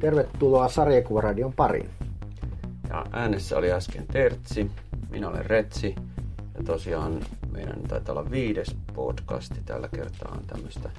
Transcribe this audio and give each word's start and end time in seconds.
Tervetuloa 0.00 0.68
Sarjakuvaradion 0.68 1.52
pariin. 1.52 1.90
Ja 2.88 3.06
äänessä 3.12 3.56
oli 3.56 3.72
äsken 3.72 4.06
Tertsi, 4.06 4.70
minä 5.10 5.28
olen 5.28 5.46
Retsi. 5.46 5.94
Ja 6.54 6.62
tosiaan 6.64 7.20
meidän 7.52 7.82
taitaa 7.88 8.12
olla 8.12 8.30
viides 8.30 8.76
podcasti. 8.94 9.60
Tällä 9.66 9.88
kertaa 9.88 10.32
on 10.32 10.46
tämmöistä 10.46 10.90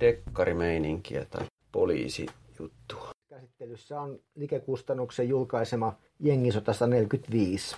dekkarimeininkiä 0.00 1.26
tai 1.30 1.46
poliisijuttua. 1.72 3.10
Käsittelyssä 3.28 4.00
on 4.00 4.18
Likekustannuksen 4.34 5.28
julkaisema 5.28 5.96
Jengisota 6.18 6.72
145. 6.72 7.76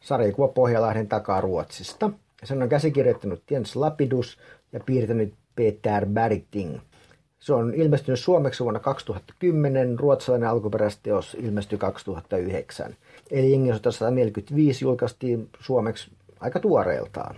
Sarjakuva 0.00 0.48
Pohjalahden 0.48 1.08
takaa 1.08 1.40
Ruotsista. 1.40 2.10
Sen 2.44 2.62
on 2.62 2.68
käsikirjoittanut 2.68 3.42
Jens 3.50 3.76
Lapidus 3.76 4.38
ja 4.72 4.80
piirtänyt 4.80 5.34
Peter 5.56 6.06
Bergting. 6.06 6.78
Se 7.46 7.54
on 7.54 7.74
ilmestynyt 7.74 8.20
suomeksi 8.20 8.62
vuonna 8.62 8.80
2010, 8.80 9.98
ruotsalainen 9.98 10.48
alkuperäisteos 10.48 11.36
ilmestyi 11.40 11.78
2009. 11.78 12.96
Eli 13.30 13.52
Jengisota 13.52 13.92
145 13.92 14.84
julkaistiin 14.84 15.48
suomeksi 15.60 16.10
aika 16.40 16.60
tuoreeltaan. 16.60 17.36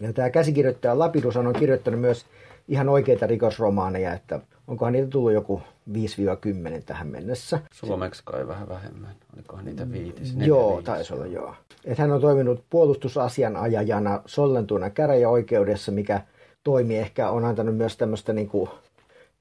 Ja 0.00 0.12
tämä 0.12 0.30
käsikirjoittaja 0.30 0.98
Lapidus 0.98 1.36
on 1.36 1.52
kirjoittanut 1.52 2.00
myös 2.00 2.26
ihan 2.68 2.88
oikeita 2.88 3.26
rikosromaaneja, 3.26 4.12
että 4.12 4.40
onkohan 4.68 4.92
niitä 4.92 5.08
tullut 5.08 5.32
joku 5.32 5.62
5-10 5.92 5.94
tähän 6.86 7.06
mennessä. 7.06 7.60
Suomeksi 7.72 8.22
kai 8.24 8.48
vähän 8.48 8.68
vähemmän. 8.68 9.14
Olikohan 9.36 9.64
niitä 9.64 9.92
viitis? 9.92 10.34
Joo, 10.36 10.82
taisi 10.82 11.14
olla 11.14 11.26
joo. 11.26 11.54
Et 11.84 11.98
hän 11.98 12.12
on 12.12 12.20
toiminut 12.20 12.64
puolustusasianajajana 12.70 14.22
sollentuna 14.26 14.90
käräjäoikeudessa, 14.90 15.92
mikä 15.92 16.20
toimi 16.64 16.96
ehkä 16.96 17.30
on 17.30 17.44
antanut 17.44 17.76
myös 17.76 17.96
tämmöistä 17.96 18.32
niin 18.32 18.48
kuin 18.48 18.70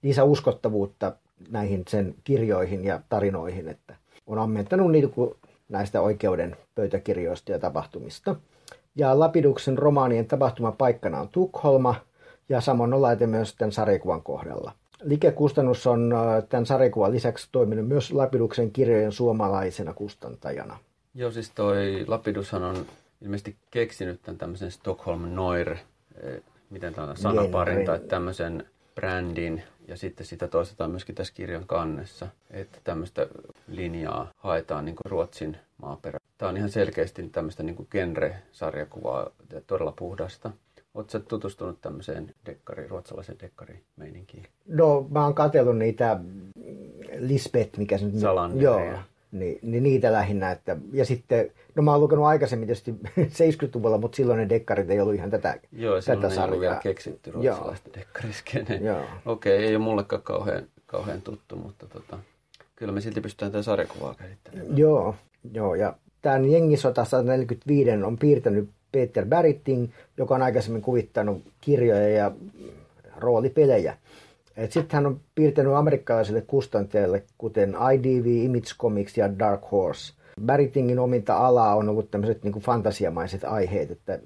lisäuskottavuutta 0.04 1.12
näihin 1.50 1.84
sen 1.88 2.16
kirjoihin 2.24 2.86
ja 2.86 3.00
tarinoihin, 3.10 3.68
että 3.68 3.96
on 4.28 4.38
ammentanut 4.38 4.92
niitä 4.92 5.08
näistä 5.70 6.02
oikeuden 6.02 6.58
pöytäkirjoista 6.76 7.52
ja 7.52 7.60
tapahtumista. 7.60 8.36
Ja 8.96 9.20
Lapiduksen 9.20 9.78
romaanien 9.78 10.26
tapahtumapaikkana 10.26 11.20
on 11.20 11.30
Tukholma, 11.30 11.96
ja 12.50 12.62
samoin 12.62 12.94
on 12.94 13.02
laite 13.02 13.28
myös 13.28 13.56
tämän 13.56 13.72
sarjakuvan 13.72 14.24
kohdalla. 14.24 14.72
Likekustannus 15.04 15.88
on 15.88 16.14
tämän 16.50 16.66
sarjakuvan 16.66 17.12
lisäksi 17.12 17.50
toiminut 17.52 17.88
myös 17.88 18.12
Lapiduksen 18.12 18.72
kirjojen 18.72 19.12
suomalaisena 19.12 19.94
kustantajana. 19.94 20.78
Joo, 21.14 21.32
siis 21.32 21.52
toi 21.52 22.06
Lapidushan 22.08 22.64
on 22.64 22.86
ilmeisesti 23.22 23.56
keksinyt 23.72 24.22
tämän 24.22 24.38
tämmöisen 24.38 24.72
Stockholm 24.72 25.36
Noir, 25.36 25.76
miten 26.70 26.94
tämä 26.94 27.16
sanaparin 27.16 27.86
tai 27.86 28.00
tämmöisen 28.00 28.66
brändin, 28.96 29.64
ja 29.88 29.98
sitten 29.98 30.26
sitä 30.26 30.48
toistetaan 30.48 30.92
myöskin 30.92 31.16
tässä 31.16 31.34
kirjan 31.34 31.68
kannessa, 31.68 32.28
että 32.52 32.78
tämmöistä 32.84 33.28
linjaa 33.68 34.32
haetaan 34.38 34.86
niin 34.86 34.96
Ruotsin 35.06 35.58
maaperä. 35.78 36.20
Tämä 36.38 36.50
on 36.50 36.58
ihan 36.58 36.70
selkeästi 36.70 37.30
tämmöistä 37.30 37.64
niin 37.64 37.88
genre-sarjakuvaa, 37.92 39.32
todella 39.68 39.94
puhdasta. 39.96 40.52
Oletko 40.94 41.20
tutustunut 41.20 41.82
tämmöiseen 41.82 42.34
dekkari, 42.46 42.88
ruotsalaisen 42.88 43.36
dekkarimeininkiin? 43.40 44.48
No, 44.68 45.08
mä 45.10 45.24
oon 45.24 45.36
katsellut 45.36 45.78
niitä 45.78 46.20
Lisbeth, 47.18 47.78
mikä 47.78 47.98
se 47.98 48.06
nyt... 48.06 48.22
Joo, 48.56 48.80
niin, 49.34 49.60
niin 49.62 49.84
niitä 49.84 50.12
lähinnä. 50.12 50.52
Että, 50.52 50.78
ja 50.92 51.06
sitten, 51.06 51.52
no 51.76 51.84
mä 51.84 51.92
oon 51.92 52.02
lukenut 52.02 52.26
aikaisemmin 52.26 52.68
tietysti 52.68 52.96
70-luvulla, 53.18 53.98
mutta 53.98 54.16
silloin 54.16 54.40
ne 54.40 54.50
dekkarit 54.50 54.90
ei 54.90 55.02
ollut 55.02 55.16
ihan 55.16 55.30
tätä 55.30 55.60
Joo, 55.72 56.02
tätä 56.02 56.30
sarjaa. 56.30 56.54
ei 56.54 56.60
vielä 56.60 56.76
keksitty 56.76 57.32
ruotsalaista 57.32 57.90
dekkariskeneen. 57.98 58.82
Okei, 59.26 59.56
okay, 59.56 59.68
ei 59.68 59.76
ole 59.76 59.84
mullekaan 59.84 60.22
kauhean, 60.22 60.64
kauhean 60.86 61.22
tuttu, 61.22 61.56
mutta 61.56 61.88
tota, 61.88 62.20
kyllä 62.76 62.92
me 62.92 63.02
silti 63.02 63.22
pystytään 63.22 63.52
tätä 63.52 63.64
sarjakuvaa 63.64 64.16
käsittelemään. 64.16 64.78
Joo, 64.78 65.16
joo 65.54 65.76
ja 65.76 65.94
tämän 66.22 66.52
Jengisota 66.52 67.06
145 67.06 67.90
on 68.04 68.18
piirtänyt 68.18 68.70
Peter 68.92 69.26
Barritting, 69.26 69.90
joka 70.18 70.36
on 70.36 70.42
aikaisemmin 70.42 70.82
kuvittanut 70.82 71.44
kirjoja 71.62 72.10
ja 72.10 72.32
roolipelejä. 73.18 73.98
Sitten 74.70 74.96
hän 74.96 75.06
on 75.06 75.20
piirtänyt 75.36 75.74
amerikkalaisille 75.74 76.42
kustantajille, 76.42 77.24
kuten 77.38 77.76
IDV, 77.94 78.26
Image 78.26 78.70
Comics 78.80 79.18
ja 79.18 79.40
Dark 79.40 79.62
Horse. 79.72 80.14
Barrittingin 80.46 81.00
ominta 81.00 81.38
alaa 81.38 81.76
on 81.76 81.90
ollut 81.90 82.12
tämmöiset 82.12 82.44
niin 82.44 82.52
kuin 82.52 82.64
fantasiamaiset 82.64 83.44
aiheet, 83.44 83.92
että 83.92 84.20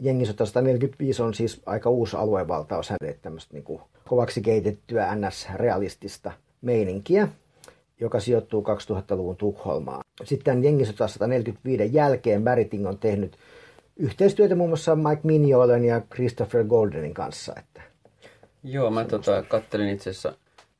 Jengisota 0.00 0.46
145 0.46 1.22
on 1.22 1.34
siis 1.34 1.62
aika 1.66 1.90
uusi 1.90 2.16
aluevaltaus 2.16 2.90
hänelle 2.90 3.18
tämmöistä 3.22 3.54
niin 3.54 3.64
kuin 3.64 3.80
kovaksi 4.08 4.40
keitettyä 4.40 5.14
NS-realistista 5.14 6.32
meininkiä, 6.62 7.28
joka 8.00 8.20
sijoittuu 8.20 8.62
2000-luvun 8.62 9.36
Tukholmaan. 9.36 10.00
Sitten 10.24 10.64
Jengisota 10.64 11.08
145 11.08 11.94
jälkeen 11.94 12.44
Barritting 12.44 12.86
on 12.86 12.98
tehnyt 12.98 13.38
yhteistyötä 13.96 14.54
muun 14.54 14.70
muassa 14.70 14.96
Mike 14.96 15.22
Mignolen 15.22 15.84
ja 15.84 16.00
Christopher 16.14 16.64
Goldenin 16.64 17.14
kanssa. 17.14 17.52
Että 17.58 17.82
Joo, 18.64 18.90
mä 18.90 19.04
tota, 19.04 19.42
kattelin 19.42 19.88
itse 19.88 20.10
asiassa, 20.10 20.32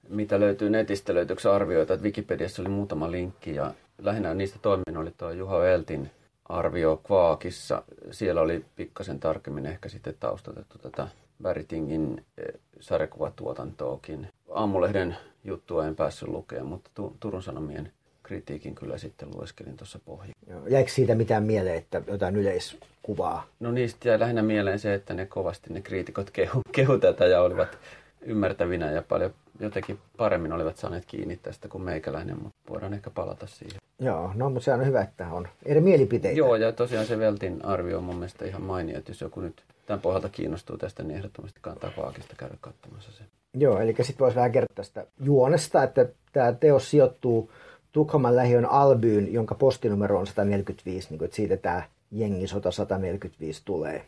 mitä 0.08 0.40
löytyy 0.40 0.70
netistä, 0.70 1.14
löytyykö 1.14 1.54
arvioita, 1.54 1.94
että 1.94 2.04
Wikipediassa 2.04 2.62
oli 2.62 2.68
muutama 2.68 3.10
linkki 3.10 3.54
ja 3.54 3.74
lähinnä 3.98 4.34
niistä 4.34 4.58
toimin 4.62 4.96
oli 4.96 5.10
tuo 5.16 5.30
Juha 5.30 5.66
Eltin 5.66 6.10
arvio 6.44 6.96
Kvaakissa. 6.96 7.82
Siellä 8.10 8.40
oli 8.40 8.64
pikkasen 8.76 9.20
tarkemmin 9.20 9.66
ehkä 9.66 9.88
sitten 9.88 10.14
taustatettu 10.20 10.78
tätä 10.78 11.08
Bäritingin 11.42 12.24
eh, 12.38 12.60
sarjakuvatuotantoakin. 12.80 14.28
Aamulehden 14.50 15.16
juttua 15.44 15.86
en 15.86 15.96
päässyt 15.96 16.28
lukemaan, 16.28 16.66
mutta 16.66 16.90
Turun 17.20 17.42
Sanomien 17.42 17.92
kritiikin 18.28 18.74
kyllä 18.74 18.98
sitten 18.98 19.28
lueskelin 19.34 19.76
tuossa 19.76 19.98
pohjalla. 20.04 20.68
Jäikö 20.68 20.90
siitä 20.90 21.14
mitään 21.14 21.42
mieleen, 21.42 21.76
että 21.76 22.02
jotain 22.06 22.36
yleiskuvaa? 22.36 23.46
No 23.60 23.72
niistä 23.72 24.08
jäi 24.08 24.20
lähinnä 24.20 24.42
mieleen 24.42 24.78
se, 24.78 24.94
että 24.94 25.14
ne 25.14 25.26
kovasti 25.26 25.72
ne 25.72 25.80
kriitikot 25.80 26.30
kehu, 26.30 26.62
kehu 26.72 26.98
tätä 26.98 27.26
ja 27.26 27.42
olivat 27.42 27.78
ymmärtävinä 28.20 28.90
ja 28.90 29.02
paljon 29.02 29.34
jotenkin 29.60 29.98
paremmin 30.16 30.52
olivat 30.52 30.76
saaneet 30.76 31.04
kiinni 31.06 31.36
tästä 31.36 31.68
kuin 31.68 31.84
meikäläinen, 31.84 32.42
mutta 32.42 32.58
voidaan 32.70 32.94
ehkä 32.94 33.10
palata 33.10 33.46
siihen. 33.46 33.80
Joo, 33.98 34.32
no 34.34 34.50
mutta 34.50 34.64
se 34.64 34.72
on 34.72 34.86
hyvä, 34.86 35.00
että 35.00 35.26
on 35.32 35.48
eri 35.64 35.80
mielipiteitä. 35.80 36.38
Joo, 36.38 36.56
ja 36.56 36.72
tosiaan 36.72 37.06
se 37.06 37.18
Veltin 37.18 37.64
arvio 37.64 37.98
on 37.98 38.04
mun 38.04 38.16
mielestä 38.16 38.44
ihan 38.44 38.62
mainio, 38.62 38.98
että 38.98 39.10
jos 39.10 39.20
joku 39.20 39.40
nyt 39.40 39.62
tämän 39.86 40.00
pohjalta 40.00 40.28
kiinnostuu 40.28 40.78
tästä, 40.78 41.02
niin 41.02 41.16
ehdottomasti 41.16 41.58
kannattaa 41.62 41.90
Vaakista 41.96 42.34
käydä 42.36 42.54
katsomassa 42.60 43.12
se. 43.12 43.24
Joo, 43.54 43.80
eli 43.80 43.94
sitten 44.00 44.18
voisi 44.18 44.36
vähän 44.36 44.52
kertoa 44.52 44.74
tästä 44.74 45.06
juonesta, 45.20 45.82
että 45.82 46.06
tämä 46.32 46.52
teos 46.52 46.90
sijoittuu 46.90 47.50
Tukholman 47.92 48.36
lähiön 48.36 48.66
Albyyn, 48.66 49.32
jonka 49.32 49.54
postinumero 49.54 50.18
on 50.18 50.26
145, 50.26 51.08
niin 51.10 51.18
kuin, 51.18 51.26
että 51.26 51.36
siitä 51.36 51.56
tämä 51.56 51.82
jengisota 52.10 52.70
145 52.70 53.62
tulee. 53.64 54.04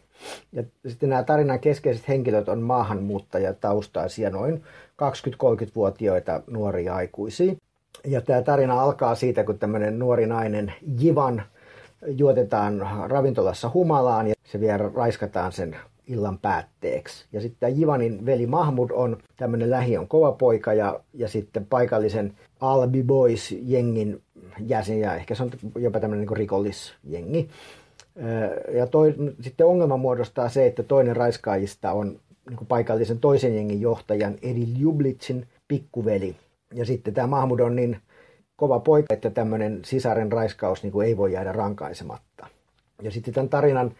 Ja 0.52 0.62
sitten 0.86 1.08
nämä 1.08 1.22
tarinan 1.22 1.60
keskeiset 1.60 2.08
henkilöt 2.08 2.48
on 2.48 2.62
maahanmuuttajataustaisia, 2.62 4.30
noin 4.30 4.62
20-30-vuotiaita 5.02 6.42
nuoria 6.46 6.94
aikuisia. 6.94 7.54
Ja 8.04 8.20
tämä 8.20 8.42
tarina 8.42 8.82
alkaa 8.82 9.14
siitä, 9.14 9.44
kun 9.44 9.58
tämmöinen 9.58 9.98
nuori 9.98 10.26
nainen 10.26 10.72
Jivan 10.98 11.42
juotetaan 12.06 12.88
ravintolassa 13.06 13.70
humalaan 13.74 14.26
ja 14.26 14.34
se 14.44 14.60
vielä 14.60 14.90
raiskataan 14.94 15.52
sen 15.52 15.76
illan 16.10 16.38
päätteeksi. 16.38 17.25
Ja 17.32 17.41
sitten 17.41 17.81
Jivanin 17.81 18.26
veli 18.26 18.47
Mahmud 18.47 18.91
on 18.93 19.16
tämmöinen 19.37 19.71
lähiön 19.71 20.09
kova 20.09 20.32
poika 20.32 20.72
ja, 20.72 21.00
ja 21.15 21.28
sitten 21.28 21.66
paikallisen 21.66 22.34
Albi 22.60 23.03
Boys 23.03 23.54
jengin 23.62 24.22
jäsen 24.66 25.00
ja 25.00 25.15
ehkä 25.15 25.34
se 25.34 25.43
on 25.43 25.50
jopa 25.78 26.00
tämmöinen 26.00 26.26
niin 26.26 26.37
rikollisjengi. 26.37 27.49
Ja 28.75 28.87
toi, 28.87 29.15
sitten 29.41 29.66
ongelma 29.66 29.97
muodostaa 29.97 30.49
se, 30.49 30.66
että 30.66 30.82
toinen 30.82 31.16
raiskaajista 31.16 31.93
on 31.93 32.20
niin 32.50 32.66
paikallisen 32.69 33.19
toisen 33.19 33.56
jengin 33.56 33.81
johtajan 33.81 34.34
Edi 34.43 34.66
Ljublitsin 34.78 35.47
pikkuveli. 35.69 36.37
Ja 36.75 36.84
sitten 36.84 37.14
tämä 37.14 37.26
Mahmud 37.26 37.61
on 37.61 37.76
niin 37.76 37.96
kova 38.56 38.81
poika, 38.81 39.14
että 39.14 39.31
tämmöinen 39.31 39.81
sisaren 39.84 40.32
raiskaus 40.32 40.82
niin 40.82 41.02
ei 41.05 41.17
voi 41.17 41.32
jäädä 41.32 41.52
rankaisematta. 41.52 42.46
Ja 43.02 43.11
sitten 43.11 43.34
tämän 43.34 43.49
tarinan, 43.49 43.93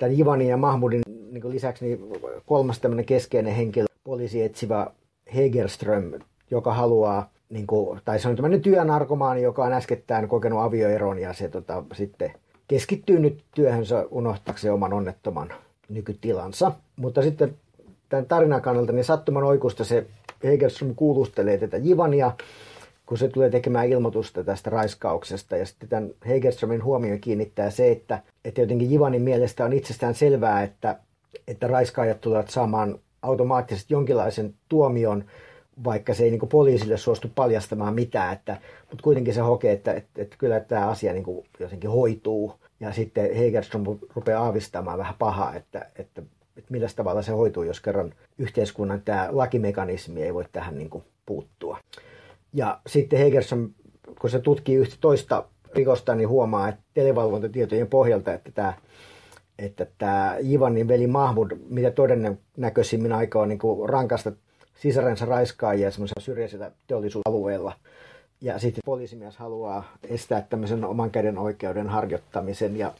tämän 0.00 0.20
Ivanin 0.20 0.48
ja 0.48 0.56
Mahmudin 0.56 1.00
niin 1.30 1.50
lisäksi 1.50 1.84
niin 1.84 2.00
kolmas 2.46 2.78
tämmöinen 2.78 3.04
keskeinen 3.04 3.54
henkilö, 3.54 3.86
poliisi 4.04 4.42
etsivä 4.42 4.86
Hegerström, 5.34 6.12
joka 6.50 6.74
haluaa, 6.74 7.30
niin 7.50 7.66
kuin, 7.66 8.00
tai 8.04 8.18
se 8.18 8.28
on 8.28 8.36
tämmöinen 8.36 8.62
työnarkomaani, 8.62 9.42
joka 9.42 9.64
on 9.64 9.72
äskettäin 9.72 10.28
kokenut 10.28 10.60
avioeron 10.62 11.18
ja 11.18 11.32
se 11.32 11.48
tota, 11.48 11.84
sitten 11.94 12.32
keskittyy 12.68 13.18
nyt 13.18 13.44
työhönsä 13.54 14.06
unohtakseen 14.10 14.74
oman 14.74 14.92
onnettoman 14.92 15.52
nykytilansa. 15.88 16.72
Mutta 16.96 17.22
sitten 17.22 17.54
tämän 18.08 18.26
tarinan 18.26 18.62
kannalta 18.62 18.92
niin 18.92 19.04
sattuman 19.04 19.44
oikusta 19.44 19.84
se 19.84 20.06
Hegerström 20.44 20.94
kuulustelee 20.94 21.58
tätä 21.58 21.76
Jivania, 21.76 22.32
kun 23.10 23.18
se 23.18 23.28
tulee 23.28 23.50
tekemään 23.50 23.88
ilmoitusta 23.88 24.44
tästä 24.44 24.70
raiskauksesta. 24.70 25.56
Ja 25.56 25.66
sitten 25.66 25.88
tämän 25.88 26.10
Hegerströmin 26.28 26.84
huomioon 26.84 27.20
kiinnittää 27.20 27.70
se, 27.70 27.90
että, 27.90 28.22
että 28.44 28.60
jotenkin 28.60 28.90
Jivanin 28.90 29.22
mielestä 29.22 29.64
on 29.64 29.72
itsestään 29.72 30.14
selvää, 30.14 30.62
että 30.62 30.96
että 31.48 31.66
raiskaajat 31.66 32.20
tulevat 32.20 32.50
saamaan 32.50 32.98
automaattisesti 33.22 33.94
jonkinlaisen 33.94 34.54
tuomion, 34.68 35.24
vaikka 35.84 36.14
se 36.14 36.24
ei 36.24 36.30
niin 36.30 36.48
poliisille 36.48 36.96
suostu 36.96 37.28
paljastamaan 37.34 37.94
mitään, 37.94 38.32
että, 38.32 38.56
mutta 38.90 39.02
kuitenkin 39.02 39.34
se 39.34 39.40
hokee, 39.40 39.72
että, 39.72 39.92
että, 39.92 40.22
että 40.22 40.36
kyllä 40.38 40.60
tämä 40.60 40.88
asia 40.88 41.12
niin 41.12 41.44
jotenkin 41.60 41.90
hoituu. 41.90 42.54
Ja 42.80 42.92
sitten 42.92 43.34
Hegerström 43.34 43.84
rupeaa 44.14 44.44
aavistamaan 44.44 44.98
vähän 44.98 45.14
pahaa, 45.18 45.54
että, 45.54 45.86
että, 45.98 46.22
että 46.56 46.72
millä 46.72 46.88
tavalla 46.96 47.22
se 47.22 47.32
hoituu, 47.32 47.62
jos 47.62 47.80
kerran 47.80 48.14
yhteiskunnan 48.38 49.02
tämä 49.02 49.28
lakimekanismi 49.30 50.22
ei 50.22 50.34
voi 50.34 50.44
tähän 50.52 50.78
niin 50.78 51.02
puuttua. 51.26 51.78
Ja 52.52 52.80
sitten 52.86 53.18
Hegerström, 53.18 53.70
kun 54.20 54.30
se 54.30 54.38
tutkii 54.38 54.76
yhtä 54.76 54.96
toista 55.00 55.44
rikosta, 55.74 56.14
niin 56.14 56.28
huomaa, 56.28 56.68
että 56.68 56.82
televalvontatietojen 56.94 57.86
pohjalta, 57.86 58.32
että 58.32 58.50
tämä 58.52 58.72
että 59.58 59.86
tämä 59.98 60.36
Jivanin 60.42 60.88
veli 60.88 61.06
Mahmud, 61.06 61.50
mitä 61.68 61.90
todennäköisimmin 61.90 63.12
aika 63.12 63.40
on 63.40 63.48
niin 63.48 63.58
kuin 63.58 63.88
rankasta 63.88 64.32
sisarensa 64.74 65.24
raiskaajia 65.24 65.90
semmoisella 65.90 66.20
syrjäisellä 66.20 66.70
teollisuusalueella. 66.86 67.72
Ja 68.40 68.58
sitten 68.58 68.82
poliisimies 68.84 69.36
haluaa 69.36 69.96
estää 70.08 70.46
tämmöisen 70.50 70.84
oman 70.84 71.10
käden 71.10 71.38
oikeuden 71.38 71.88
harjoittamisen 71.88 72.76
ja 72.76 72.92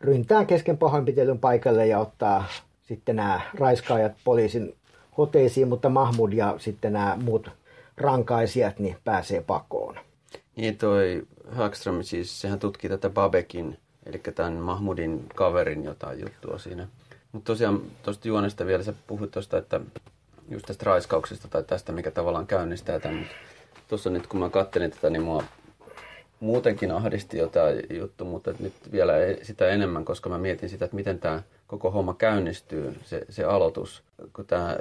ryntää 0.00 0.44
kesken 0.44 0.78
pahoinpitelyn 0.78 1.38
paikalle 1.38 1.86
ja 1.86 1.98
ottaa 1.98 2.44
sitten 2.82 3.16
nämä 3.16 3.40
raiskaajat 3.54 4.12
poliisin 4.24 4.74
hoteisiin, 5.18 5.68
mutta 5.68 5.88
Mahmud 5.88 6.32
ja 6.32 6.54
sitten 6.58 6.92
nämä 6.92 7.18
muut 7.24 7.50
rankaisijat 7.96 8.78
niin 8.78 8.96
pääsee 9.04 9.40
pakoon. 9.40 9.98
Niin 10.56 10.78
toi 10.78 11.26
Hagström 11.50 12.02
siis, 12.02 12.40
sehän 12.40 12.58
tutki 12.58 12.88
tätä 12.88 13.10
Babekin, 13.10 13.78
eli 14.06 14.18
tämän 14.18 14.52
Mahmudin 14.52 15.26
kaverin 15.34 15.84
jotain 15.84 16.20
juttua 16.20 16.58
siinä. 16.58 16.88
Mutta 17.32 17.46
tosiaan 17.46 17.82
tuosta 18.02 18.28
juonesta 18.28 18.66
vielä 18.66 18.82
sä 18.82 18.94
puhuit 19.06 19.30
tuosta, 19.30 19.58
että 19.58 19.80
just 20.48 20.66
tästä 20.66 20.84
raiskauksesta 20.84 21.48
tai 21.48 21.64
tästä, 21.64 21.92
mikä 21.92 22.10
tavallaan 22.10 22.46
käynnistää 22.46 23.00
tämän. 23.00 23.26
Tuossa 23.88 24.10
nyt 24.10 24.26
kun 24.26 24.40
mä 24.40 24.50
kattelin 24.50 24.90
tätä, 24.90 25.10
niin 25.10 25.22
mua 25.22 25.44
muutenkin 26.42 26.90
ahdisti 26.90 27.38
jo 27.38 27.46
tämä 27.46 27.66
juttu, 27.90 28.24
mutta 28.24 28.54
nyt 28.60 28.72
vielä 28.92 29.12
sitä 29.42 29.68
enemmän, 29.68 30.04
koska 30.04 30.28
mä 30.28 30.38
mietin 30.38 30.68
sitä, 30.68 30.84
että 30.84 30.96
miten 30.96 31.18
tämä 31.18 31.42
koko 31.66 31.90
homma 31.90 32.14
käynnistyy, 32.14 32.94
se, 33.04 33.26
se 33.28 33.44
aloitus. 33.44 34.02
Kun 34.32 34.46
tämä 34.46 34.76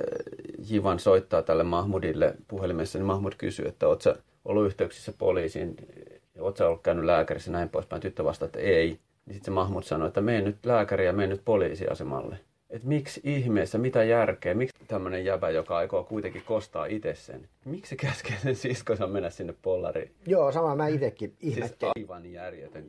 Jivan 0.70 1.00
soittaa 1.00 1.42
tälle 1.42 1.64
Mahmudille 1.64 2.36
puhelimessa, 2.48 3.00
niin 3.00 3.06
Mahmud 3.06 3.34
kysyy, 3.38 3.68
että 3.68 3.88
oot 3.88 4.02
sä 4.02 4.16
ollut 4.46 4.66
yhteyksissä 4.66 5.14
poliisiin, 5.18 5.76
sä 6.58 6.68
ollut 6.68 6.84
käynyt 6.84 7.06
lääkärissä 7.06 7.52
näin 7.52 7.70
poispäin. 7.70 8.02
Tyttö 8.02 8.24
vastaa, 8.24 8.46
että 8.46 8.60
ei. 8.60 8.88
Niin 9.26 9.34
sitten 9.34 9.46
se 9.46 9.52
Mahmud 9.52 9.84
sanoi, 9.84 10.08
että 10.08 10.22
mene 10.22 10.42
nyt 10.42 10.66
lääkäri 10.66 11.06
ja 11.06 11.14
mene 11.14 11.28
nyt 11.28 11.42
poliisiasemalle 11.46 12.40
että 12.72 12.88
miksi 12.88 13.22
ihmeessä, 13.24 13.78
mitä 13.78 14.04
järkeä, 14.04 14.54
miksi 14.54 14.78
tämmöinen 14.88 15.26
jäbä, 15.26 15.50
joka 15.50 15.78
aikoo 15.78 16.04
kuitenkin 16.04 16.44
kostaa 16.46 16.86
itse 16.86 17.16
sen, 17.16 17.50
miksi 17.66 17.96
käskee 17.96 18.38
sen 18.44 18.56
siskonsa 18.56 19.08
mennä 19.08 19.30
sinne 19.30 19.54
pollariin? 19.62 20.12
Joo, 20.28 20.52
sama 20.52 20.76
mä 20.76 20.88
itsekin 20.88 21.30
siis 21.40 21.56
ihmettelin. 21.56 21.92
Siis 21.96 22.10
aivan 22.10 22.32
järjetön 22.32 22.86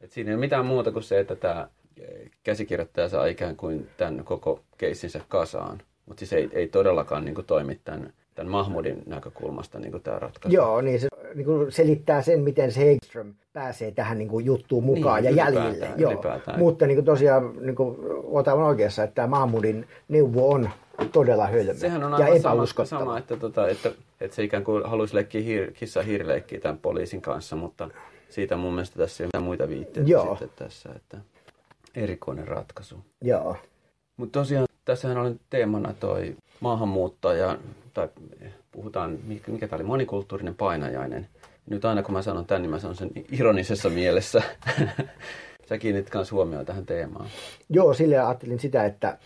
Et 0.00 0.10
siinä 0.12 0.30
ei 0.30 0.34
ole 0.34 0.40
mitään 0.40 0.66
muuta 0.66 0.92
kuin 0.92 1.02
se, 1.02 1.20
että 1.20 1.36
tämä 1.36 1.68
eh, 2.00 2.30
käsikirjoittaja 2.42 3.08
saa 3.08 3.26
ikään 3.26 3.56
kuin 3.56 3.88
tämän 3.96 4.24
koko 4.24 4.60
keissinsä 4.78 5.20
kasaan. 5.28 5.82
Mutta 6.06 6.18
siis 6.18 6.32
ei, 6.32 6.50
ei 6.52 6.68
todellakaan 6.68 7.24
niin 7.24 7.34
kuin 7.34 7.46
toimi 7.46 7.80
tämän, 7.84 8.12
tämän 8.34 8.50
Mahmudin 8.50 9.02
näkökulmasta 9.06 9.78
niin 9.78 9.90
kuin 9.90 10.02
tämä 10.02 10.18
ratkaisu. 10.18 10.56
Joo, 10.56 10.80
niin 10.80 11.00
se 11.00 11.08
niin 11.34 11.44
kuin 11.44 11.72
selittää 11.72 12.22
sen, 12.22 12.40
miten 12.40 12.72
se 12.72 12.86
Hegström 12.86 13.34
pääsee 13.52 13.90
tähän 13.90 14.18
niin 14.18 14.28
kuin 14.28 14.44
juttuun 14.44 14.84
mukaan 14.84 15.22
niin, 15.22 15.36
ja 15.36 15.44
jäljille. 15.44 15.90
Joo. 15.96 16.22
Mutta 16.56 16.86
niin 16.86 16.96
kuin 16.96 17.04
tosiaan 17.04 17.52
niin 17.60 17.76
kuin, 17.76 17.96
otan 18.24 18.58
oikeassa, 18.58 19.02
että 19.02 19.14
tämä 19.14 19.26
Mahmudin 19.26 19.88
neuvo 20.08 20.50
on 20.50 20.70
todella 21.12 21.46
hölmö 21.46 21.74
Sehän 21.74 22.04
on 22.04 22.20
ja 22.20 22.26
epäuskottava. 22.26 22.86
Sama, 22.86 23.00
sama 23.00 23.18
että, 23.18 23.36
tota, 23.36 23.68
että, 23.68 23.92
että, 24.20 24.36
se 24.36 24.42
ikään 24.42 24.64
kuin 24.64 24.84
haluaisi 24.84 25.14
leikkiä 25.14 25.40
hiir, 25.40 25.72
kissa 25.72 26.02
hiirileikkiä 26.02 26.60
tämän 26.60 26.78
poliisin 26.78 27.22
kanssa, 27.22 27.56
mutta 27.56 27.90
siitä 28.28 28.56
mun 28.56 28.72
mielestä 28.72 28.98
tässä 28.98 29.24
ei 29.24 29.30
ole 29.34 29.42
muita 29.42 29.68
viitteitä 29.68 30.10
Joo. 30.10 30.36
sitten 30.36 30.66
tässä, 30.66 30.90
että 30.96 31.18
erikoinen 31.94 32.48
ratkaisu. 32.48 32.96
Joo. 33.20 33.56
Mutta 34.16 34.40
tosiaan 34.40 34.66
tässähän 34.84 35.18
oli 35.18 35.36
teemana 35.50 35.94
toi 36.00 36.36
maahanmuuttaja, 36.60 37.58
tai 37.94 38.08
puhutaan, 38.72 39.18
mikä 39.46 39.68
tämä 39.68 39.76
oli, 39.76 39.84
monikulttuurinen 39.84 40.54
painajainen. 40.54 41.28
Nyt 41.70 41.84
aina 41.84 42.02
kun 42.02 42.14
mä 42.14 42.22
sanon 42.22 42.46
tämän, 42.46 42.62
niin 42.62 42.70
mä 42.70 42.78
sanon 42.78 42.96
sen 42.96 43.10
ironisessa 43.32 43.90
mielessä. 43.90 44.42
Sä 45.68 45.78
kiinnit 45.78 46.10
myös 46.14 46.32
huomioon 46.32 46.66
tähän 46.66 46.86
teemaan. 46.86 47.26
Joo, 47.68 47.94
sille 47.94 48.18
ajattelin 48.18 48.60
sitä, 48.60 48.84
että 48.84 49.18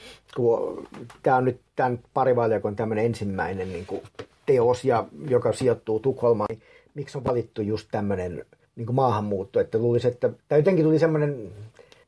tämä 1.23 1.37
on 1.37 1.45
nyt 1.45 1.61
tämän 1.77 1.99
parivaljakon 2.15 2.77
tämmöinen 2.77 3.05
ensimmäinen 3.05 3.73
niin 3.73 3.87
kuin 3.87 4.03
teos, 4.47 4.85
ja, 4.85 5.05
joka 5.29 5.53
sijoittuu 5.53 6.01
Tukholmaan, 6.01 6.47
niin 6.51 6.63
miksi 6.95 7.19
on 7.19 7.25
valittu 7.25 7.63
just 7.63 7.89
tämmöinen 7.91 8.45
niin 8.77 8.87
kuin 8.87 8.97
maahanmuutto, 8.97 9.61
että 9.61 9.79
luulisi, 9.79 10.09
että, 10.09 10.31
tai 10.49 10.59
jotenkin 10.59 10.85
tuli 10.85 10.99
semmoinen 10.99 11.53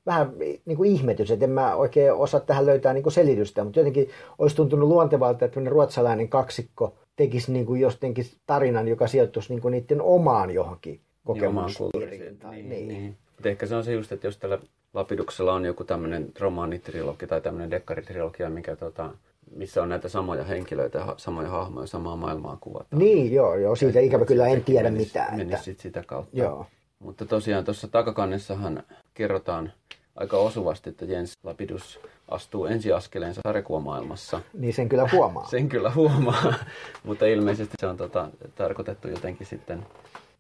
vähän 0.09 0.33
niin 0.65 0.77
kuin 0.77 0.91
ihmetys, 0.91 1.31
että 1.31 1.45
en 1.45 1.51
mä 1.51 1.75
oikein 1.75 2.13
osaa 2.13 2.41
tähän 2.41 2.67
löytää 2.67 2.93
niin 2.93 3.03
kuin 3.03 3.13
selitystä, 3.13 3.65
mutta 3.65 3.81
jotenkin 3.81 4.11
olisi 4.39 4.57
tuntunut 4.57 4.89
luontevalta, 4.89 5.45
että 5.45 5.61
ruotsalainen 5.67 6.29
kaksikko 6.29 6.95
tekisi 7.17 7.53
niin 7.53 7.67
kuin 7.67 7.81
jostenkin 7.81 8.25
tarinan, 8.47 8.89
joka 8.89 9.07
sijoittuisi 9.07 9.53
niin 9.53 9.63
kuin 9.63 9.73
niiden 9.73 10.03
omaan 10.03 10.51
johonkin 10.51 11.01
kokemuspiiriin. 11.25 12.39
Niin, 12.51 12.69
niin. 12.69 12.69
niin. 12.69 12.89
niin. 12.89 13.17
Ehkä 13.45 13.67
se 13.67 13.75
on 13.75 13.85
se 13.85 13.93
just, 13.93 14.13
että 14.13 14.27
jos 14.27 14.37
tällä 14.37 14.59
Lapiduksella 14.95 15.53
on 15.53 15.65
joku 15.65 15.85
tämmöinen 15.85 16.33
romaanitrilogi 16.41 17.27
tai 17.27 17.41
tämmöinen 17.41 17.71
dekkaritrilogia, 17.71 18.51
mikä 18.51 18.77
tota, 18.77 19.11
missä 19.57 19.83
on 19.83 19.89
näitä 19.89 20.09
samoja 20.09 20.45
henkilöitä, 20.45 21.07
samoja 21.17 21.49
hahmoja, 21.49 21.87
samaa 21.87 22.17
maailmaa 22.17 22.59
kuvataan. 22.61 22.99
Niin, 22.99 23.33
joo, 23.33 23.57
joo 23.57 23.77
siitä 23.77 24.01
ikävä 24.01 24.25
kyllä 24.25 24.47
en 24.47 24.65
tiedä 24.65 24.91
menisi, 24.91 25.07
mitään. 25.07 25.37
Menisi 25.37 25.55
että... 25.55 25.65
sit 25.65 25.81
sitä 25.81 26.03
kautta. 26.07 26.37
Joo. 26.37 26.67
Mutta 26.99 27.27
tosiaan 27.27 27.65
tuossa 27.65 27.89
takakannessahan 27.89 28.83
kerrotaan 29.15 29.73
aika 30.21 30.37
osuvasti, 30.37 30.91
että 30.91 31.05
Jens 31.05 31.33
Lapidus 31.43 32.01
astuu 32.29 32.67
ensiaskeleensa 32.67 33.41
sarjakuvamaailmassa. 33.47 34.41
Niin 34.55 34.75
sen 34.75 34.89
kyllä 34.89 35.09
huomaa. 35.13 35.49
sen 35.51 35.69
kyllä 35.69 35.91
huomaa, 35.91 36.55
mutta 37.07 37.27
ilmeisesti 37.27 37.75
se 37.81 37.87
on 37.87 37.97
tota, 37.97 38.29
tarkoitettu 38.55 39.09
jotenkin 39.09 39.47
sitten 39.47 39.87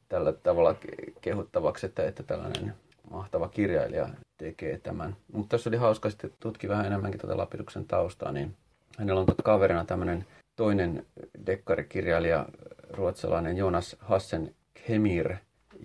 tällä 0.09 0.33
tavalla 0.33 0.75
kehuttavaksi, 1.21 1.87
että, 1.87 2.07
että 2.07 2.23
tällainen 2.23 2.75
mahtava 3.11 3.49
kirjailija 3.49 4.09
tekee 4.37 4.79
tämän. 4.79 5.17
Mutta 5.33 5.57
tässä 5.57 5.71
oli 5.71 5.77
hauska 5.77 6.11
sitten 6.11 6.31
tutki 6.41 6.69
vähän 6.69 6.87
enemmänkin 6.87 7.21
tätä 7.21 7.37
Lapiduksen 7.37 7.85
taustaa, 7.85 8.33
niin 8.33 8.55
hänellä 8.99 9.21
on 9.21 9.27
kaverina 9.45 9.85
tämmöinen 9.85 10.27
toinen 10.57 11.07
dekkarikirjailija, 11.47 12.47
ruotsalainen 12.91 13.57
Jonas 13.57 13.97
Hassen 14.01 14.55
Kemir, 14.87 15.35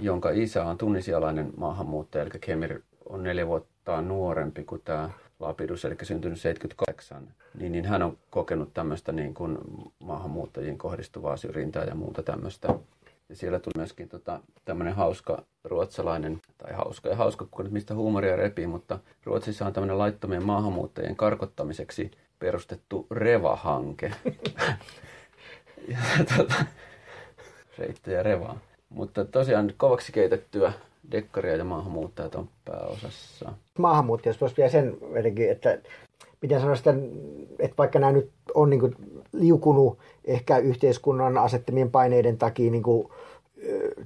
jonka 0.01 0.29
isä 0.29 0.65
on 0.65 0.77
tunnisialainen 0.77 1.51
maahanmuuttaja, 1.57 2.21
eli 2.21 2.31
Kemir 2.41 2.81
on 3.09 3.23
neljä 3.23 3.47
vuotta 3.47 3.72
nuorempi 4.01 4.63
kuin 4.63 4.81
tämä 4.85 5.09
Lapidus, 5.39 5.85
eli 5.85 5.95
syntynyt 6.03 6.41
78, 6.41 7.27
niin, 7.59 7.71
niin 7.71 7.85
hän 7.85 8.03
on 8.03 8.17
kokenut 8.29 8.73
tämmöistä 8.73 9.11
niin 9.11 9.33
kuin 9.33 9.57
maahanmuuttajiin 9.99 10.77
kohdistuvaa 10.77 11.37
syrjintää 11.37 11.83
ja 11.83 11.95
muuta 11.95 12.23
tämmöistä. 12.23 12.67
Ja 13.29 13.35
siellä 13.35 13.59
tuli 13.59 13.73
myöskin 13.77 14.09
tota, 14.09 14.39
tämmöinen 14.65 14.93
hauska 14.93 15.43
ruotsalainen, 15.63 16.41
tai 16.57 16.73
hauska 16.73 17.09
ja 17.09 17.15
hauska, 17.15 17.47
kun 17.51 17.67
mistä 17.71 17.95
huumoria 17.95 18.35
repii, 18.35 18.67
mutta 18.67 18.99
Ruotsissa 19.23 19.65
on 19.65 19.73
tämmöinen 19.73 19.97
laittomien 19.97 20.45
maahanmuuttajien 20.45 21.15
karkottamiseksi 21.15 22.11
perustettu 22.39 23.07
REVA-hanke. 23.11 24.13
ja, 25.91 25.97
tota, 26.37 26.65
reittejä 27.77 28.23
REVA. 28.23 28.55
Mutta 28.89 29.25
tosiaan 29.25 29.73
kovaksi 29.77 30.11
keitettyä 30.11 30.73
dekkaria 31.11 31.55
ja 31.55 31.63
maahanmuuttajat 31.63 32.35
on 32.35 32.49
pääosassa. 32.65 33.53
Maahanmuuttajat 33.77 34.41
voisi 34.41 34.57
vielä 34.57 34.71
sen 34.71 34.97
jotenkin, 35.15 35.51
että 35.51 35.77
miten 36.41 36.59
sanoa 36.59 36.75
sitä, 36.75 36.93
että 37.59 37.77
vaikka 37.77 37.99
nämä 37.99 38.11
nyt 38.11 38.31
on 38.53 38.69
niin 38.69 38.79
kuin 38.79 38.95
liukunut 39.31 39.97
ehkä 40.25 40.57
yhteiskunnan 40.57 41.37
asettamien 41.37 41.91
paineiden 41.91 42.37
takia 42.37 42.71
niin 42.71 42.83
kuin 42.83 43.09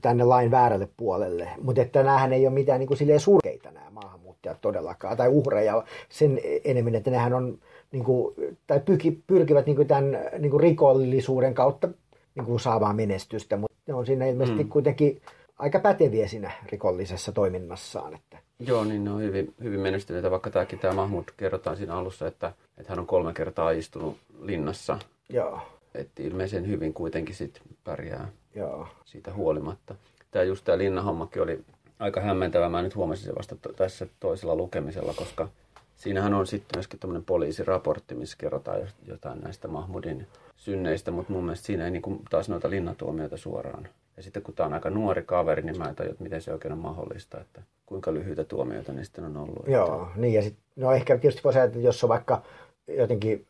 tänne 0.01 0.23
lain 0.23 0.51
väärälle 0.51 0.87
puolelle, 0.97 1.49
mutta 1.61 1.81
että 1.81 2.03
näähän 2.03 2.33
ei 2.33 2.47
ole 2.47 2.53
mitään 2.53 2.79
niin 2.79 2.87
kuin 2.87 2.97
silleen 2.97 3.19
surkeita 3.19 3.71
nämä 3.71 3.89
maahanmuuttajat 3.89 4.61
todellakaan, 4.61 5.17
tai 5.17 5.27
uhreja 5.27 5.83
sen 6.09 6.39
enemmän, 6.63 6.95
että 6.95 7.11
nehän 7.11 7.33
on 7.33 7.57
niin 7.91 8.03
kuin, 8.03 8.35
tai 8.67 8.79
pyrki, 8.79 9.23
pyrkivät 9.27 9.65
niin 9.65 9.75
kuin 9.75 9.87
tämän 9.87 10.17
niin 10.39 10.51
kuin 10.51 10.61
rikollisuuden 10.61 11.53
kautta 11.53 11.89
niin 12.35 12.45
kuin 12.45 12.59
saamaan 12.59 12.95
menestystä, 12.95 13.57
mutta 13.57 13.77
ne 13.87 13.93
on 13.93 14.05
siinä 14.05 14.25
ilmeisesti 14.25 14.63
mm. 14.63 14.69
kuitenkin 14.69 15.21
aika 15.59 15.79
päteviä 15.79 16.27
siinä 16.27 16.51
rikollisessa 16.71 17.31
toiminnassaan. 17.31 18.13
Että. 18.13 18.37
Joo, 18.59 18.83
niin 18.83 19.03
ne 19.03 19.11
on 19.11 19.21
hyvin, 19.21 19.53
hyvin 19.63 19.79
menestyneitä, 19.79 20.31
vaikka 20.31 20.49
tämäkin 20.49 20.79
tämä 20.79 20.93
Mahmud 20.93 21.23
kerrotaan 21.37 21.77
siinä 21.77 21.95
alussa, 21.95 22.27
että, 22.27 22.53
että 22.77 22.91
hän 22.91 22.99
on 22.99 23.07
kolme 23.07 23.33
kertaa 23.33 23.71
istunut 23.71 24.17
linnassa. 24.41 24.99
Joo. 25.29 25.61
Että 25.95 26.23
ilmeisen 26.23 26.67
hyvin 26.67 26.93
kuitenkin 26.93 27.35
sit 27.35 27.61
pärjää 27.83 28.27
Joo. 28.55 28.87
siitä 29.05 29.33
huolimatta. 29.33 29.95
Tämä 30.31 30.43
just 30.43 30.65
tämä 30.65 30.77
linnahommakin 30.77 31.41
oli 31.41 31.63
aika 31.99 32.21
hämmentävä. 32.21 32.69
Mä 32.69 32.81
nyt 32.81 32.95
huomasin 32.95 33.25
se 33.25 33.35
vasta 33.35 33.55
to- 33.55 33.73
tässä 33.73 34.07
toisella 34.19 34.55
lukemisella, 34.55 35.13
koska 35.13 35.47
siinähän 35.95 36.33
on 36.33 36.47
sitten 36.47 36.77
myöskin 36.77 36.99
tämmöinen 36.99 37.25
poliisiraportti, 37.25 38.15
missä 38.15 38.37
kerrotaan 38.37 38.79
jotain 39.07 39.41
näistä 39.41 39.67
Mahmudin 39.67 40.27
synneistä, 40.55 41.11
mutta 41.11 41.33
mun 41.33 41.43
mielestä 41.43 41.65
siinä 41.65 41.85
ei 41.85 41.91
niin 41.91 42.01
kuin 42.01 42.19
taas 42.29 42.49
noita 42.49 42.69
linnatuomioita 42.69 43.37
suoraan. 43.37 43.89
Ja 44.17 44.23
sitten 44.23 44.43
kun 44.43 44.53
tämä 44.53 44.67
on 44.67 44.73
aika 44.73 44.89
nuori 44.89 45.23
kaveri, 45.23 45.61
niin 45.61 45.77
mä 45.77 45.89
en 45.89 45.95
tajua, 45.95 46.11
että 46.11 46.23
miten 46.23 46.41
se 46.41 46.53
oikein 46.53 46.71
on 46.71 46.77
mahdollista, 46.77 47.41
että 47.41 47.61
kuinka 47.85 48.13
lyhyitä 48.13 48.43
tuomioita 48.43 48.93
niistä 48.93 49.21
on 49.21 49.37
ollut. 49.37 49.67
Joo, 49.67 50.03
että... 50.07 50.19
niin 50.19 50.33
ja 50.33 50.41
sitten, 50.41 50.63
no 50.75 50.91
ehkä 50.91 51.17
tietysti 51.17 51.43
voisi 51.43 51.59
ajatella, 51.59 51.77
että 51.79 51.87
jos 51.87 52.03
on 52.03 52.09
vaikka 52.09 52.41
jotenkin 52.87 53.47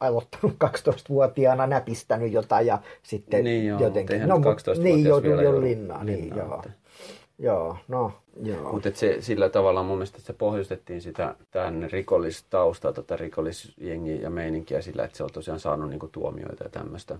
aloittanut 0.00 0.56
12-vuotiaana, 0.64 1.66
näpistänyt 1.66 2.32
jotain 2.32 2.66
ja 2.66 2.78
sitten 3.02 3.44
niin 3.44 3.66
joo, 3.66 3.80
jotenkin... 3.80 4.28
No, 4.28 4.40
12 4.40 4.84
niin, 4.84 5.04
joutunut 5.04 5.42
jo 5.42 5.60
linnaan. 5.60 6.06
Niin, 6.06 6.36
joo. 6.36 6.54
Että... 6.54 6.70
Joo, 7.38 7.76
no 7.88 8.12
joo. 8.42 8.72
Mutta 8.72 8.90
se, 8.94 9.16
sillä 9.20 9.48
tavalla 9.48 9.82
mun 9.82 9.96
mielestä 9.96 10.20
se 10.20 10.32
pohjustettiin 10.32 11.00
sitä 11.00 11.34
tämän 11.50 11.88
rikollistaustaa, 11.92 12.92
tota 12.92 13.16
rikollisjengi 13.16 14.22
ja 14.22 14.30
meininkiä 14.30 14.82
sillä, 14.82 15.04
että 15.04 15.16
se 15.16 15.24
on 15.24 15.30
tosiaan 15.32 15.60
saanut 15.60 15.90
niinku 15.90 16.08
tuomioita 16.08 16.64
ja 16.64 16.70
tämmöistä. 16.70 17.18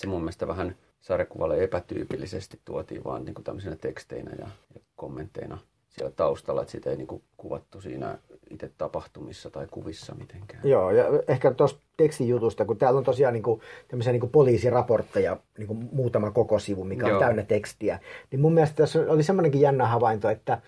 Se 0.00 0.06
mun 0.06 0.20
mielestä 0.20 0.48
vähän 0.48 0.76
sarjakuvalle 1.00 1.64
epätyypillisesti 1.64 2.60
tuotiin 2.64 3.04
vaan 3.04 3.24
niinku 3.24 3.42
tämmöisenä 3.42 3.76
teksteinä 3.76 4.30
ja, 4.38 4.48
ja 4.74 4.80
kommentteina 4.96 5.58
siellä 5.88 6.12
taustalla, 6.16 6.62
että 6.62 6.72
sitä 6.72 6.90
ei 6.90 6.96
niinku 6.96 7.22
kuvattu 7.36 7.80
siinä 7.80 8.18
itse 8.50 8.70
tapahtumissa 8.78 9.50
tai 9.50 9.66
kuvissa 9.70 10.14
mitenkään. 10.14 10.68
Joo, 10.68 10.90
ja 10.90 11.04
ehkä 11.28 11.50
tuosta 11.50 11.80
tekstijutusta, 11.96 12.64
kun 12.64 12.78
täällä 12.78 12.98
on 12.98 13.04
tosiaan 13.04 13.34
niin 13.34 13.42
kuin, 13.42 13.60
tämmöisiä 13.88 14.12
niin 14.12 14.20
kuin 14.20 14.30
poliisiraportteja, 14.30 15.36
niin 15.58 15.66
kuin 15.66 15.88
muutama 15.92 16.30
koko 16.30 16.58
sivu, 16.58 16.84
mikä 16.84 17.08
Joo. 17.08 17.16
on 17.16 17.24
täynnä 17.24 17.42
tekstiä, 17.42 17.98
niin 18.30 18.40
mun 18.40 18.54
mielestä 18.54 18.76
tässä 18.76 19.00
oli 19.08 19.22
semmoinenkin 19.22 19.60
jännä 19.60 19.86
havainto, 19.86 20.28
että 20.28 20.62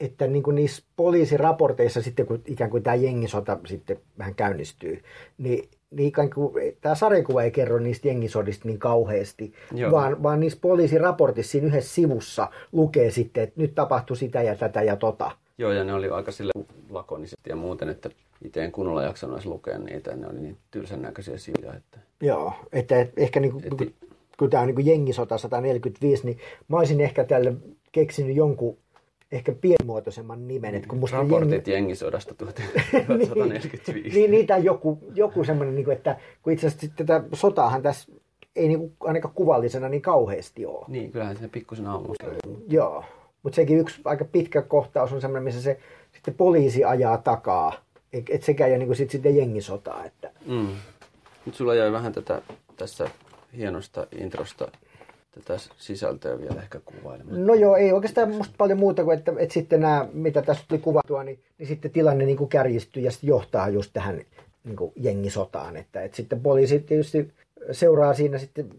että 0.00 0.26
niin 0.26 0.42
kuin 0.42 0.54
niissä 0.54 0.82
poliisiraporteissa 0.96 2.02
sitten, 2.02 2.26
kun 2.26 2.42
ikään 2.46 2.70
kuin 2.70 2.82
tämä 2.82 2.94
jengisota 2.94 3.58
sitten 3.66 4.00
vähän 4.18 4.34
käynnistyy, 4.34 5.02
niin, 5.38 5.68
niin 5.92 6.12
tämä 6.80 6.94
sarjakuva 6.94 7.42
ei 7.42 7.50
kerro 7.50 7.78
niistä 7.78 8.08
jengisodista 8.08 8.68
niin 8.68 8.78
kauheasti, 8.78 9.52
vaan, 9.90 10.22
vaan 10.22 10.40
niissä 10.40 10.58
poliisiraportissa 10.62 11.52
siinä 11.52 11.66
yhdessä 11.66 11.94
sivussa 11.94 12.48
lukee 12.72 13.10
sitten, 13.10 13.42
että 13.42 13.60
nyt 13.60 13.74
tapahtui 13.74 14.16
sitä 14.16 14.42
ja 14.42 14.54
tätä 14.54 14.82
ja 14.82 14.96
tota. 14.96 15.30
Joo, 15.58 15.72
ja 15.72 15.84
ne 15.84 15.94
oli 15.94 16.08
aika 16.08 16.32
sille 16.32 16.52
lakonisesti 16.90 17.50
ja 17.50 17.56
muuten, 17.56 17.88
että 17.88 18.10
itse 18.44 18.64
en 18.64 18.72
kunnolla 18.72 19.02
jaksanut 19.02 19.36
edes 19.36 19.46
lukea 19.46 19.78
niitä, 19.78 20.16
ne 20.16 20.26
oli 20.26 20.40
niin 20.40 20.56
tylsän 20.70 21.02
näköisiä 21.02 21.38
sivuja. 21.38 21.74
Että... 21.74 21.98
Joo, 22.20 22.52
että 22.72 23.06
ehkä 23.16 23.40
niin 23.40 23.52
kuin, 23.52 23.64
Et... 23.64 23.94
kun 24.38 24.50
tämä 24.50 24.62
on 24.62 24.68
niin 24.68 24.86
jengisota 24.86 25.38
145, 25.38 26.26
niin 26.26 26.38
mä 26.68 26.76
olisin 26.76 27.00
ehkä 27.00 27.24
tälle 27.24 27.54
keksinyt 27.92 28.36
jonkun 28.36 28.76
ehkä 29.32 29.52
pienimuotoisemman 29.52 30.48
nimen. 30.48 30.74
Että 30.74 30.88
kun 30.88 30.98
musta 30.98 31.16
Raportit 31.16 31.50
jengi... 31.50 31.70
jengisodasta 31.72 32.34
1145. 32.34 33.92
niin, 33.92 34.14
niin, 34.14 34.30
niitä 34.30 34.56
joku, 34.56 34.98
joku 35.14 35.44
semmoinen, 35.44 35.74
niin 35.74 35.84
kuin, 35.84 35.96
että 35.96 36.16
kun 36.42 36.52
itse 36.52 36.66
asiassa 36.66 36.86
tätä 36.96 37.24
sotaahan 37.32 37.82
tässä 37.82 38.12
ei 38.56 38.68
niin 38.68 38.78
kuin, 38.78 38.92
ainakaan 39.00 39.34
kuvallisena 39.34 39.88
niin 39.88 40.02
kauheasti 40.02 40.66
ole. 40.66 40.84
Niin, 40.88 41.12
kyllähän 41.12 41.36
se 41.36 41.48
pikkusen 41.48 41.86
aamusta. 41.86 42.26
Joo. 42.68 43.04
Mutta 43.42 43.56
sekin 43.56 43.78
yksi 43.78 44.00
aika 44.04 44.24
pitkä 44.24 44.62
kohtaus 44.62 45.12
on 45.12 45.20
semmoinen, 45.20 45.44
missä 45.44 45.62
se 45.62 45.80
sitten 46.12 46.34
poliisi 46.34 46.84
ajaa 46.84 47.18
takaa. 47.18 47.72
Että 48.12 48.46
sekään 48.46 48.70
ei 48.70 48.76
ole 48.76 48.84
niin 48.84 48.96
sit 48.96 49.10
sitten 49.10 49.36
jengisotaa. 49.36 50.04
Että... 50.04 50.30
Mm. 50.46 50.68
Nyt 51.46 51.54
sulla 51.54 51.74
jäi 51.74 51.92
vähän 51.92 52.12
tätä 52.12 52.42
tässä 52.76 53.10
hienosta 53.56 54.06
introsta 54.18 54.68
tätä 55.32 55.60
sisältöä 55.76 56.40
vielä 56.40 56.62
ehkä 56.62 56.80
kuvailemaan. 56.84 57.46
No 57.46 57.54
joo, 57.54 57.76
ei 57.76 57.92
oikeastaan 57.92 58.30
musta 58.30 58.54
paljon 58.58 58.78
muuta 58.78 59.04
kuin, 59.04 59.18
että, 59.18 59.32
että 59.38 59.54
sitten 59.54 59.80
nämä, 59.80 60.08
mitä 60.12 60.42
tässä 60.42 60.64
tuli 60.68 60.80
kuvattua, 60.80 61.24
niin, 61.24 61.38
niin 61.58 61.66
sitten 61.66 61.90
tilanne 61.90 62.24
niin 62.24 62.36
kuin 62.36 62.48
kärjistyy 62.48 63.02
ja 63.02 63.10
sitten 63.10 63.28
johtaa 63.28 63.68
just 63.68 63.90
tähän 63.92 64.20
niin 64.64 64.76
kuin 64.76 64.92
jengisotaan. 64.96 65.76
Että, 65.76 66.02
että 66.02 66.16
sitten 66.16 66.40
poliisi 66.40 66.78
tietysti 66.80 67.32
seuraa 67.72 68.14
siinä 68.14 68.38
sitten 68.38 68.70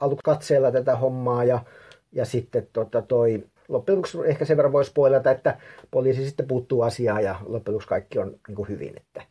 aluksi 0.00 0.24
katseella 0.24 0.72
tätä 0.72 0.96
hommaa 0.96 1.44
ja, 1.44 1.64
ja 2.12 2.24
sitten 2.24 2.68
tota 2.72 3.02
toi 3.02 3.44
loppujen 3.68 3.96
lopuksi 3.96 4.18
ehkä 4.24 4.44
sen 4.44 4.56
verran 4.56 4.72
voi 4.72 4.84
spoilata, 4.84 5.30
että 5.30 5.58
poliisi 5.90 6.26
sitten 6.26 6.46
puuttuu 6.46 6.82
asiaan 6.82 7.24
ja 7.24 7.36
loppujen 7.46 7.74
lopuksi 7.74 7.88
kaikki 7.88 8.18
on 8.18 8.38
niin 8.48 8.56
kuin 8.56 8.68
hyvin. 8.68 8.96
Että. 8.96 9.22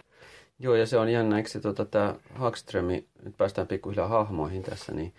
Joo, 0.60 0.76
ja 0.76 0.86
se 0.86 0.98
on 0.98 1.10
jännä, 1.10 1.38
eikö 1.38 1.50
tota, 1.62 1.86
tämä 1.86 2.16
Hagströmi, 2.36 3.06
nyt 3.24 3.38
päästään 3.38 3.68
pikkuhiljaa 3.68 4.08
hahmoihin 4.08 4.64
tässä, 4.64 4.94
niin 4.94 5.14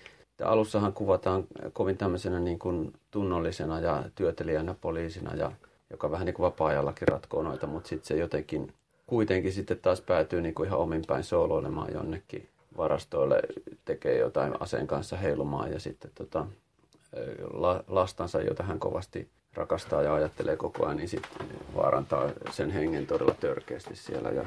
alussahan 0.45 0.93
kuvataan 0.93 1.45
kovin 1.73 1.97
tämmöisenä 1.97 2.41
niin 2.41 2.59
kuin 2.59 2.93
tunnollisena 3.11 3.81
ja 3.81 4.05
työtelijänä 4.15 4.75
poliisina, 4.81 5.35
ja, 5.35 5.53
joka 5.91 6.11
vähän 6.11 6.27
niin 6.27 6.35
kuin 6.35 6.45
vapaa-ajallakin 6.45 7.09
ratkoo 7.09 7.43
noita, 7.43 7.67
mutta 7.67 7.89
sitten 7.89 8.09
se 8.09 8.17
jotenkin 8.17 8.73
kuitenkin 9.07 9.53
sitten 9.53 9.79
taas 9.79 10.01
päätyy 10.01 10.41
niin 10.41 10.55
kuin 10.55 10.67
ihan 10.67 10.79
omin 10.79 11.03
päin 11.07 11.25
sooloilemaan 11.25 11.95
jonnekin 11.95 12.49
varastoille, 12.77 13.43
tekee 13.85 14.19
jotain 14.19 14.63
aseen 14.63 14.87
kanssa 14.87 15.17
heilumaan 15.17 15.73
ja 15.73 15.81
sitten 15.81 16.11
tota, 16.15 16.47
lastansa, 17.89 18.41
jota 18.41 18.63
hän 18.63 18.79
kovasti 18.79 19.29
rakastaa 19.55 20.03
ja 20.03 20.15
ajattelee 20.15 20.57
koko 20.57 20.87
ajan, 20.87 20.97
niin 20.97 21.09
sitten 21.09 21.47
vaarantaa 21.77 22.31
sen 22.51 22.71
hengen 22.71 23.07
todella 23.07 23.35
törkeästi 23.41 23.97
siellä 23.97 24.29
ja 24.29 24.45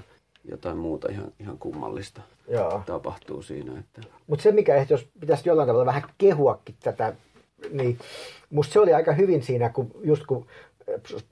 jotain 0.52 0.78
muuta 0.78 1.12
ihan, 1.12 1.32
ihan 1.40 1.58
kummallista 1.58 2.22
Joo. 2.48 2.82
tapahtuu 2.86 3.42
siinä. 3.42 3.80
Että... 3.80 4.02
Mutta 4.28 4.44
se 4.44 4.52
mikä 4.52 4.76
ehkä, 4.76 4.94
jos 4.94 5.08
pitäisi 5.20 5.50
jollain 5.50 5.68
tavalla 5.68 5.86
vähän 5.86 6.04
kehuakin 6.18 6.76
tätä, 6.84 7.14
niin 7.72 8.00
musta 8.50 8.74
se 8.74 8.80
oli 8.80 8.94
aika 8.94 9.14
hyvin 9.14 9.44
siinä, 9.44 9.70
kun 9.70 9.92
just 10.04 10.26
kun 10.26 10.46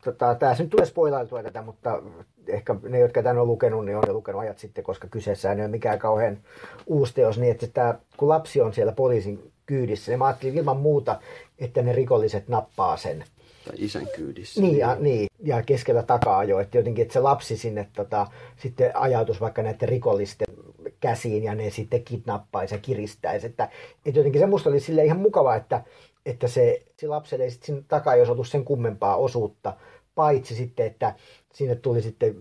tota, 0.04 0.36
tämä 0.36 0.56
nyt 0.60 0.70
tulee 0.70 0.86
spoilailtua 0.86 1.44
tätä, 1.44 1.62
mutta 1.62 2.02
ehkä 2.48 2.76
ne, 2.84 3.00
jotka 3.00 3.24
tämän 3.24 3.38
on 3.38 3.48
lukenut, 3.48 3.86
niin 3.86 3.98
on 3.98 4.04
ne 4.08 4.14
lukenut 4.14 4.42
ajat 4.42 4.60
sitten, 4.60 4.84
koska 4.84 5.08
kyseessä 5.08 5.52
ei 5.52 5.60
ole 5.60 5.68
mikään 5.68 6.00
kauhean 6.00 6.38
uusi 6.88 7.14
teos, 7.14 7.38
niin 7.38 7.52
että 7.52 7.68
tämä, 7.68 7.96
kun 8.18 8.30
lapsi 8.30 8.62
on 8.62 8.74
siellä 8.74 8.92
poliisin 8.92 9.52
kyydissä. 9.66 10.12
Ja 10.12 10.18
mä 10.18 10.26
ajattelin 10.26 10.58
ilman 10.58 10.78
muuta, 10.78 11.20
että 11.60 11.82
ne 11.82 11.94
rikolliset 11.94 12.48
nappaa 12.48 12.98
sen. 12.98 13.24
Tai 13.68 13.76
isän 13.78 14.08
kyydissä. 14.16 14.62
Niin, 14.62 14.78
ja, 14.78 14.96
niin, 15.00 15.28
ja 15.44 15.64
keskellä 15.64 16.04
takaa 16.04 16.44
jo. 16.44 16.60
Että 16.60 16.78
jotenkin, 16.78 17.02
että 17.02 17.14
se 17.14 17.20
lapsi 17.20 17.58
sinne 17.58 17.88
tota, 17.96 18.28
sitten 18.58 18.98
ajautus 18.98 19.42
vaikka 19.42 19.64
näiden 19.64 19.90
rikollisten 19.90 20.48
käsiin 21.00 21.44
ja 21.44 21.56
ne 21.56 21.70
sitten 21.70 22.04
kidnappaisi 22.04 22.76
ja 22.76 22.80
kiristäisi. 22.80 23.46
Että, 23.46 23.70
että 24.06 24.20
jotenkin 24.20 24.42
se 24.42 24.48
musta 24.48 24.70
oli 24.70 24.80
sille 24.80 25.06
ihan 25.06 25.20
mukava, 25.20 25.56
että, 25.56 25.84
että 26.26 26.48
se, 26.48 26.82
se 26.98 27.08
lapselle 27.08 27.44
ei 27.44 27.52
sitten 27.52 27.86
takaa 27.88 28.16
jos 28.16 28.52
sen 28.52 28.66
kummempaa 28.66 29.16
osuutta, 29.16 29.78
paitsi 30.16 30.56
sitten, 30.56 30.86
että 30.86 31.16
sinne 31.54 31.76
tuli 31.76 32.02
sitten 32.02 32.36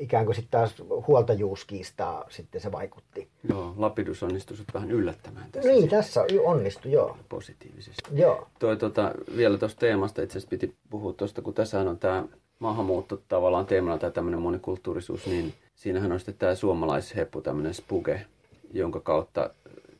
ikään 0.00 0.24
kuin 0.24 0.34
sitten 0.34 0.50
taas 0.50 0.74
huoltajuuskiistaa 1.06 2.24
sitten 2.28 2.60
se 2.60 2.72
vaikutti. 2.72 3.28
Joo, 3.48 3.74
Lapidus 3.76 4.22
onnistui 4.22 4.56
vähän 4.74 4.90
yllättämään 4.90 5.52
tässä. 5.52 5.70
Niin, 5.70 5.88
tässä 5.88 6.24
onnistui, 6.44 6.92
joo. 6.92 7.16
Positiivisesti. 7.28 8.02
Joo. 8.12 8.48
Toi, 8.58 8.76
tota, 8.76 9.12
vielä 9.36 9.58
tuosta 9.58 9.80
teemasta 9.80 10.22
itse 10.22 10.38
asiassa 10.38 10.50
piti 10.50 10.74
puhua 10.90 11.12
tuosta, 11.12 11.42
kun 11.42 11.54
tässä 11.54 11.80
on 11.80 11.98
tämä 11.98 12.24
maahanmuutto 12.58 13.22
tavallaan 13.28 13.66
teemana 13.66 13.98
tai 13.98 14.10
tämmöinen 14.10 14.40
monikulttuurisuus, 14.40 15.26
niin 15.26 15.54
siinähän 15.74 16.12
on 16.12 16.20
sitten 16.20 16.34
tämä 16.38 16.54
suomalaisheppu, 16.54 17.40
tämmöinen 17.40 17.74
spuge, 17.74 18.26
jonka 18.72 19.00
kautta, 19.00 19.50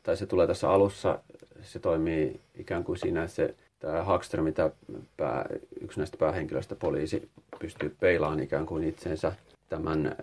tai 0.03 0.17
se 0.17 0.25
tulee 0.25 0.47
tässä 0.47 0.69
alussa, 0.69 1.19
se 1.61 1.79
toimii 1.79 2.39
ikään 2.55 2.83
kuin 2.83 2.97
siinä, 2.97 3.23
että 3.23 3.35
se 3.35 3.55
tämä 3.79 4.03
Hagström, 4.03 4.43
mitä 4.43 4.71
pää, 5.17 5.45
yksi 5.81 5.99
näistä 5.99 6.17
päähenkilöistä 6.17 6.75
poliisi 6.75 7.29
pystyy 7.59 7.95
peilaan 7.99 8.39
ikään 8.39 8.65
kuin 8.65 8.83
itsensä 8.83 9.35
tämän 9.71 10.05
äh, 10.07 10.13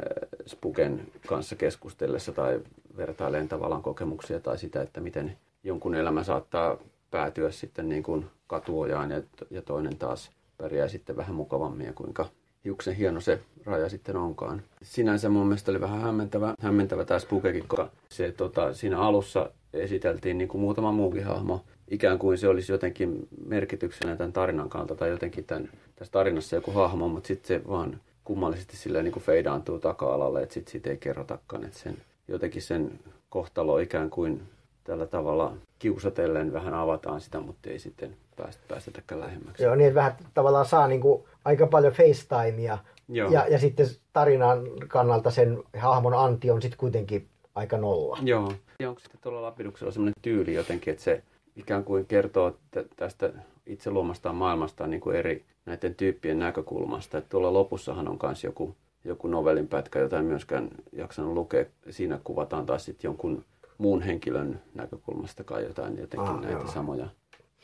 Spuken 0.47 1.07
kanssa 1.27 1.57
keskustellessa 1.57 2.33
tai 2.33 2.61
vertailen 2.97 3.49
tavallaan 3.49 3.83
kokemuksia 3.83 4.41
tai 4.41 4.59
sitä, 4.59 4.83
että 4.83 5.01
miten 5.01 5.37
jonkun 5.65 5.95
elämä 5.95 6.25
saattaa 6.25 6.77
päätyä 7.11 7.51
sitten 7.51 7.89
niin 7.89 8.03
kuin 8.03 8.27
katuojaan 8.47 9.11
ja, 9.11 9.23
ja 9.51 9.63
toinen 9.63 9.97
taas 9.97 10.31
pärjää 10.59 10.89
sitten 10.89 11.17
vähän 11.17 11.35
mukavammin 11.35 11.87
ja 11.87 11.93
kuinka 11.93 12.27
hiuksen 12.65 12.95
hieno 12.95 13.21
se 13.21 13.41
raja 13.65 13.89
sitten 13.89 14.17
onkaan. 14.17 14.63
Sinänsä 14.83 15.29
mun 15.29 15.47
mielestä 15.47 15.71
oli 15.71 15.81
vähän 15.81 16.01
hämmentävä, 16.01 16.55
hämmentävä 16.61 17.05
tämä 17.05 17.21
Spukekin, 17.21 17.65
koska 17.69 17.91
se, 18.09 18.33
tota, 18.33 18.75
siinä 18.75 19.01
alussa 19.01 19.51
esiteltiin 19.73 20.39
niin 20.39 20.49
kuin 20.49 20.61
muutama 20.61 20.93
muukin 20.93 21.25
hahmo, 21.25 21.65
ikään 21.91 22.19
kuin 22.19 22.39
se 22.39 22.49
olisi 22.49 22.73
jotenkin 22.73 23.29
merkityksenä 23.47 24.17
tämän 24.17 24.33
tarinan 24.33 24.69
kannalta 24.69 24.95
tai 24.95 25.11
jotenkin 25.11 25.45
tämän, 25.45 25.71
tässä 25.97 26.13
tarinassa 26.13 26.57
joku 26.57 26.71
hahmo, 26.71 27.09
mutta 27.09 27.27
sitten 27.27 27.49
se 27.49 27.69
vaan 27.69 28.01
kummallisesti 28.29 28.77
silleen 28.77 29.05
niin 29.05 29.13
kuin 29.13 29.23
feidaantuu 29.23 29.79
taka-alalle, 29.79 30.43
että 30.43 30.55
sitten 30.55 30.73
siitä 30.73 30.91
ei 30.91 30.97
kerrotakaan, 30.97 31.65
että 31.65 31.79
sen, 31.79 31.97
jotenkin 32.29 32.63
sen 32.63 32.91
kohtalo 33.29 33.79
ikään 33.79 34.11
kuin 34.11 34.43
tällä 34.85 35.07
tavalla 35.07 35.53
kiusatellen 35.79 36.53
vähän 36.53 36.75
avataan 36.75 37.21
sitä, 37.21 37.41
mutta 37.41 37.71
ei 37.71 37.79
sitten 37.79 38.17
päästä, 38.37 38.63
päästetäkään 38.69 39.21
lähemmäksi. 39.21 39.63
Joo, 39.63 39.75
niin 39.75 39.95
vähän 39.95 40.17
tavallaan 40.35 40.67
saa 40.67 40.89
niin 40.89 41.01
kuin 41.01 41.25
aika 41.45 41.67
paljon 41.67 41.93
FaceTimea 41.93 42.79
Joo. 43.09 43.31
Ja, 43.31 43.47
ja 43.49 43.59
sitten 43.59 43.87
tarinan 44.13 44.65
kannalta 44.89 45.31
sen 45.31 45.63
hahmon 45.77 46.15
anti 46.15 46.51
on 46.51 46.63
sitten 46.63 46.79
kuitenkin 46.79 47.27
aika 47.55 47.79
nolla. 47.79 48.19
Joo. 48.23 48.53
Ja 48.81 48.89
onko 48.89 49.01
sitten 49.01 49.21
tuolla 49.21 49.43
Lapiduksella 49.43 49.93
sellainen 49.93 50.23
tyyli 50.23 50.55
jotenkin, 50.55 50.93
että 50.93 51.05
se 51.05 51.23
ikään 51.59 51.85
kuin 51.85 52.07
kertoo 52.07 52.57
tästä 52.97 53.33
itse 53.67 53.91
luomastaan 53.91 54.35
maailmastaan 54.35 54.91
niin 54.91 55.01
kuin 55.01 55.17
eri 55.17 55.45
näiden 55.67 55.95
tyyppien 55.95 56.39
näkökulmasta. 56.39 57.19
Että 57.19 57.31
tuolla 57.31 57.53
lopussahan 57.53 58.09
on 58.09 58.19
myös 58.23 58.45
joku 58.45 58.77
joku 59.05 59.29
novellin 59.29 59.69
pätkä, 59.69 59.99
jota 59.99 60.19
en 60.19 60.25
myöskään 60.25 60.71
jaksanut 60.93 61.35
lukea. 61.35 61.65
Siinä 61.91 62.21
kuvataan 62.25 62.67
taas 62.67 62.85
sitten 62.85 63.09
jonkun 63.09 63.45
muun 63.79 64.03
henkilön 64.03 64.61
näkökulmasta 64.75 65.45
kai 65.45 65.65
jotain 65.65 65.99
jotenkin 65.99 66.31
ah, 66.31 66.41
näitä 66.41 66.59
joo. 66.59 66.73
samoja 66.73 67.09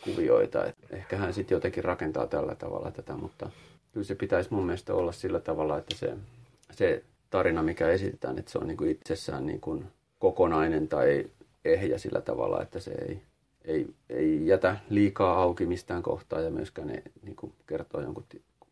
kuvioita. 0.04 0.66
Et 0.66 0.76
ehkä 0.90 1.16
hän 1.16 1.34
sitten 1.34 1.56
jotenkin 1.56 1.84
rakentaa 1.84 2.26
tällä 2.26 2.54
tavalla 2.54 2.90
tätä, 2.90 3.16
mutta 3.16 3.50
kyllä 3.92 4.04
se 4.04 4.14
pitäisi 4.14 4.54
mun 4.54 4.66
mielestä 4.66 4.94
olla 4.94 5.12
sillä 5.12 5.40
tavalla, 5.40 5.78
että 5.78 5.96
se, 5.96 6.16
se 6.70 7.02
tarina, 7.30 7.62
mikä 7.62 7.88
esitetään, 7.88 8.38
että 8.38 8.50
se 8.50 8.58
on 8.58 8.66
niin 8.66 8.76
kuin 8.76 8.90
itsessään 8.90 9.46
niin 9.46 9.60
kuin 9.60 9.84
kokonainen 10.18 10.88
tai 10.88 11.30
ehjä 11.64 11.98
sillä 11.98 12.20
tavalla, 12.20 12.62
että 12.62 12.80
se 12.80 12.90
ei, 12.90 13.22
ei, 13.64 13.86
ei 14.10 14.46
jätä 14.46 14.76
liikaa 14.90 15.42
auki 15.42 15.66
mistään 15.66 16.02
kohtaa 16.02 16.40
ja 16.40 16.50
myöskään 16.50 16.88
ne 16.88 17.02
niin 17.22 17.36
kuin 17.36 17.52
kertoo 17.66 18.00
jonkun 18.00 18.24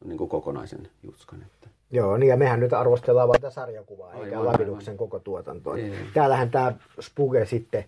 niin 0.05 0.19
kuin 0.19 0.31
kokonaisen 0.31 0.89
jutskan. 1.03 1.43
Että. 1.43 1.69
Joo, 1.91 2.17
niin 2.17 2.29
ja 2.29 2.37
mehän 2.37 2.61
nyt 2.61 2.73
arvostellaan 2.73 3.29
vain 3.29 3.41
tätä 3.41 3.55
sarjakuvaa, 3.55 4.15
eikä 4.15 4.45
Lapiduksen 4.45 4.97
koko 4.97 5.19
tuotantoa. 5.19 5.77
Ei. 5.77 5.93
Täällähän 6.15 6.51
tämä 6.51 6.73
Spuge 7.01 7.47
sitten 7.47 7.85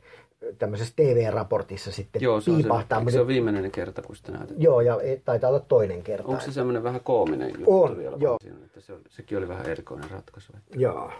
tämmöisessä 0.59 0.93
TV-raportissa 0.97 1.93
sitten 1.93 2.23
Joo, 2.23 2.41
se 2.41 2.51
piipahtaa. 2.51 2.99
On 2.99 3.05
se, 3.05 3.11
se 3.11 3.21
on 3.21 3.27
viimeinen 3.27 3.71
kerta, 3.71 4.03
kun 4.03 4.17
sitä 4.17 4.33
näytetään? 4.33 4.63
Joo, 4.63 4.81
ja 4.81 5.01
e, 5.03 5.17
taitaa 5.17 5.51
olla 5.51 5.61
toinen 5.61 6.03
kerta. 6.03 6.29
Onko 6.29 6.41
se 6.41 6.53
semmoinen 6.53 6.83
vähän 6.83 7.01
koominen 7.01 7.49
juttu 7.49 7.83
on, 7.83 7.99
vielä? 7.99 8.17
Joo. 8.21 8.37
Siinä, 8.43 8.57
että 8.65 8.81
se, 8.81 8.95
sekin 9.09 9.39
oli 9.39 9.49
vähän 9.49 9.67
erikoinen 9.67 10.11
ratkaisu. 10.11 10.53
Että... 10.57 10.79
Joo. 10.81 11.13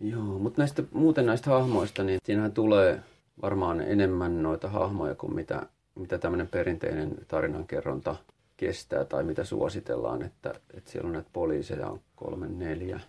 Joo, 0.00 0.22
mutta 0.38 0.60
näistä, 0.60 0.82
muuten 0.92 1.26
näistä 1.26 1.50
hahmoista, 1.50 2.04
niin 2.04 2.18
siinähän 2.24 2.52
tulee 2.52 3.00
varmaan 3.42 3.80
enemmän 3.80 4.42
noita 4.42 4.68
hahmoja 4.68 5.14
kuin 5.14 5.34
mitä, 5.34 5.66
mitä 5.94 6.18
tämmöinen 6.18 6.48
perinteinen 6.48 7.14
tarinankerronta 7.28 8.16
kestää 8.56 9.04
tai 9.04 9.24
mitä 9.24 9.44
suositellaan, 9.44 10.22
että, 10.22 10.54
että 10.74 10.90
siellä 10.90 11.06
on 11.06 11.12
näitä 11.12 11.30
poliiseja 11.32 11.88
on 11.88 12.00
kolme, 12.16 12.48
neljä, 12.48 13.00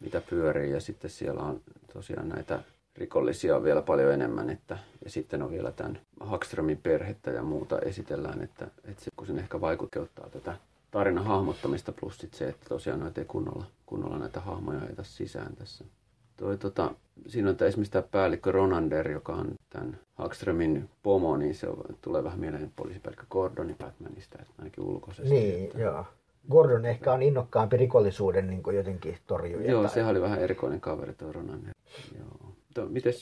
mitä 0.00 0.22
pyörii 0.30 0.72
ja 0.72 0.80
sitten 0.80 1.10
siellä 1.10 1.42
on 1.42 1.60
tosiaan 1.92 2.28
näitä 2.28 2.62
rikollisia 2.98 3.56
on 3.56 3.64
vielä 3.64 3.82
paljon 3.82 4.12
enemmän. 4.12 4.50
Että, 4.50 4.78
ja 5.04 5.10
sitten 5.10 5.42
on 5.42 5.50
vielä 5.50 5.72
tämän 5.72 6.00
Hagströmin 6.20 6.78
perhettä 6.82 7.30
ja 7.30 7.42
muuta 7.42 7.78
esitellään, 7.78 8.42
että, 8.42 8.66
että 8.84 9.04
se, 9.04 9.10
kun 9.16 9.26
sen 9.26 9.38
ehkä 9.38 9.60
vaikuttaa 9.60 10.28
tätä 10.30 10.56
tarinan 10.90 11.24
hahmottamista 11.24 11.92
plus 11.92 12.18
sit 12.18 12.34
se, 12.34 12.48
että 12.48 12.68
tosiaan 12.68 13.00
noita 13.00 13.20
ei 13.20 13.26
kunnolla, 13.26 13.64
kunnolla 13.86 14.18
näitä 14.18 14.40
hahmoja 14.40 14.80
ei 14.80 14.94
sisään 15.02 15.56
tässä. 15.56 15.84
Toi, 16.38 16.58
tota, 16.58 16.94
siinä 17.26 17.50
on 17.50 17.56
tämä, 17.56 17.68
esimerkiksi 17.68 17.92
tämä 17.92 18.02
päällikkö 18.10 18.52
Ronander, 18.52 19.10
joka 19.10 19.32
on 19.32 19.54
tämän 19.70 19.98
Hagströmin 20.14 20.88
pomo, 21.02 21.36
niin 21.36 21.54
se 21.54 21.68
on, 21.68 21.84
tulee 22.00 22.24
vähän 22.24 22.40
mieleen 22.40 22.72
poliisipäällikkö 22.76 23.26
Gordoni 23.30 23.74
Batmanista, 23.74 24.38
että 24.40 24.54
ainakin 24.58 24.84
ulkoisesti. 24.84 25.30
Niin, 25.30 25.64
että... 25.64 25.78
joo. 25.78 26.04
Gordon 26.50 26.86
ehkä 26.86 27.12
on 27.12 27.22
innokkaampi 27.22 27.76
rikollisuuden 27.76 28.50
niin 28.50 28.62
jotenkin 28.72 29.18
torjuja. 29.26 29.70
Joo, 29.70 29.82
tai... 29.82 29.90
sehän 29.90 30.10
oli 30.10 30.20
vähän 30.20 30.40
erikoinen 30.40 30.80
kaveri 30.80 31.14
tuo 31.14 31.32
Ronander. 31.32 31.74
Joo 32.18 32.37
miten 32.86 33.12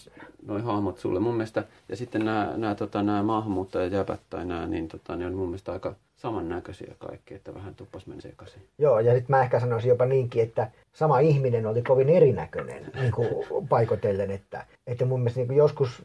noin 0.47 0.65
hahmot 0.65 0.99
sulle? 0.99 1.21
Mun 1.21 1.35
mielestä, 1.35 1.65
ja 1.89 1.97
sitten 1.97 2.25
nämä, 2.25 2.53
nämä, 2.57 2.75
tota, 2.75 3.03
nämä 3.03 3.23
maahanmuuttajajäpät 3.23 4.21
tai 4.31 4.45
nämä, 4.45 4.67
niin 4.67 4.89
tota, 4.89 5.17
ne 5.17 5.27
on 5.27 5.35
mun 5.35 5.49
mielestä 5.49 5.73
aika 5.73 5.95
samannäköisiä 6.17 6.95
kaikki, 6.99 7.35
että 7.35 7.55
vähän 7.55 7.75
tuppas 7.75 8.07
meni 8.07 8.21
sekaisin. 8.21 8.63
Joo, 8.79 9.01
ja 9.01 9.15
sitten 9.15 9.37
mä 9.37 9.43
ehkä 9.43 9.61
sanoisin 9.61 9.89
jopa 9.89 10.07
niinkin, 10.07 10.43
että 10.43 10.71
sama 10.93 11.19
ihminen 11.19 11.67
oli 11.67 11.83
kovin 11.83 12.09
erinäköinen 12.09 12.91
niin 12.95 13.13
kuin 13.13 13.29
paikotellen, 13.69 14.31
että, 14.31 14.67
että 14.87 15.05
mun 15.05 15.21
mielestä 15.21 15.41
niin 15.41 15.49
kuin 15.49 15.59
joskus, 15.59 16.03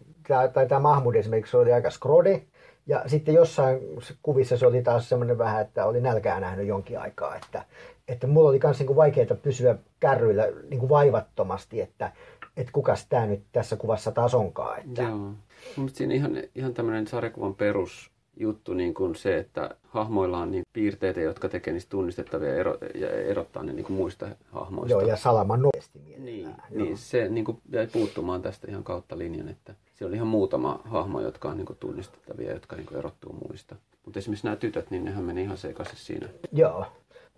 tai 0.54 0.68
tämä 0.68 0.80
Mahmud 0.80 1.16
esimerkiksi 1.16 1.58
oli 1.58 1.74
aika 1.74 1.90
skrode, 1.90 2.42
ja 2.88 3.04
sitten 3.08 3.34
jossain 3.34 3.80
kuvissa 4.22 4.58
se 4.58 4.68
oli 4.68 4.82
taas 4.82 5.10
semmoinen 5.10 5.38
vähän, 5.38 5.62
että 5.62 5.86
oli 5.86 6.02
nälkää 6.02 6.40
nähnyt 6.40 6.68
jonkin 6.68 7.00
aikaa, 7.00 7.36
että, 7.36 7.66
että 8.08 8.28
mulla 8.28 8.50
oli 8.50 8.60
myös 8.64 8.80
niin 8.80 8.96
vaikeaa 8.96 9.36
pysyä 9.44 9.76
kärryillä 10.00 10.48
niin 10.70 10.80
kuin 10.80 10.90
vaivattomasti, 10.90 11.82
että 11.82 12.12
että 12.58 12.72
kukas 12.72 13.06
tämä 13.06 13.26
nyt 13.26 13.44
tässä 13.52 13.76
kuvassa 13.76 14.12
taas 14.12 14.34
onkaan. 14.34 14.80
Että... 14.80 15.02
Joo. 15.02 15.34
Mutta 15.76 15.98
siinä 15.98 16.14
ihan, 16.14 16.38
ihan 16.56 16.74
tämmöinen 16.74 17.08
sarjakuvan 17.08 17.56
perusjuttu 17.56 18.74
niin 18.74 18.94
kuin 18.94 19.16
se, 19.16 19.38
että 19.38 19.76
hahmoilla 19.88 20.38
on 20.38 20.52
niin 20.52 20.64
piirteitä, 20.74 21.22
jotka 21.22 21.50
tekee 21.50 21.74
niistä 21.74 21.90
tunnistettavia 21.90 22.56
ero, 22.56 22.78
ja 22.96 23.10
erottaa 23.10 23.64
ne 23.64 23.74
niin 23.74 23.86
kuin 23.86 23.98
muista 23.98 24.28
hahmoista. 24.52 24.92
Joo, 24.92 25.02
ja 25.02 25.16
salaman 25.16 25.62
nopeasti 25.62 26.00
Niin, 26.18 26.56
niin, 26.70 26.98
se 26.98 27.30
niin 27.30 27.46
kuin 27.46 27.62
jäi 27.72 27.88
puuttumaan 27.88 28.42
tästä 28.42 28.68
ihan 28.70 28.84
kautta 28.84 29.18
linjan, 29.18 29.50
että 29.50 29.74
siellä 29.96 30.10
oli 30.10 30.16
ihan 30.16 30.28
muutama 30.28 30.82
hahmo, 30.86 31.22
jotka 31.22 31.50
on 31.50 31.58
niin 31.58 31.66
kuin 31.66 31.80
tunnistettavia, 31.80 32.54
jotka 32.54 32.76
niin 32.76 32.86
kuin 32.86 32.98
erottuu 32.98 33.36
muista. 33.48 33.76
Mutta 34.06 34.20
esimerkiksi 34.20 34.48
nämä 34.48 34.56
tytöt, 34.56 34.92
niin 34.92 35.06
nehän 35.06 35.24
meni 35.24 35.42
ihan 35.42 35.58
sekaisin 35.58 35.98
siinä. 35.98 36.30
Joo. 36.52 36.86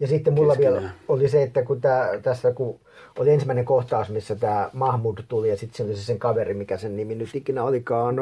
Ja 0.04 0.08
sitten 0.08 0.34
mulla 0.34 0.56
Keskenään. 0.56 0.82
vielä 0.82 0.94
oli 1.08 1.30
se, 1.30 1.44
että 1.44 1.64
kun 1.64 1.82
tää, 1.82 2.20
tässä 2.20 2.52
kun 2.52 2.80
oli 3.20 3.30
ensimmäinen 3.30 3.66
kohtaus, 3.66 4.10
missä 4.10 4.36
tämä 4.36 4.70
Mahmud 4.74 5.18
tuli 5.28 5.50
ja 5.50 5.58
sitten 5.58 5.78
se 5.78 5.84
oli 5.84 5.96
se 5.96 6.04
sen 6.04 6.20
kaveri, 6.20 6.54
mikä 6.54 6.78
sen 6.78 6.96
nimi 6.96 7.16
nyt 7.16 7.30
ikinä 7.34 7.64
olikaan, 7.64 8.16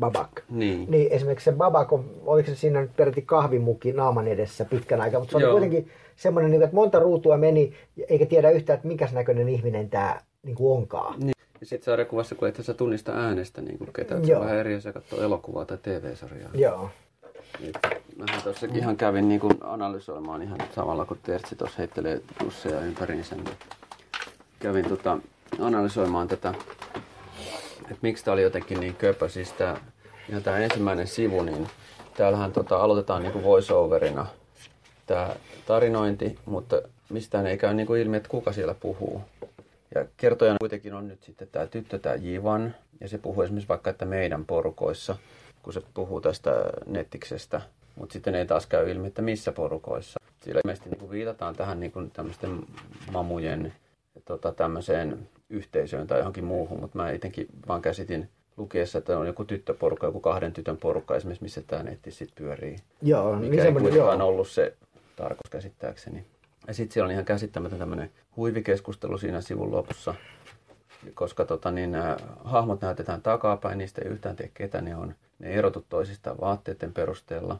Babak. 0.00 0.30
Niin. 0.50 0.90
niin 0.90 1.12
esimerkiksi 1.12 1.44
se 1.44 1.52
Babak, 1.52 1.92
on, 1.92 2.10
oliko 2.26 2.48
se 2.48 2.56
siinä 2.56 2.80
nyt 2.80 2.96
peräti 2.96 3.22
kahvimuki 3.22 3.92
naaman 3.92 4.28
edessä 4.28 4.64
pitkän 4.64 5.00
aikaa, 5.00 5.20
mutta 5.20 5.38
se 5.38 5.46
oli 5.46 5.52
kuitenkin 5.52 5.90
semmoinen, 6.16 6.50
niin 6.50 6.62
että 6.62 6.76
monta 6.76 6.98
ruutua 6.98 7.36
meni, 7.36 7.72
eikä 8.08 8.26
tiedä 8.26 8.50
yhtään, 8.50 8.74
että 8.74 8.88
minkäs 8.88 9.12
näköinen 9.12 9.48
ihminen 9.48 9.90
tämä 9.90 10.20
niin 10.42 10.56
onkaan. 10.60 11.20
Niin. 11.20 11.34
Ja 11.60 11.66
sitten 11.66 11.84
sarjakuvassa, 11.84 12.34
kun 12.34 12.48
et 12.48 12.58
sä 12.60 12.74
tunnista 12.74 13.12
äänestä 13.12 13.62
niin 13.62 13.78
kuin 13.78 13.92
ketä, 13.92 14.26
se 14.26 14.36
on 14.36 14.42
vähän 14.42 14.58
eri 14.58 14.74
asia 14.74 14.92
katsoa 14.92 15.24
elokuvaa 15.24 15.64
tai 15.64 15.78
TV-sarjaa. 15.82 16.50
Joo. 16.54 16.90
Mähän 18.16 18.42
tuossakin 18.42 18.76
ihan 18.76 18.96
kävin 18.96 19.28
niin 19.28 19.40
kuin 19.40 19.54
analysoimaan 19.60 20.42
ihan 20.42 20.58
samalla, 20.74 21.04
kun 21.04 21.18
Tertsi 21.22 21.56
tuossa 21.56 21.76
heittelee 21.78 22.20
pusseja 22.38 22.80
ympäriinsä. 22.80 23.34
Niin 23.34 23.56
kävin 24.58 24.88
tota, 24.88 25.18
analysoimaan 25.60 26.28
tätä, 26.28 26.54
että 27.80 27.98
miksi 28.02 28.24
tämä 28.24 28.32
oli 28.32 28.42
jotenkin 28.42 28.80
niin 28.80 28.94
köpö. 28.94 29.28
Siis 29.28 29.52
tämä, 29.52 29.76
ihan 30.28 30.42
tämä 30.42 30.58
ensimmäinen 30.58 31.06
sivu, 31.06 31.42
niin 31.42 31.68
täällähän 32.16 32.52
tota, 32.52 32.76
aloitetaan 32.76 33.22
niin 33.22 33.32
kuin 33.32 33.44
voiceoverina 33.44 34.26
tämä 35.06 35.36
tarinointi, 35.66 36.38
mutta 36.44 36.82
mistään 37.08 37.46
ei 37.46 37.58
käy 37.58 37.74
niin 37.74 37.86
kuin 37.86 38.00
ilmi, 38.00 38.16
että 38.16 38.28
kuka 38.28 38.52
siellä 38.52 38.74
puhuu. 38.74 39.22
Ja 39.94 40.04
kertojana 40.16 40.56
kuitenkin 40.60 40.94
on 40.94 41.08
nyt 41.08 41.22
sitten 41.22 41.48
tämä 41.52 41.66
tyttö, 41.66 41.98
tämä 41.98 42.14
Jivan, 42.14 42.74
ja 43.00 43.08
se 43.08 43.18
puhuu 43.18 43.42
esimerkiksi 43.42 43.68
vaikka, 43.68 43.90
että 43.90 44.04
meidän 44.04 44.44
porukoissa– 44.44 45.16
kun 45.66 45.72
se 45.72 45.82
puhuu 45.94 46.20
tästä 46.20 46.50
nettiksestä. 46.86 47.60
Mutta 47.96 48.12
sitten 48.12 48.34
ei 48.34 48.46
taas 48.46 48.66
käy 48.66 48.90
ilmi, 48.90 49.06
että 49.06 49.22
missä 49.22 49.52
porukoissa. 49.52 50.20
Sillä 50.44 50.60
ilmeisesti 50.64 50.90
niin 50.90 51.10
viitataan 51.10 51.56
tähän 51.56 51.80
niin 51.80 52.10
tämmöisten 52.12 52.66
mamujen 53.12 53.72
tota, 54.24 54.52
tämmöiseen 54.52 55.28
yhteisöön 55.50 56.06
tai 56.06 56.18
johonkin 56.18 56.44
muuhun, 56.44 56.80
mutta 56.80 56.98
mä 56.98 57.10
itsekin 57.10 57.46
vaan 57.68 57.82
käsitin 57.82 58.28
lukiessa, 58.56 58.98
että 58.98 59.18
on 59.18 59.26
joku 59.26 59.44
tyttöporukka, 59.44 60.06
joku 60.06 60.20
kahden 60.20 60.52
tytön 60.52 60.76
porukka 60.76 61.16
esimerkiksi, 61.16 61.42
missä 61.42 61.62
tämä 61.66 61.82
netti 61.82 62.10
sitten 62.10 62.44
pyörii. 62.44 62.76
Joo, 63.02 63.36
mikä 63.36 63.50
niin 63.50 63.60
ei 63.60 63.72
kuitenkaan 63.72 64.18
joo. 64.18 64.28
ollut 64.28 64.48
se 64.48 64.74
tarkoitus 65.16 65.50
käsittääkseni. 65.50 66.24
Ja 66.66 66.74
sitten 66.74 66.94
siellä 66.94 67.06
on 67.06 67.12
ihan 67.12 67.24
käsittämätön 67.24 67.78
tämmöinen 67.78 68.10
huivikeskustelu 68.36 69.18
siinä 69.18 69.40
sivun 69.40 69.70
lopussa, 69.70 70.14
koska 71.14 71.44
tota, 71.44 71.70
niin, 71.70 71.92
nämä 71.92 72.16
hahmot 72.44 72.80
näytetään 72.80 73.22
takapäin, 73.22 73.78
niistä 73.78 74.02
ei 74.02 74.08
yhtään 74.08 74.36
tiedä 74.36 74.50
ketä 74.54 74.80
ne 74.80 74.96
on 74.96 75.14
ne 75.38 75.48
erotu 75.48 75.86
toisistaan 75.88 76.36
vaatteiden 76.40 76.92
perusteella. 76.92 77.58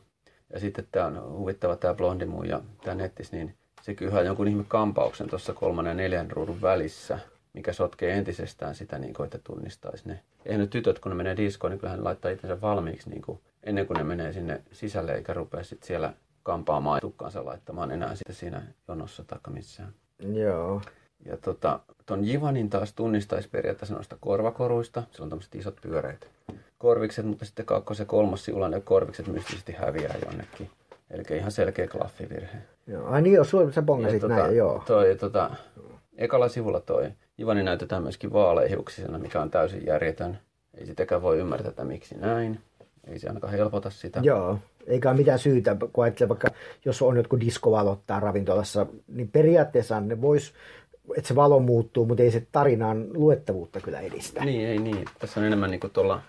Ja 0.52 0.60
sitten 0.60 0.86
tämä 0.92 1.06
on 1.06 1.32
huvittava 1.32 1.76
tämä 1.76 1.94
blondimu 1.94 2.42
ja 2.42 2.60
tämä 2.84 2.94
nettis, 2.94 3.32
niin 3.32 3.54
se 3.82 3.94
kyllä 3.94 4.22
jonkun 4.22 4.48
ihme 4.48 4.64
kampauksen 4.68 5.28
tuossa 5.28 5.52
kolmannen 5.52 5.90
ja 5.90 5.94
neljän 5.94 6.30
ruudun 6.30 6.62
välissä, 6.62 7.18
mikä 7.52 7.72
sotkee 7.72 8.18
entisestään 8.18 8.74
sitä, 8.74 8.98
niin 8.98 9.14
kuin, 9.14 9.24
että 9.24 9.38
tunnistaisi 9.44 10.08
ne. 10.08 10.20
Eihän 10.46 10.60
nyt 10.60 10.70
tytöt, 10.70 10.98
kun 10.98 11.10
ne 11.10 11.16
menee 11.16 11.36
diskoon, 11.36 11.70
niin 11.70 11.78
kyllähän 11.78 11.98
ne 11.98 12.04
laittaa 12.04 12.30
itsensä 12.30 12.60
valmiiksi 12.60 13.10
niin 13.10 13.22
kuin, 13.22 13.40
ennen 13.62 13.86
kuin 13.86 13.96
ne 13.96 14.04
menee 14.04 14.32
sinne 14.32 14.62
sisälle, 14.72 15.14
eikä 15.14 15.34
rupea 15.34 15.64
sitten 15.64 15.86
siellä 15.86 16.12
kampaamaan 16.42 17.00
tukkaansa 17.00 17.44
laittamaan 17.44 17.90
enää 17.90 18.14
sitten 18.14 18.36
siinä 18.36 18.62
jonossa 18.88 19.24
tai 19.24 19.38
missään. 19.48 19.92
Joo. 20.18 20.82
Ja 21.24 21.36
tota, 21.36 21.80
ton 22.06 22.24
Jivanin 22.24 22.70
taas 22.70 22.92
tunnistaisi 22.92 23.48
periaatteessa 23.48 23.94
noista 23.94 24.16
korvakoruista. 24.20 25.02
Sillä 25.10 25.24
on 25.24 25.30
tämmöiset 25.30 25.54
isot 25.54 25.76
pyöreät 25.80 26.28
korvikset, 26.78 27.26
mutta 27.26 27.44
sitten 27.44 27.66
kakkos- 27.66 27.98
ja 27.98 28.04
kolmas 28.04 28.44
sivulla 28.44 28.68
ne 28.68 28.80
korvikset 28.80 29.26
mystisesti 29.26 29.72
häviää 29.72 30.14
jonnekin. 30.24 30.70
Eli 31.10 31.22
ihan 31.38 31.50
selkeä 31.50 31.88
klaffivirhe. 31.88 32.58
Joo, 32.86 33.06
ai 33.06 33.22
niin 33.22 33.34
joo, 33.34 33.44
sä 33.70 33.82
bongasit 33.82 34.20
tota, 34.20 34.34
näin, 34.34 34.56
joo. 34.56 34.82
Toi, 34.86 35.16
tota, 35.16 35.50
ekalla 36.18 36.48
sivulla 36.48 36.80
toi 36.80 37.10
Ivani 37.38 37.62
näytetään 37.62 38.02
myöskin 38.02 38.32
vaaleihuksisena, 38.32 39.18
mikä 39.18 39.40
on 39.40 39.50
täysin 39.50 39.86
järjetön. 39.86 40.38
Ei 40.74 40.86
sitäkään 40.86 41.22
voi 41.22 41.38
ymmärtää, 41.38 41.68
että 41.68 41.84
miksi 41.84 42.14
näin. 42.18 42.60
Ei 43.04 43.18
se 43.18 43.28
ainakaan 43.28 43.52
helpota 43.52 43.90
sitä. 43.90 44.20
Joo, 44.22 44.58
eikä 44.86 45.10
ole 45.10 45.16
mitään 45.16 45.38
syytä, 45.38 45.76
kun 45.92 46.04
ajattelee 46.04 46.28
vaikka, 46.28 46.48
jos 46.84 47.02
on 47.02 47.16
jotkut 47.16 47.40
diskovalot 47.40 48.00
ravintolassa, 48.18 48.86
niin 49.08 49.28
periaatteessa 49.28 50.00
ne 50.00 50.20
vois 50.20 50.54
että 51.16 51.28
se 51.28 51.34
valo 51.34 51.60
muuttuu, 51.60 52.06
mutta 52.06 52.22
ei 52.22 52.30
se 52.30 52.46
tarinaan 52.52 53.06
luettavuutta 53.14 53.80
kyllä 53.80 54.00
edistä. 54.00 54.44
Niin, 54.44 54.68
ei 54.68 54.78
niin. 54.78 55.04
Tässä 55.18 55.40
on 55.40 55.46
enemmän 55.46 55.70
niin 55.70 55.80
kuin 55.80 55.92
tuolla 55.92 56.22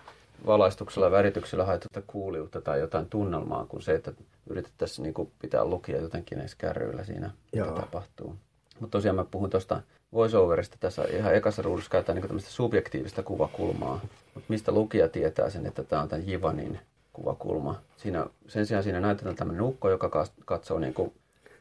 valaistuksella 0.45 1.07
ja 1.07 1.11
värityksellä 1.11 1.65
haetusta 1.65 2.01
kuuliutta 2.07 2.61
tai 2.61 2.79
jotain 2.79 3.05
tunnelmaa 3.05 3.65
kuin 3.65 3.81
se, 3.81 3.95
että 3.95 4.13
yritettäisiin 4.49 5.03
niin 5.03 5.13
kuin 5.13 5.31
pitää 5.41 5.65
lukia 5.65 6.01
jotenkin 6.01 6.39
edes 6.39 6.55
kärryillä 6.55 7.03
siinä, 7.03 7.31
Joo. 7.53 7.67
mitä 7.67 7.81
tapahtuu. 7.81 8.35
Mutta 8.79 8.97
tosiaan 8.97 9.15
mä 9.15 9.25
puhun 9.31 9.49
tuosta 9.49 9.81
voiceoverista 10.13 10.77
tässä 10.79 11.03
ihan 11.03 11.35
ekassa 11.35 11.61
ruudussa 11.61 11.91
käytetään 11.91 12.15
niin 12.15 12.27
tämmöistä 12.27 12.49
subjektiivista 12.49 13.23
kuvakulmaa. 13.23 13.99
Mutta 14.33 14.47
mistä 14.47 14.71
lukija 14.71 15.09
tietää 15.09 15.49
sen, 15.49 15.65
että 15.65 15.83
tämä 15.83 16.01
on 16.01 16.09
tämän 16.09 16.27
Jivanin 16.27 16.79
kuvakulma. 17.13 17.81
Siinä, 17.97 18.25
sen 18.47 18.65
sijaan 18.65 18.83
siinä 18.83 18.99
näytetään 18.99 19.35
tämmöinen 19.35 19.63
ukko, 19.63 19.89
joka 19.89 20.25
katsoo 20.45 20.79
niin 20.79 20.93
kuin 20.93 21.13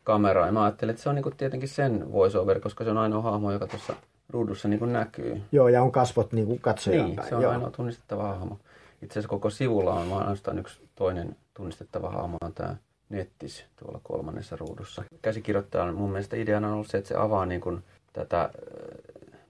kameraa. 0.06 0.46
Ja 0.46 0.52
mä 0.52 0.64
ajattelin, 0.64 0.90
että 0.90 1.02
se 1.02 1.08
on 1.08 1.14
niin 1.14 1.22
kuin 1.22 1.36
tietenkin 1.36 1.68
sen 1.68 2.12
voiceover, 2.12 2.60
koska 2.60 2.84
se 2.84 2.90
on 2.90 2.98
ainoa 2.98 3.22
hahmo, 3.22 3.52
joka 3.52 3.66
tuossa 3.66 3.94
ruudussa 4.30 4.68
niin 4.68 4.78
kuin 4.78 4.92
näkyy. 4.92 5.42
Joo, 5.52 5.68
ja 5.68 5.82
on 5.82 5.92
kasvot 5.92 6.32
niin 6.32 6.46
kuin 6.46 6.60
katsojaan 6.60 7.06
Niin, 7.06 7.28
se 7.28 7.34
on 7.34 7.42
Joo. 7.42 7.52
ainoa 7.52 7.70
tunnistettava 7.70 8.22
hahmo. 8.22 8.58
Itse 9.02 9.12
asiassa 9.12 9.28
koko 9.28 9.50
sivulla 9.50 9.94
on 9.94 10.10
vaan 10.10 10.22
ainoastaan 10.22 10.58
yksi 10.58 10.80
toinen 10.94 11.36
tunnistettava 11.54 12.10
hahmo, 12.10 12.36
on 12.40 12.52
tämä 12.52 12.76
Nettis 13.08 13.64
tuolla 13.76 14.00
kolmannessa 14.02 14.56
ruudussa. 14.56 15.04
Käsikirjoittajan 15.22 15.94
mun 15.94 16.10
mielestä 16.10 16.36
ideana 16.36 16.68
on 16.68 16.74
ollut 16.74 16.86
se, 16.86 16.98
että 16.98 17.08
se 17.08 17.14
avaa 17.16 17.46
niin 17.46 17.60
kuin 17.60 17.82
tätä, 18.12 18.50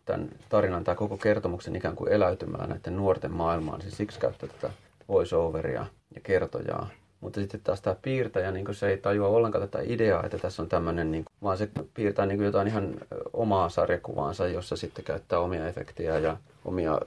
tämän 0.04 0.28
tarinan 0.48 0.84
tai 0.84 0.94
koko 0.94 1.16
kertomuksen 1.16 1.76
ikään 1.76 1.96
kuin 1.96 2.12
eläytymällä 2.12 2.66
näiden 2.66 2.96
nuorten 2.96 3.32
maailmaan. 3.32 3.82
Se 3.82 3.90
siksi 3.90 4.20
käyttää 4.20 4.48
tätä 4.48 4.70
voiceoveria 5.08 5.86
ja 6.14 6.20
kertojaa. 6.22 6.88
Mutta 7.20 7.40
sitten 7.40 7.60
taas 7.60 7.80
tämä 7.80 7.96
piirtäjä, 8.02 8.50
niin 8.50 8.74
se 8.74 8.88
ei 8.88 8.96
tajua 8.96 9.28
ollenkaan 9.28 9.68
tätä 9.68 9.84
ideaa, 9.86 10.24
että 10.24 10.38
tässä 10.38 10.62
on 10.62 10.68
tämmöinen, 10.68 11.12
niin 11.12 11.24
vaan 11.42 11.58
se 11.58 11.68
piirtää 11.94 12.26
niin 12.26 12.42
jotain 12.42 12.68
ihan 12.68 12.94
omaa 13.32 13.68
sarjakuvaansa, 13.68 14.48
jossa 14.48 14.76
sitten 14.76 15.04
käyttää 15.04 15.38
omia 15.38 15.68
efektejä 15.68 16.18
ja 16.18 16.36
omia 16.64 16.98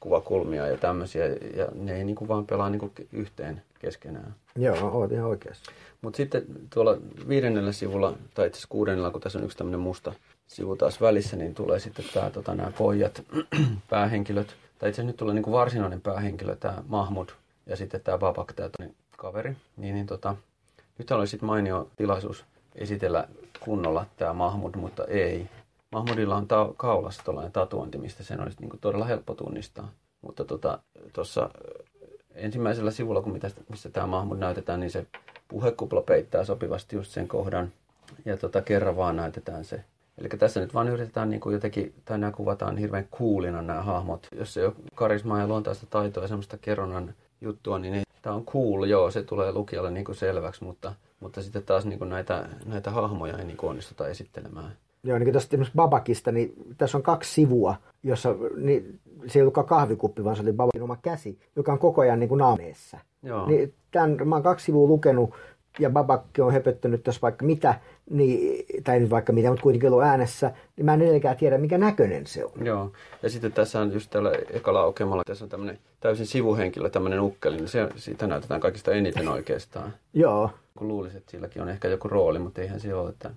kuvakulmia 0.00 0.66
ja 0.66 0.76
tämmöisiä, 0.76 1.26
ja 1.56 1.68
ne 1.74 1.96
ei 1.96 2.04
niin 2.04 2.16
kuin 2.16 2.28
vaan 2.28 2.46
pelaa 2.46 2.70
niin 2.70 2.80
kuin 2.80 2.92
yhteen 3.12 3.62
keskenään. 3.78 4.34
Joo, 4.56 4.90
olet 4.92 5.12
ihan 5.12 5.26
oikeassa. 5.26 5.72
Mutta 6.02 6.16
sitten 6.16 6.42
tuolla 6.74 6.96
viidennellä 7.28 7.72
sivulla, 7.72 8.14
tai 8.34 8.46
itse 8.46 8.56
asiassa 8.56 8.68
kuudennella, 8.68 9.10
kun 9.10 9.20
tässä 9.20 9.38
on 9.38 9.44
yksi 9.44 9.58
tämmöinen 9.58 9.80
musta 9.80 10.12
sivu 10.46 10.76
taas 10.76 11.00
välissä, 11.00 11.36
niin 11.36 11.54
tulee 11.54 11.80
sitten 11.80 12.04
tämä, 12.14 12.30
tota, 12.30 12.54
nämä 12.54 12.72
pojat, 12.78 13.22
päähenkilöt, 13.90 14.46
tai 14.46 14.88
itse 14.88 14.88
asiassa 14.88 15.02
nyt 15.02 15.16
tulee 15.16 15.34
niin 15.34 15.42
kuin 15.42 15.52
varsinainen 15.52 16.00
päähenkilö, 16.00 16.56
tämä 16.56 16.82
Mahmud, 16.88 17.28
ja 17.66 17.76
sitten 17.76 18.00
tämä 18.00 18.18
Babak, 18.18 18.52
tämä 18.52 18.70
kaveri. 19.16 19.56
Niin, 19.76 19.94
niin 19.94 20.06
tota, 20.06 20.36
nyt 20.98 21.10
oli 21.10 21.26
sitten 21.26 21.46
mainio 21.46 21.88
tilaisuus 21.96 22.44
esitellä 22.74 23.28
kunnolla 23.60 24.06
tämä 24.16 24.32
Mahmud, 24.32 24.74
mutta 24.76 25.04
ei. 25.04 25.48
Mahmudilla 25.92 26.36
on 26.36 26.48
ta- 26.48 26.74
kaulassa 26.76 27.24
tuollainen 27.24 27.52
tatuointi, 27.52 27.98
mistä 27.98 28.24
sen 28.24 28.40
olisi 28.40 28.60
niin 28.60 28.70
kuin 28.70 28.80
todella 28.80 29.04
helppo 29.04 29.34
tunnistaa. 29.34 29.88
Mutta 30.20 30.44
tuossa 31.12 31.40
tota, 31.40 31.58
ensimmäisellä 32.34 32.90
sivulla, 32.90 33.22
kun 33.22 33.32
mitä, 33.32 33.50
missä 33.68 33.90
tämä 33.90 34.06
Mahmud 34.06 34.38
näytetään, 34.38 34.80
niin 34.80 34.90
se 34.90 35.06
puhekupla 35.48 36.02
peittää 36.02 36.44
sopivasti 36.44 36.96
just 36.96 37.10
sen 37.10 37.28
kohdan. 37.28 37.72
Ja 38.24 38.36
tota, 38.36 38.62
kerran 38.62 38.96
vaan 38.96 39.16
näytetään 39.16 39.64
se. 39.64 39.84
Eli 40.18 40.28
tässä 40.28 40.60
nyt 40.60 40.74
vaan 40.74 40.88
yritetään 40.88 41.30
niin 41.30 41.40
kuin 41.40 41.52
jotenkin, 41.52 41.94
tai 42.04 42.18
nämä 42.18 42.32
kuvataan 42.32 42.76
hirveän 42.76 43.08
kuulina 43.10 43.62
nämä 43.62 43.82
hahmot. 43.82 44.28
Jos 44.32 44.56
ei 44.56 44.64
ole 44.64 44.74
karismaa 44.94 45.40
ja 45.40 45.46
luontaista 45.46 45.86
taitoa 45.90 46.24
ja 46.24 46.28
semmoista 46.28 46.58
kerronnan 46.58 47.14
juttua, 47.40 47.78
niin 47.78 48.02
tämä 48.22 48.36
on 48.36 48.44
cool, 48.44 48.84
joo, 48.84 49.10
se 49.10 49.22
tulee 49.22 49.52
lukijalle 49.52 49.90
niin 49.90 50.04
kuin 50.04 50.16
selväksi, 50.16 50.64
mutta, 50.64 50.94
mutta 51.20 51.42
sitten 51.42 51.62
taas 51.62 51.86
niin 51.86 51.98
kuin 51.98 52.10
näitä, 52.10 52.48
näitä 52.66 52.90
hahmoja 52.90 53.38
ei 53.38 53.44
niin 53.44 53.56
kuin 53.56 53.70
onnistuta 53.70 54.08
esittelemään. 54.08 54.72
Joo, 55.04 55.18
niin 55.18 55.32
kuin 55.32 55.32
tuosta 55.32 55.72
Babakista, 55.76 56.32
niin 56.32 56.54
tässä 56.78 56.98
on 56.98 57.02
kaksi 57.02 57.34
sivua, 57.34 57.76
jossa 58.02 58.34
niin, 58.56 59.00
se 59.26 59.38
ei 59.38 59.42
ollutkaan 59.42 59.66
kahvikuppi, 59.66 60.24
vaan 60.24 60.36
se 60.36 60.42
oli 60.42 60.52
Babakin 60.52 60.82
oma 60.82 60.96
käsi, 60.96 61.38
joka 61.56 61.72
on 61.72 61.78
koko 61.78 62.00
ajan 62.00 62.20
niin 62.20 62.28
kuin 62.28 62.38
naameessa. 62.38 62.98
Joo. 63.22 63.46
Niin 63.46 63.74
tämän, 63.90 64.28
mä 64.28 64.34
oon 64.34 64.42
kaksi 64.42 64.64
sivua 64.64 64.88
lukenut, 64.88 65.30
ja 65.78 65.90
Babakki 65.90 66.40
on 66.40 66.52
höpöttänyt 66.52 67.02
tässä 67.02 67.20
vaikka 67.22 67.44
mitä, 67.44 67.74
niin, 68.10 68.66
tai 68.84 69.00
nyt 69.00 69.10
vaikka 69.10 69.32
mitä, 69.32 69.48
mutta 69.48 69.62
kuitenkin 69.62 69.90
ollut 69.90 70.04
äänessä, 70.04 70.52
niin 70.76 70.84
mä 70.84 70.94
en 70.94 71.00
edelleenkään 71.00 71.36
tiedä, 71.36 71.58
mikä 71.58 71.78
näköinen 71.78 72.26
se 72.26 72.44
on. 72.44 72.66
Joo, 72.66 72.92
ja 73.22 73.30
sitten 73.30 73.52
tässä 73.52 73.80
on 73.80 73.92
just 73.92 74.10
tällä 74.10 74.32
ekalla 74.50 74.80
aukemalla, 74.80 75.22
tässä 75.26 75.44
on 75.44 75.48
tämmöinen 75.48 75.78
täysin 76.00 76.26
sivuhenkilö, 76.26 76.90
tämmöinen 76.90 77.20
ukkeli, 77.20 77.56
niin 77.56 77.68
se, 77.68 77.88
siitä 77.96 78.26
näytetään 78.26 78.60
kaikista 78.60 78.92
eniten 78.92 79.28
oikeastaan. 79.28 79.94
Joo. 80.14 80.50
Kun 80.78 80.88
luulisin, 80.88 81.18
että 81.18 81.30
silläkin 81.30 81.62
on 81.62 81.68
ehkä 81.68 81.88
joku 81.88 82.08
rooli, 82.08 82.38
mutta 82.38 82.60
eihän 82.60 82.80
se 82.80 82.94
ole. 82.94 83.10
Että... 83.10 83.30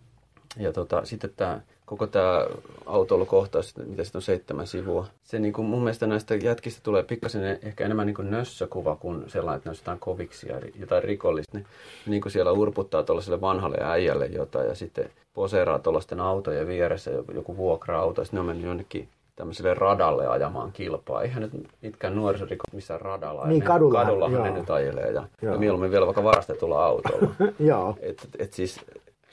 Ja 0.58 0.74
tota, 0.74 1.06
sitten 1.06 1.30
tämä 1.38 1.62
koko 1.90 2.08
tämä 2.08 2.46
autoilukohtaus, 2.86 3.78
mitä 3.78 4.04
sitten 4.04 4.18
on 4.18 4.22
seitsemän 4.22 4.68
sivua. 4.68 5.08
Se 5.24 5.40
niin 5.40 5.54
kuin 5.54 5.68
mun 5.68 5.84
mielestä 5.84 6.08
näistä 6.08 6.36
jätkistä 6.36 6.82
tulee 6.84 7.04
pikkasen 7.04 7.60
ehkä 7.62 7.86
enemmän 7.86 8.08
niin 8.08 8.16
kuin 8.16 8.32
nössökuva 8.32 8.96
kuin 8.96 9.24
sellainen, 9.28 9.58
että 9.58 9.70
ne 9.70 9.72
on 9.72 9.78
jotain 9.80 10.00
koviksia, 10.00 10.60
jotain 10.80 11.04
rikollista. 11.04 11.58
Ne 11.58 11.66
niin 12.06 12.22
kuin 12.22 12.32
siellä 12.32 12.52
urputtaa 12.52 13.04
tuollaiselle 13.04 13.42
vanhalle 13.42 13.78
äijälle 13.82 14.26
jotain 14.26 14.68
ja 14.68 14.76
sitten 14.76 15.10
poseeraa 15.34 15.80
tuollaisten 15.80 16.20
autojen 16.20 16.68
vieressä 16.68 17.12
joku 17.34 17.58
vuokra-auto. 17.58 18.24
Sitten 18.24 18.38
ne 18.38 18.40
on 18.40 18.46
mennyt 18.46 18.66
jonnekin 18.66 19.10
tämmöiselle 19.36 19.74
radalle 19.74 20.28
ajamaan 20.28 20.72
kilpaa. 20.72 21.22
Eihän 21.22 21.42
nyt 21.42 21.52
mitkään 21.82 22.16
nuorisorikot 22.16 22.74
missään 22.74 23.02
radalla. 23.02 23.48
Niin, 23.48 23.64
kadulla. 23.64 24.02
Kadullahan 24.02 24.44
ne 24.44 24.52
nyt 24.52 24.70
ajelee 24.70 25.12
ja, 25.12 25.24
ja 25.42 25.58
mieluummin 25.58 25.92
vielä 25.92 26.06
vaikka 26.06 26.24
varastetulla 26.24 26.86
autolla. 26.86 27.30
joo. 27.60 27.96
Et, 28.02 28.28
et 28.40 28.54
siis 28.54 28.82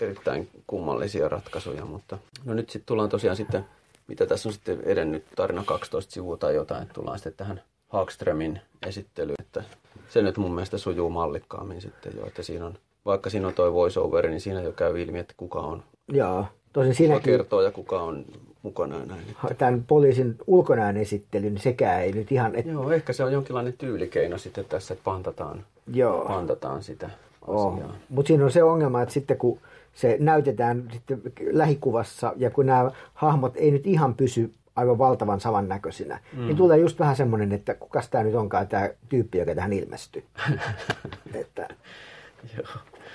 erittäin 0.01 0.49
kummallisia 0.67 1.29
ratkaisuja, 1.29 1.85
mutta 1.85 2.19
no 2.45 2.55
nyt 2.55 2.71
sitten 2.71 2.87
tullaan 2.87 3.09
tosiaan 3.09 3.37
sitten, 3.37 3.65
mitä 4.09 4.27
tässä 4.27 4.49
on 4.49 4.53
sitten 4.53 4.81
edennyt, 4.85 5.25
tarina 5.37 5.65
12 5.67 6.13
sivua 6.13 6.37
tai 6.37 6.55
jotain, 6.55 6.83
että 6.83 6.95
tullaan 6.95 7.19
sitten 7.19 7.35
tähän 7.37 7.63
Hagströmin 7.89 8.61
esittelyyn, 8.87 9.37
että 9.39 9.65
se 10.09 10.23
nyt 10.23 10.37
mun 10.37 10.55
mielestä 10.55 10.79
sujuu 10.79 11.11
mallikkaammin 11.11 11.81
sitten 11.81 12.13
jo, 12.17 12.27
että 12.27 12.43
siinä 12.43 12.67
on, 12.67 12.75
vaikka 13.05 13.31
siinä 13.31 13.49
on 13.49 13.55
toi 13.55 13.73
voiceover, 13.73 14.29
niin 14.29 14.41
siinä 14.41 14.63
jo 14.63 14.73
käy 14.73 15.01
ilmi, 15.01 15.19
että 15.19 15.35
kuka 15.37 15.61
on 15.61 15.83
Joo, 16.09 16.47
tosin 16.73 16.95
siinäkin... 16.95 17.23
Kuka 17.23 17.37
kertoo 17.37 17.63
ja 17.63 17.71
kuka 17.71 18.01
on 18.01 18.25
mukana 18.63 19.05
näin. 19.05 19.37
Tämän 19.59 19.85
poliisin 19.85 20.37
ulkonäön 20.47 20.97
esittely, 20.97 21.51
niin 21.51 21.61
sekään 21.61 22.03
ei 22.03 22.13
nyt 22.13 22.33
ihan... 22.33 22.55
Et... 22.55 22.67
Joo, 22.67 22.91
ehkä 22.91 23.13
se 23.13 23.25
on 23.25 23.33
jonkinlainen 23.33 23.73
tyylikeino 23.73 24.39
sitten 24.39 24.65
tässä, 24.65 24.95
että 24.95 25.05
pantataan, 25.05 25.65
Joo. 25.93 26.25
pantataan 26.25 26.83
sitä 26.83 27.11
asiaa. 27.43 27.97
Mutta 28.09 28.29
siinä 28.29 28.45
on 28.45 28.51
se 28.51 28.63
ongelma, 28.63 29.03
että 29.03 29.15
sitten 29.15 29.39
kun 29.39 29.59
se 29.97 30.17
näytetään 30.21 30.89
sitten 30.93 31.23
lähikuvassa 31.51 32.33
ja 32.37 32.51
kun 32.51 32.67
nämä 32.67 32.91
hahmot 33.15 33.57
ei 33.57 33.71
nyt 33.71 33.87
ihan 33.87 34.15
pysy 34.15 34.53
aivan 34.77 34.99
valtavan 34.99 35.41
saman 35.41 35.69
näköisinä, 35.69 36.21
niin 36.33 36.41
mm. 36.41 36.47
niin 36.47 36.57
tulee 36.57 36.79
just 36.79 36.99
vähän 36.99 37.17
semmoinen, 37.17 37.53
että 37.53 37.75
kuka 37.75 38.03
tämä 38.11 38.25
nyt 38.25 38.35
onkaan 38.35 38.69
tämä 38.69 38.91
tyyppi, 39.09 39.39
joka 39.39 39.55
tähän 39.55 39.73
ilmestyy. 39.73 40.25
että, 41.35 41.69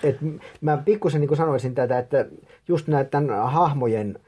et 0.04 0.18
mä 0.62 0.78
pikkusen 0.78 1.22
niin 1.22 1.38
sanoisin 1.38 1.76
tätä, 1.76 2.00
että 2.00 2.26
just 2.68 2.88
näiden 2.88 3.30
hahmojen 3.30 4.20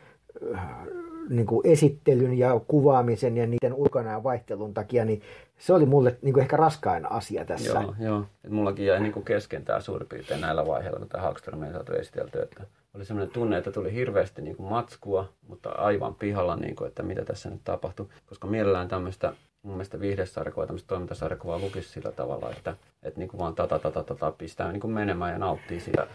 niin 1.29 1.45
kuin 1.45 1.67
esittelyn 1.67 2.37
ja 2.37 2.61
kuvaamisen 2.67 3.37
ja 3.37 3.47
niiden 3.47 3.73
ulkona 3.73 4.23
vaihtelun 4.23 4.73
takia, 4.73 5.05
niin 5.05 5.21
se 5.63 5.73
oli 5.73 5.85
mulle 5.85 6.17
niin 6.21 6.33
kuin 6.33 6.41
ehkä 6.41 6.57
raskain 6.57 7.11
asia 7.11 7.45
tässä. 7.45 7.71
Joo, 7.71 7.95
joo. 7.99 8.25
Et 8.43 8.51
mullakin 8.51 8.85
jäi 8.85 8.99
niin 8.99 9.11
kuin 9.13 9.25
kesken 9.25 9.65
tämä 9.65 9.79
suurin 9.79 10.07
piirtein 10.07 10.41
näillä 10.41 10.67
vaiheilla, 10.67 10.99
kun 10.99 11.09
tämä 11.09 11.23
Hagström 11.23 11.63
ei 11.63 11.71
saatu 11.71 11.93
esitelty, 11.93 12.41
että 12.41 12.63
oli 12.93 13.05
sellainen 13.05 13.33
tunne, 13.33 13.57
että 13.57 13.71
tuli 13.71 13.93
hirveästi 13.93 14.41
niin 14.41 14.55
kuin 14.55 14.69
matskua, 14.69 15.29
mutta 15.47 15.69
aivan 15.69 16.15
pihalla, 16.15 16.55
niin 16.55 16.75
kuin, 16.75 16.87
että 16.87 17.03
mitä 17.03 17.25
tässä 17.25 17.49
nyt 17.49 17.61
tapahtui. 17.63 18.07
Koska 18.25 18.47
mielellään 18.47 18.87
tämmöistä 18.87 19.33
mun 19.63 19.73
mielestä 19.73 19.99
viihdesarjakuvaa, 19.99 20.67
tämmöistä 20.67 20.87
toimintasarjakuvaa 20.87 21.59
lukisi 21.59 21.89
sillä 21.89 22.11
tavalla, 22.11 22.51
että, 22.51 22.75
että 23.03 23.19
niin 23.19 23.29
kuin 23.29 23.39
vaan 23.39 23.55
tata, 23.55 23.79
tata, 23.79 24.03
tata, 24.03 24.31
pistää 24.31 24.71
niin 24.71 24.81
kuin 24.81 24.93
menemään 24.93 25.33
ja 25.33 25.39
nauttii 25.39 25.79
siitä 25.79 26.07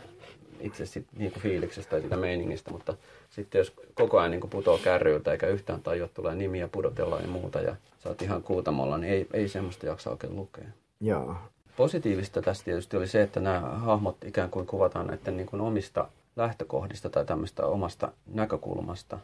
itse 0.60 0.86
sit, 0.86 1.06
niin 1.16 1.32
kuin 1.32 1.42
fiiliksestä 1.42 1.96
ja 1.96 2.00
siitä 2.00 2.16
meiningistä, 2.16 2.70
mutta 2.70 2.94
sitten 3.30 3.58
jos 3.58 3.72
koko 3.94 4.18
ajan 4.18 4.30
niin 4.30 4.40
kuin 4.40 4.50
putoo 4.50 4.78
kärryiltä 4.78 5.32
eikä 5.32 5.46
yhtään 5.46 5.82
tajua, 5.82 6.08
tulee 6.08 6.34
nimiä, 6.34 6.68
pudotellaan 6.68 7.22
ja 7.22 7.28
muuta 7.28 7.60
ja 7.60 7.76
sä 7.98 8.08
oot 8.08 8.22
ihan 8.22 8.42
kuutamolla, 8.42 8.98
niin 8.98 9.12
ei, 9.12 9.26
ei 9.32 9.48
semmoista 9.48 9.86
jaksa 9.86 10.10
oikein 10.10 10.36
lukea. 10.36 10.64
Joo. 11.00 11.36
Positiivista 11.76 12.42
tästä 12.42 12.64
tietysti 12.64 12.96
oli 12.96 13.08
se, 13.08 13.22
että 13.22 13.40
nämä 13.40 13.60
hahmot 13.60 14.16
ikään 14.24 14.50
kuin 14.50 14.66
kuvataan 14.66 15.06
näiden 15.06 15.36
niin 15.36 15.46
kuin 15.46 15.60
omista 15.60 16.08
lähtökohdista 16.36 17.10
tai 17.10 17.24
tämmöistä 17.24 17.66
omasta 17.66 18.12
näkökulmasta. 18.26 19.18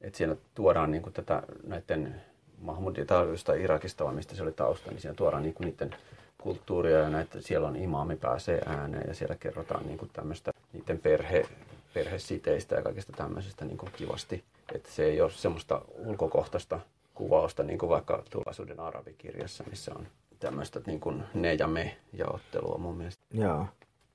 Että 0.00 0.16
siellä 0.16 0.36
tuodaan 0.54 0.90
niin 0.90 1.02
kuin 1.02 1.12
tätä 1.12 1.42
näiden 1.66 2.14
Mahmudin 2.60 3.06
tai 3.06 3.62
Irakista, 3.62 4.04
vai 4.04 4.14
mistä 4.14 4.34
se 4.34 4.42
oli 4.42 4.52
tausta, 4.52 4.90
niin 4.90 5.00
siellä 5.00 5.16
tuodaan 5.16 5.42
niin 5.42 5.54
kuin 5.54 5.66
niiden 5.66 5.96
kulttuuria 6.38 6.98
ja 6.98 7.08
näitä, 7.08 7.40
siellä 7.40 7.68
on 7.68 7.76
imaami 7.76 8.16
pääsee 8.16 8.62
ääneen 8.66 9.04
ja 9.08 9.14
siellä 9.14 9.34
kerrotaan 9.34 9.86
niin 9.86 9.98
kuin 9.98 10.10
tämmöistä 10.12 10.52
niiden 10.72 10.98
perhe, 10.98 11.46
perhesiteistä 11.94 12.74
ja 12.74 12.82
kaikesta 12.82 13.12
tämmöisestä 13.16 13.64
niin 13.64 13.78
kuin 13.78 13.92
kivasti. 13.92 14.44
Että 14.74 14.90
se 14.90 15.04
ei 15.04 15.20
ole 15.20 15.30
semmoista 15.30 15.80
ulkokohtaista 15.96 16.80
kuvausta, 17.14 17.62
niin 17.62 17.78
kuin 17.78 17.90
vaikka 17.90 18.22
tulevaisuuden 18.30 18.80
arabikirjassa, 18.80 19.64
missä 19.70 19.92
on 19.94 20.06
tämmöistä 20.40 20.80
niin 20.86 21.00
kuin 21.00 21.22
ne 21.34 21.54
ja 21.54 21.66
me 21.66 21.96
jaottelua 22.12 22.78
mun 22.78 22.96
mielestä. 22.96 23.22
Joo. 23.30 23.66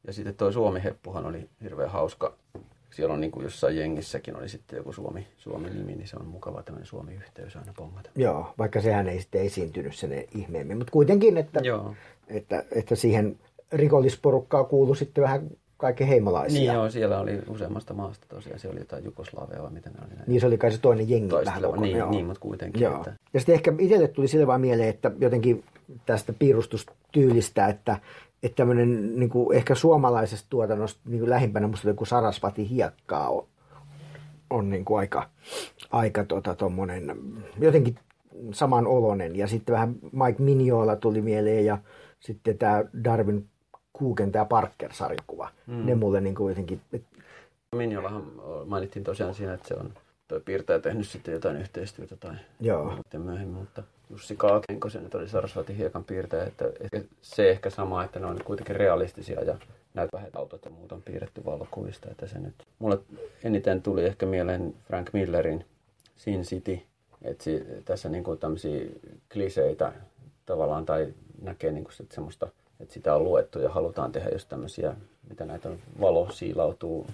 Ja 0.08 0.14
sitten 0.14 0.36
toi 0.36 0.54
Suomi-heppuhan 0.54 1.26
oli 1.26 1.50
hirveän 1.64 1.90
hauska. 1.90 2.34
Siellä 2.92 3.14
on 3.14 3.22
niin 3.22 3.32
kuin 3.32 3.44
jossain 3.44 3.78
jengissäkin 3.78 4.36
oli 4.36 4.50
sitten 4.50 4.78
joku 4.78 4.94
Suomi, 4.94 5.28
Suomi-nimi, 5.38 5.96
niin 5.96 6.08
se 6.08 6.18
on 6.20 6.28
mukava 6.28 6.64
tämmöinen 6.64 6.88
Suomi-yhteys 6.88 7.56
aina 7.56 7.74
pongata. 7.78 8.10
Joo, 8.16 8.54
vaikka 8.58 8.82
sehän 8.82 9.08
ei 9.08 9.22
sitten 9.22 9.42
esiintynyt 9.42 9.96
sen 9.96 10.26
ihmeemmin, 10.36 10.78
mutta 10.78 10.92
kuitenkin, 10.92 11.38
että, 11.38 11.60
Joo. 11.64 11.96
Että, 12.28 12.64
että 12.72 12.96
siihen 12.96 13.38
rikollisporukkaan 13.72 14.66
kuului 14.66 14.96
sitten 14.96 15.24
vähän 15.24 15.50
kaikki 15.78 16.08
heimolaisia. 16.08 16.60
Niin 16.60 16.74
joo, 16.74 16.90
siellä 16.90 17.20
oli 17.20 17.40
useammasta 17.48 17.94
maasta 17.94 18.26
tosiaan. 18.30 18.60
Se 18.60 18.70
oli 18.70 18.80
jotain 18.80 19.06
Jugoslavia 19.06 19.64
vai 19.64 19.72
mitä 19.72 19.90
ne 19.90 19.96
oli. 20.02 20.16
Niin 20.28 20.42
se 20.42 20.48
oli 20.48 20.58
kai 20.58 20.72
se 20.72 20.78
toinen 20.78 21.10
jengi 21.10 21.32
vähän 21.32 21.46
Toisteleva, 21.46 21.82
niin, 21.82 21.98
joo. 21.98 22.12
niin, 22.12 22.26
mutta 22.26 22.40
kuitenkin. 22.40 22.82
Joo. 22.82 22.98
Että, 22.98 23.14
Ja 23.34 23.40
sitten 23.40 23.56
ehkä 23.56 23.74
itselle 23.80 24.08
tuli 24.08 24.28
sille 24.28 24.48
vaan 24.48 24.62
mieleen, 24.62 24.90
että 24.90 25.12
jotenkin 25.20 25.64
tästä 26.06 26.34
piirustustyylistä, 26.34 27.68
että, 27.68 28.00
että 28.44 28.56
tämmöinen 28.56 29.20
niin 29.20 29.30
kuin 29.30 29.58
ehkä 29.58 29.76
suomalaisesta 29.76 30.48
tuotannosta 30.50 31.00
niin 31.06 31.20
kuin 31.20 31.30
lähimpänä 31.30 31.68
musta 31.68 31.88
joku 31.88 32.06
Sarasvati 32.06 32.70
hiekkaa 32.70 33.30
on, 33.30 33.48
on 34.50 34.70
niin 34.70 34.86
kuin 34.86 35.00
aika, 35.00 35.30
aika 35.92 36.24
tota, 36.24 36.56
tommonen, 36.56 37.18
jotenkin 37.60 37.96
saman 38.52 38.88
olonen. 38.88 39.36
Ja 39.36 39.48
sitten 39.48 39.74
vähän 39.74 39.96
Mike 40.02 40.44
Mignola 40.44 40.96
tuli 40.96 41.22
mieleen 41.22 41.66
ja 41.66 41.78
sitten 42.20 42.58
tämä 42.58 42.84
Darwin 43.04 43.48
Kuuken 43.94 44.32
tämä 44.32 44.46
Parker-sarjakuva. 44.46 45.50
Mm. 45.68 45.86
Ne 45.86 45.96
mulle 45.96 46.22
niin 46.22 46.36
kuin 46.36 46.52
jotenkin, 46.52 46.82
et, 46.94 47.04
Minjolahan 47.76 48.24
mainittiin 48.66 49.04
tosiaan 49.04 49.34
siinä, 49.34 49.54
että 49.54 49.68
se 49.68 49.74
on 49.74 49.94
toi 50.30 50.40
piirtäjä 50.40 50.80
tehnyt 50.80 51.08
sitten 51.08 51.34
jotain 51.34 51.58
yhteistyötä 51.58 52.16
tai 52.16 52.36
Joo. 52.60 52.94
myöhemmin, 53.18 53.58
mutta 53.58 53.84
Jussi 54.10 54.36
Kaakenko 54.36 54.90
se 54.90 55.00
nyt 55.00 55.16
oli 55.16 55.30
Sarasvatin 55.30 55.76
hiekan 55.76 56.04
piirtäjä, 56.04 56.44
että 56.44 56.66
että 56.80 57.02
se 57.22 57.50
ehkä 57.50 57.70
sama, 57.70 58.04
että 58.04 58.20
ne 58.20 58.26
on 58.26 58.40
kuitenkin 58.46 58.76
realistisia 58.76 59.44
ja 59.44 59.58
näitä 59.94 60.18
vähän 60.18 60.30
autot 60.34 60.66
ja 60.66 60.72
muut 60.72 60.92
on 60.92 61.02
piirretty 61.02 61.46
valokuvista, 61.46 62.12
että 62.12 62.28
se 62.28 62.40
nyt, 62.40 62.54
mulle 62.80 63.00
eniten 63.44 63.82
tuli 63.82 64.06
ehkä 64.06 64.26
mieleen 64.26 64.76
Frank 64.88 65.14
Millerin 65.14 65.66
Sin 66.16 66.42
City, 66.42 66.80
että 67.22 67.44
si, 67.44 67.64
tässä 67.86 68.10
niinku 68.10 68.36
tämmöisiä 68.36 68.86
kliseitä 69.34 69.94
tavallaan 70.46 70.86
tai 70.86 71.14
näkee 71.42 71.72
niinku 71.72 71.92
sit 71.92 72.12
semmoista, 72.12 72.48
että 72.80 72.94
sitä 72.94 73.16
on 73.16 73.24
luettu 73.24 73.60
ja 73.60 73.70
halutaan 73.70 74.12
tehdä 74.12 74.30
just 74.30 74.50
tämmöisiä, 74.50 74.96
mitä 75.30 75.46
näitä 75.46 75.70
on, 75.70 75.80
valo 76.00 76.32
siilautuu 76.32 77.08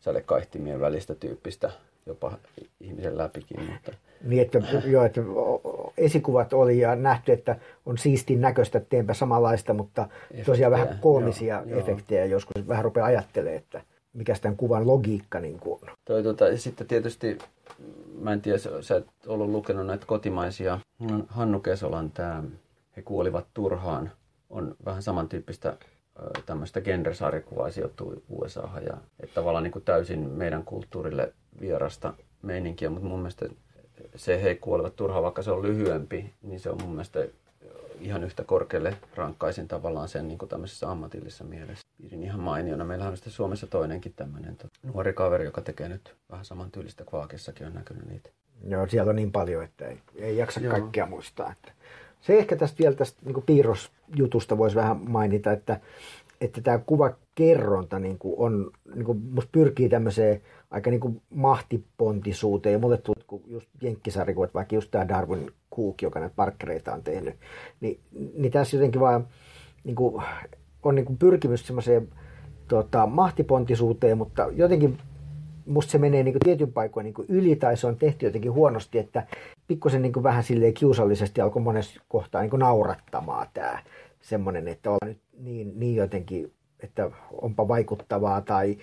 sälekaihtimien 0.00 0.80
välistä 0.80 1.14
tyyppistä 1.14 1.70
jopa 2.06 2.32
ihmisen 2.80 3.18
läpikin, 3.18 3.60
mutta 3.72 3.92
Niin, 4.24 4.42
että, 4.42 4.58
joo, 4.84 5.04
että 5.04 5.20
esikuvat 5.98 6.52
oli 6.52 6.78
ja 6.78 6.96
nähty, 6.96 7.32
että 7.32 7.56
on 7.86 7.98
siistin 7.98 8.40
näköistä, 8.40 8.80
teenpä 8.80 9.14
samanlaista, 9.14 9.74
mutta 9.74 10.08
tosiaan 10.46 10.72
vähän 10.72 10.86
Efektejä, 10.86 11.02
koomisia 11.02 11.54
joo, 11.54 11.64
joo. 11.66 11.80
efektejä 11.80 12.24
joskus 12.24 12.68
vähän 12.68 12.84
rupeaa 12.84 13.06
ajattelemaan, 13.06 13.58
että 13.58 13.80
mikä 14.12 14.34
tämän 14.42 14.56
kuvan 14.56 14.86
logiikka 14.86 15.40
niin 15.40 15.58
kuin 15.58 15.78
on. 15.82 15.88
Toi, 16.04 16.22
tota, 16.22 16.48
ja 16.48 16.58
sitten 16.58 16.86
tietysti, 16.86 17.38
mä 18.20 18.32
en 18.32 18.40
tiedä, 18.40 18.58
sä- 18.80 18.96
et 18.96 19.06
ollut 19.26 19.50
lukenut 19.50 19.86
näitä 19.86 20.06
kotimaisia. 20.06 20.78
Hannu 21.28 21.60
Kesolan 21.60 22.10
tämä 22.10 22.42
He 22.96 23.02
kuolivat 23.02 23.46
turhaan 23.54 24.12
on 24.50 24.76
vähän 24.84 25.02
samantyyppistä 25.02 25.76
tämmöistä 26.46 26.80
genresarjakuvaa 26.80 27.70
sijoittuu 27.70 28.22
USAhan 28.28 28.84
ja 28.84 28.96
että 29.20 29.34
tavallaan 29.34 29.64
niin 29.64 29.72
kuin 29.72 29.84
täysin 29.84 30.20
meidän 30.20 30.64
kulttuurille 30.64 31.32
vierasta 31.60 32.14
meininkiä, 32.42 32.90
mutta 32.90 33.08
mun 33.08 33.18
mielestä 33.18 33.48
se 34.16 34.42
He 34.42 34.54
kuolivat 34.54 34.96
turhaan, 34.96 35.22
vaikka 35.22 35.42
se 35.42 35.50
on 35.50 35.62
lyhyempi, 35.62 36.34
niin 36.42 36.60
se 36.60 36.70
on 36.70 36.78
mun 36.82 36.90
mielestä 36.90 37.26
ihan 38.00 38.24
yhtä 38.24 38.44
korkealle 38.44 38.96
rankkaisin 39.14 39.68
tavallaan 39.68 40.08
sen 40.08 40.28
niin 40.28 40.38
kuin 40.38 40.48
tämmöisessä 40.48 40.90
ammatillisessa 40.90 41.44
mielessä. 41.44 41.86
Pidin 42.02 42.22
ihan 42.22 42.40
mainiona. 42.40 42.84
Meillähän 42.84 43.10
on 43.10 43.16
sitten 43.16 43.32
Suomessa 43.32 43.66
toinenkin 43.66 44.14
tämmöinen 44.16 44.56
to, 44.56 44.68
nuori 44.82 45.12
kaveri, 45.12 45.44
joka 45.44 45.60
tekee 45.60 45.88
nyt 45.88 46.14
vähän 46.30 46.44
samantyylistä 46.44 47.04
Kvaakissakin 47.04 47.66
on 47.66 47.74
näkynyt 47.74 48.08
niitä. 48.08 48.30
Joo, 48.68 48.86
siellä 48.86 49.10
on 49.10 49.16
niin 49.16 49.32
paljon, 49.32 49.64
että 49.64 49.86
ei, 49.86 49.98
ei 50.14 50.36
jaksa 50.36 50.60
Joo. 50.60 50.70
kaikkea 50.70 51.06
muistaa. 51.06 51.52
Että. 51.52 51.72
Se 52.26 52.38
ehkä 52.38 52.56
tästä 52.56 52.78
vielä 52.78 52.96
tästä 52.96 53.20
niin 53.24 53.42
piirrosjutusta 53.46 54.58
voisi 54.58 54.76
vähän 54.76 55.10
mainita, 55.10 55.52
että, 55.52 55.80
että 56.40 56.60
tämä 56.60 56.78
kuvakerronta 56.78 57.98
niin 57.98 58.18
kuin 58.18 58.34
on, 58.38 58.70
niin 58.94 59.04
kuin 59.04 59.18
musta 59.18 59.50
pyrkii 59.52 59.88
tämmöiseen 59.88 60.42
aika 60.70 60.90
niin 60.90 61.00
kuin 61.00 61.22
mahtipontisuuteen. 61.30 62.72
Ja 62.72 62.78
mulle 62.78 62.98
tuli 62.98 63.24
kun 63.26 63.42
just 63.46 63.68
jenkkisarikuvat, 63.82 64.54
vaikka 64.54 64.74
just 64.74 64.90
tämä 64.90 65.08
Darwin 65.08 65.50
Cook, 65.76 66.02
joka 66.02 66.20
näitä 66.20 66.34
parkkereita 66.36 66.94
on 66.94 67.02
tehnyt, 67.02 67.34
niin, 67.80 68.00
niin 68.34 68.52
tässä 68.52 68.76
jotenkin 68.76 69.00
vaan 69.00 69.28
niin 69.84 69.96
kuin, 69.96 70.22
on 70.82 70.94
niin 70.94 71.06
kuin 71.06 71.18
pyrkimys 71.18 71.66
semmoiseen 71.66 72.08
tota, 72.68 73.06
mahtipontisuuteen, 73.06 74.18
mutta 74.18 74.48
jotenkin 74.52 74.98
musta 75.66 75.90
se 75.90 75.98
menee 75.98 76.22
niin 76.22 76.34
kuin 76.34 76.42
tietyn 76.44 76.72
paikoin 76.72 77.04
niin 77.04 77.14
kuin 77.14 77.26
yli 77.28 77.56
tai 77.56 77.76
se 77.76 77.86
on 77.86 77.96
tehty 77.96 78.26
jotenkin 78.26 78.52
huonosti, 78.52 78.98
että 78.98 79.26
pikkusen 79.66 80.02
niin 80.02 80.22
vähän 80.22 80.44
silleen 80.44 80.74
kiusallisesti 80.74 81.40
alkoi 81.40 81.62
monessa 81.62 82.00
kohtaa 82.08 82.42
niin 82.42 82.50
naurattamaan 82.58 83.46
tämä 83.54 83.82
semmoinen, 84.20 84.68
että 84.68 84.90
on 84.90 84.98
nyt 85.04 85.18
niin, 85.38 85.72
niin 85.80 85.96
jotenkin, 85.96 86.52
että 86.80 87.10
onpa 87.32 87.68
vaikuttavaa 87.68 88.40
tai 88.40 88.78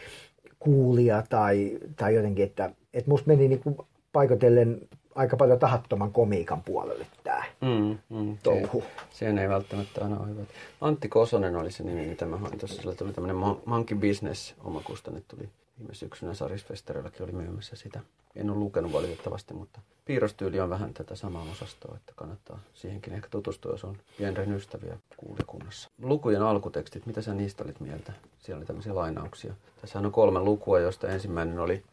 kuulia 0.60 1.24
tai, 1.30 1.80
tai 1.96 2.16
jotenkin, 2.16 2.46
että, 2.46 2.72
että 2.94 3.12
musta 3.12 3.28
meni 3.28 3.48
niin 3.48 3.60
kuin 3.60 3.78
paikotellen 4.14 4.82
aika 5.16 5.38
paljon 5.38 5.60
tahattoman 5.60 6.12
komiikan 6.12 6.64
puolelle 6.64 7.06
tämä 7.24 7.44
Mm, 7.62 7.98
mm, 8.10 8.38
touhu. 8.44 8.84
Se, 9.10 9.18
sen 9.26 9.38
ei 9.38 9.50
välttämättä 9.50 10.04
aina 10.04 10.20
ole 10.20 10.30
hyvä. 10.30 10.42
Antti 10.82 11.08
Kosonen 11.08 11.56
oli 11.56 11.72
se 11.72 11.84
nimi, 11.84 12.06
mitä 12.08 12.26
mä 12.26 12.38
hain 12.38 12.60
tuossa. 12.60 12.82
Sillä 12.82 12.96
tuli 12.96 13.14
tämmöinen 13.14 13.38
Mon- 13.44 13.62
Monkey 13.66 13.98
Business 13.98 14.56
omakustanne 14.64 15.22
tuli 15.28 15.50
viime 15.80 15.94
syksynä 15.94 16.34
Sarisfesterillakin 16.34 17.24
oli 17.24 17.32
myymässä 17.32 17.76
sitä. 17.76 18.00
En 18.36 18.50
ole 18.50 18.58
lukenut 18.58 18.94
valitettavasti, 18.94 19.54
mutta 19.54 19.80
piirrostyyli 20.06 20.60
on 20.60 20.70
vähän 20.70 20.94
tätä 20.94 21.16
samaa 21.16 21.46
osastoa, 21.52 21.96
että 21.96 22.14
kannattaa 22.16 22.60
siihenkin 22.74 23.14
ehkä 23.14 23.28
tutustua, 23.30 23.72
jos 23.72 23.84
on 23.84 23.98
genren 24.18 24.54
ystäviä 24.54 24.98
kuulikunnassa. 25.18 25.90
Lukujen 26.02 26.42
alkutekstit, 26.42 27.06
mitä 27.06 27.22
sä 27.22 27.34
niistä 27.34 27.64
olit 27.64 27.80
mieltä? 27.80 28.14
Siellä 28.40 28.60
oli 28.60 28.66
tämmöisiä 28.66 28.96
lainauksia. 28.96 29.54
Tässä 29.82 30.00
on 30.00 30.12
kolme 30.12 30.40
lukua, 30.40 30.80
joista 30.80 31.08
ensimmäinen 31.08 31.60
oli 31.60 31.84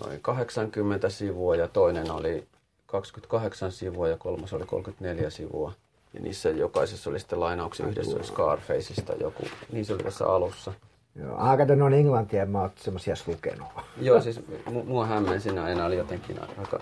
noin 0.00 0.20
80 0.20 1.08
sivua 1.08 1.56
ja 1.56 1.68
toinen 1.68 2.10
oli 2.10 2.46
28 2.86 3.72
sivua 3.72 4.08
ja 4.08 4.16
kolmas 4.16 4.52
oli 4.52 4.66
34 4.66 5.30
sivua. 5.30 5.72
Ja 6.14 6.20
niissä 6.20 6.50
jokaisessa 6.50 7.10
oli 7.10 7.20
sitten 7.20 7.40
lainauksia. 7.40 7.86
Yhdessä 7.86 8.16
oli 8.16 8.24
Scarfaceista 8.24 9.12
joku. 9.12 9.42
Niin 9.72 9.84
se 9.84 9.94
oli 9.94 10.02
tässä 10.02 10.26
alussa. 10.26 10.72
Joo, 11.16 11.36
kato, 11.56 11.74
ne 11.74 11.84
on 11.84 11.94
englantia, 11.94 12.46
mä 12.46 12.60
oon 12.60 12.70
semmosia 12.76 13.14
lukenut. 13.26 13.68
Joo, 14.00 14.20
siis 14.20 14.40
mu- 14.66 14.84
mua 14.84 15.06
hämmensi 15.06 15.58
aina 15.58 15.86
oli 15.86 15.96
jotenkin 15.96 16.36
aika 16.58 16.80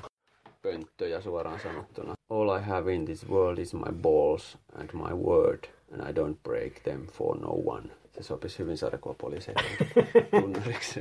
pönttöjä 0.63 1.21
suoraan 1.21 1.61
sanottuna. 1.61 2.15
All 2.31 2.57
I 2.57 2.63
have 2.63 2.95
in 2.95 3.05
this 3.05 3.29
world 3.29 3.59
is 3.59 3.75
my 3.75 3.93
balls 4.03 4.59
and 4.75 4.91
my 4.93 5.15
word, 5.15 5.65
and 5.93 6.11
I 6.11 6.21
don't 6.21 6.37
break 6.43 6.73
them 6.83 7.07
for 7.07 7.41
no 7.41 7.51
one. 7.65 7.89
Se 8.11 8.23
sopisi 8.23 8.59
hyvin 8.59 8.79
sarjakuvapoliiseiden 8.79 9.65
tunnariksi. 10.41 11.01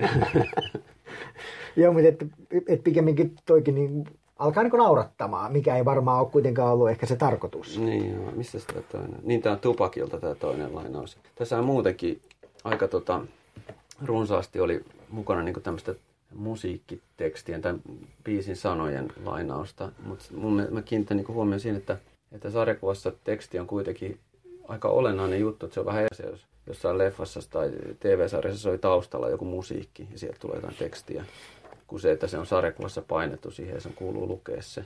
Joo, 1.76 1.94
mutta 1.94 2.08
että, 2.08 2.26
et 2.68 2.84
pikemminkin 2.84 3.36
toikin 3.46 3.76
niin, 3.76 4.04
alkaa 4.40 4.64
niin 4.64 4.74
naurattamaan, 4.78 5.52
mikä 5.52 5.76
ei 5.76 5.86
varmaan 5.86 6.20
ole 6.20 6.30
kuitenkaan 6.32 6.74
ollut 6.74 6.90
ehkä 6.90 7.06
se 7.06 7.16
tarkoitus. 7.16 7.80
Niin 7.80 8.16
joo, 8.16 8.32
missä 8.32 8.60
tämä 8.68 8.82
toinen? 8.92 9.20
Niin 9.24 9.42
tämä 9.42 9.54
on 9.54 9.60
Tupakilta 9.60 10.20
tämä 10.20 10.36
toinen 10.36 10.76
lainaus. 10.76 11.18
Tässä 11.36 11.58
on 11.60 11.66
muutenkin 11.66 12.22
aika 12.64 12.88
tota, 12.88 13.22
runsaasti 14.06 14.60
oli 14.60 14.86
mukana 15.10 15.44
niinku 15.44 15.60
tämmöistä 15.60 15.96
musiikkitekstien 16.36 17.62
tai 17.62 17.74
biisin 18.24 18.56
sanojen 18.56 19.14
lainausta. 19.26 19.92
Mutta 20.06 20.26
mä 20.72 20.82
kiinnitän 20.82 21.18
niinku 21.18 21.34
huomioon 21.34 21.60
siinä, 21.60 21.78
että, 21.78 21.98
että 22.32 22.50
sarjakuvassa 22.50 23.12
teksti 23.24 23.60
on 23.60 23.68
kuitenkin 23.68 24.20
aika 24.68 24.88
olennainen 24.88 25.40
juttu, 25.40 25.66
että 25.66 25.74
se 25.74 25.80
on 25.80 25.86
vähän 25.86 26.04
eri, 26.04 26.32
jos 26.32 26.46
jossain 26.68 26.98
leffassa 26.98 27.40
tai 27.50 27.72
TV-sarjassa 28.00 28.62
soi 28.62 28.78
taustalla 28.78 29.30
joku 29.30 29.46
musiikki 29.46 30.08
ja 30.12 30.20
sieltä 30.20 30.40
tulee 30.40 30.56
jotain 30.56 30.76
tekstiä, 30.76 31.26
kuin 31.88 32.00
se, 32.00 32.12
että 32.12 32.28
se 32.28 32.38
on 32.38 32.46
sarjakuvassa 32.46 33.02
painettu 33.02 33.52
siihen 33.52 33.76
ja 33.76 33.82
sen 33.82 33.94
kuuluu 33.94 34.28
lukea 34.28 34.62
se. 34.62 34.86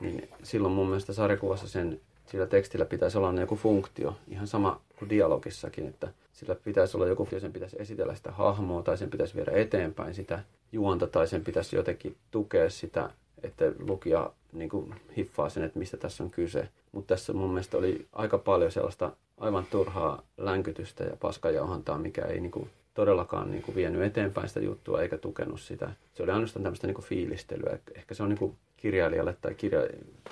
Niin 0.00 0.28
silloin 0.42 0.74
mun 0.74 0.86
mielestä 0.86 1.12
sarjakuvassa 1.12 1.68
sen, 1.68 2.00
sillä 2.26 2.46
tekstillä 2.46 2.84
pitäisi 2.84 3.18
olla 3.18 3.40
joku 3.40 3.56
funktio, 3.56 4.16
ihan 4.28 4.46
sama 4.46 4.80
kuin 4.98 5.08
dialogissakin, 5.08 5.86
että 5.88 6.08
sillä 6.32 6.54
pitäisi 6.54 6.96
olla 6.96 7.06
joku, 7.06 7.28
sen 7.38 7.52
pitäisi 7.52 7.76
esitellä 7.78 8.14
sitä 8.14 8.32
hahmoa 8.32 8.82
tai 8.82 8.98
sen 8.98 9.10
pitäisi 9.10 9.34
viedä 9.34 9.52
eteenpäin 9.52 10.14
sitä 10.14 10.42
juonta 10.72 11.06
tai 11.06 11.28
sen 11.28 11.44
pitäisi 11.44 11.76
jotenkin 11.76 12.16
tukea 12.30 12.70
sitä, 12.70 13.10
että 13.42 13.72
lukija 13.78 14.32
niin 14.52 14.70
kuin 14.70 14.94
hiffaa 15.16 15.48
sen, 15.48 15.62
että 15.64 15.78
mistä 15.78 15.96
tässä 15.96 16.24
on 16.24 16.30
kyse. 16.30 16.68
Mutta 16.92 17.14
tässä 17.14 17.32
mun 17.32 17.50
mielestä 17.50 17.78
oli 17.78 18.06
aika 18.12 18.38
paljon 18.38 18.72
sellaista 18.72 19.12
aivan 19.38 19.66
turhaa 19.70 20.22
länkytystä 20.36 21.04
ja 21.04 21.16
paskajauhantaa, 21.20 21.98
mikä 21.98 22.22
ei 22.22 22.40
niin 22.40 22.50
kuin 22.50 22.70
todellakaan 22.94 23.50
niin 23.50 23.62
kuin 23.62 23.74
vienyt 23.74 24.02
eteenpäin 24.02 24.48
sitä 24.48 24.60
juttua 24.60 25.02
eikä 25.02 25.18
tukenut 25.18 25.60
sitä. 25.60 25.92
Se 26.14 26.22
oli 26.22 26.32
ainoastaan 26.32 26.62
tämmöistä 26.62 26.86
niin 26.86 26.94
kuin 26.94 27.04
fiilistelyä. 27.04 27.78
Ehkä 27.94 28.14
se 28.14 28.22
on 28.22 28.28
niin 28.28 28.38
kuin 28.38 28.56
kirjailijalle 28.80 29.36
tai 29.40 29.54
kirja, 29.54 29.80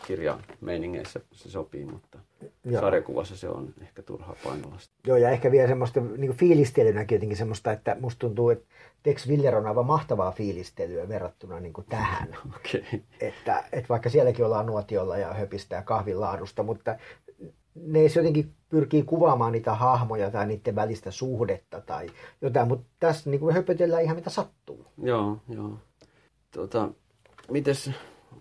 kirjameiningeissä 0.07 1.21
se 1.33 1.51
sopii, 1.51 1.85
mutta 1.85 2.19
Joo. 2.65 2.81
sarjakuvassa 2.81 3.37
se 3.37 3.49
on 3.49 3.75
ehkä 3.83 4.03
turhaa 4.03 4.37
painolasta. 4.45 4.95
Joo, 5.07 5.17
ja 5.17 5.31
ehkä 5.31 5.51
vielä 5.51 5.69
semmoista 5.69 6.01
niin 6.01 6.37
fiilistelynäkin 6.37 7.17
jotenkin 7.17 7.37
semmoista, 7.37 7.73
että 7.73 7.97
musta 8.01 8.19
tuntuu, 8.19 8.51
että 8.51 8.67
Tex 9.03 9.29
Willer 9.29 9.57
on 9.57 9.67
aivan 9.67 9.87
mahtavaa 9.87 10.33
fiilistelyä 10.33 11.09
verrattuna 11.09 11.61
niin 11.61 11.73
kuin 11.73 11.87
tähän. 11.91 12.29
Okay. 12.57 13.01
Että, 13.21 13.65
että 13.73 13.89
vaikka 13.89 14.09
sielläkin 14.11 14.45
ollaan 14.45 14.67
nuotiolla 14.67 15.17
ja 15.17 15.35
höpistää 15.35 15.83
kahvin 15.83 16.21
laadusta, 16.21 16.63
mutta 16.63 16.99
ne 17.75 18.01
jotenkin 18.17 18.55
pyrkii 18.69 19.03
kuvaamaan 19.03 19.53
niitä 19.53 19.75
hahmoja 19.75 20.31
tai 20.31 20.47
niiden 20.47 20.75
välistä 20.75 21.11
suhdetta 21.11 21.81
tai 21.81 22.07
jotain, 22.41 22.69
mutta 22.69 22.87
tässä 23.01 23.31
niin 23.31 23.41
kuin 23.41 23.55
höpötellään 23.55 24.03
ihan 24.03 24.17
mitä 24.17 24.31
sattuu. 24.31 24.87
Joo, 25.03 25.39
joo. 25.49 25.79
Tuota, 26.51 26.89
mites, 27.51 27.91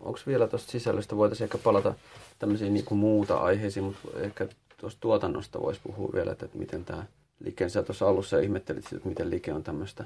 onko 0.07 0.19
vielä 0.27 0.47
tuosta 0.47 0.71
sisällöstä, 0.71 1.17
voitaisiin 1.17 1.45
ehkä 1.45 1.57
palata 1.57 1.93
tämmöisiin 2.39 2.73
niin 2.73 2.85
kuin 2.85 2.99
muuta 2.99 3.37
aiheisiin, 3.37 3.83
mutta 3.83 4.19
ehkä 4.19 4.47
tuosta 4.77 5.01
tuotannosta 5.01 5.61
voisi 5.61 5.79
puhua 5.83 6.09
vielä, 6.13 6.31
että 6.31 6.47
miten 6.53 6.85
tämä 6.85 7.05
Liken, 7.39 7.69
sä 7.69 7.83
tuossa 7.83 8.07
alussa 8.07 8.39
ihmettelit 8.39 8.83
sitä, 8.83 8.95
että 8.95 9.09
miten 9.09 9.29
Like 9.29 9.53
on 9.53 9.63
tämmöistä 9.63 10.03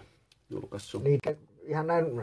julkaissut. 0.49 1.03
Niin, 1.03 1.19
ihan 1.63 1.87
näin 1.87 2.21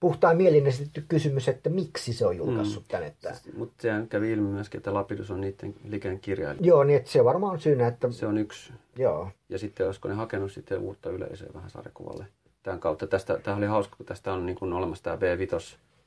puhtaan 0.00 0.36
mielin 0.36 0.66
esitetty 0.66 1.04
kysymys, 1.08 1.48
että 1.48 1.70
miksi 1.70 2.12
se 2.12 2.26
on 2.26 2.36
julkaissut 2.36 2.82
mm. 2.82 2.88
tänne. 2.88 3.14
Siis, 3.20 3.56
mutta 3.56 3.74
sehän 3.82 4.08
kävi 4.08 4.32
ilmi 4.32 4.48
myöskin, 4.48 4.78
että 4.78 4.94
Lapidus 4.94 5.30
on 5.30 5.40
niiden 5.40 5.74
Liken 5.88 6.20
kirjailija. 6.20 6.66
Joo, 6.66 6.84
niin 6.84 6.96
että 6.96 7.10
se 7.10 7.24
varmaan 7.24 7.52
on 7.52 7.60
syynä, 7.60 7.86
että... 7.86 8.10
Se 8.10 8.26
on 8.26 8.38
yksi. 8.38 8.72
Joo. 8.96 9.28
Ja 9.48 9.58
sitten 9.58 9.86
olisiko 9.86 10.08
ne 10.08 10.14
hakenut 10.14 10.52
sitten 10.52 10.78
uutta 10.78 11.10
yleisöä 11.10 11.48
vähän 11.54 11.70
sarjakuvalle 11.70 12.26
tämän 12.62 12.80
kautta. 12.80 13.06
Tästä, 13.06 13.38
tämä 13.38 13.56
oli 13.56 13.66
hauska, 13.66 13.96
kun 13.96 14.06
tästä 14.06 14.32
on 14.32 14.46
niin 14.46 14.56
kuin 14.56 14.72
olemassa 14.72 15.04
tämä 15.04 15.20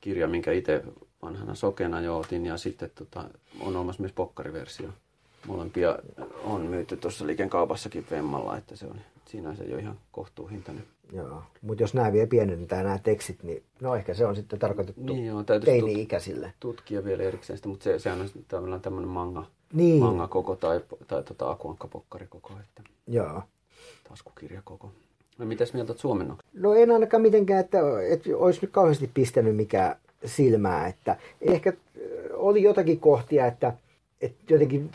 B5-kirja, 0.06 0.28
minkä 0.28 0.52
itse 0.52 0.84
vanhana 1.22 1.54
sokena 1.54 2.00
jo 2.00 2.18
otin, 2.18 2.46
ja 2.46 2.56
sitten 2.56 2.90
tota, 2.94 3.24
on 3.60 3.76
olemassa 3.76 4.02
myös 4.02 4.12
pokkariversio. 4.12 4.88
Molempia 5.46 5.98
on 6.44 6.60
myyty 6.60 6.96
tuossa 6.96 7.26
liikekaupassakin 7.26 8.06
Vemmalla, 8.10 8.56
että 8.56 8.76
se 8.76 8.86
on, 8.86 9.00
siinä 9.24 9.54
se 9.54 9.64
jo 9.64 9.78
ihan 9.78 9.98
kohtuuhintainen. 10.12 10.84
Joo, 11.12 11.42
mutta 11.62 11.82
jos 11.82 11.94
nämä 11.94 12.12
vielä 12.12 12.26
pienennetään 12.26 12.84
nämä 12.84 12.98
tekstit, 12.98 13.42
niin 13.42 13.62
no 13.80 13.96
ehkä 13.96 14.14
se 14.14 14.26
on 14.26 14.36
sitten 14.36 14.58
tarkoitettu 14.58 15.02
niin 15.02 15.26
joo, 15.26 15.42
teini-ikäisille. 15.64 16.52
tutkia 16.60 17.04
vielä 17.04 17.22
erikseen 17.22 17.56
sitä, 17.56 17.68
mutta 17.68 17.84
se, 17.84 17.98
sehän 17.98 18.20
on 18.20 18.28
tavallaan 18.48 18.80
tämmöinen 18.80 19.08
manga, 19.08 19.46
niin. 19.72 20.02
manga 20.02 20.28
koko 20.28 20.56
tai, 20.56 20.80
tai 21.06 21.22
tota 21.22 21.50
akuankkapokkari 21.50 22.26
koko, 22.26 22.52
että 22.60 22.82
joo. 23.06 23.42
taskukirja 24.08 24.62
koko. 24.64 24.92
No 25.38 25.46
mitäs 25.46 25.74
mieltä 25.74 25.94
suomennoksi? 25.96 26.46
No 26.52 26.74
en 26.74 26.90
ainakaan 26.90 27.22
mitenkään, 27.22 27.60
että, 27.60 27.78
että 28.08 28.30
olisi 28.36 28.60
nyt 28.62 28.70
kauheasti 28.70 29.10
pistänyt 29.14 29.56
mikä 29.56 29.96
silmää, 30.24 30.86
että 30.86 31.16
ehkä 31.40 31.72
oli 32.32 32.62
jotakin 32.62 33.00
kohtia, 33.00 33.46
että, 33.46 33.72
että 34.20 34.54
jotenkin 34.54 34.90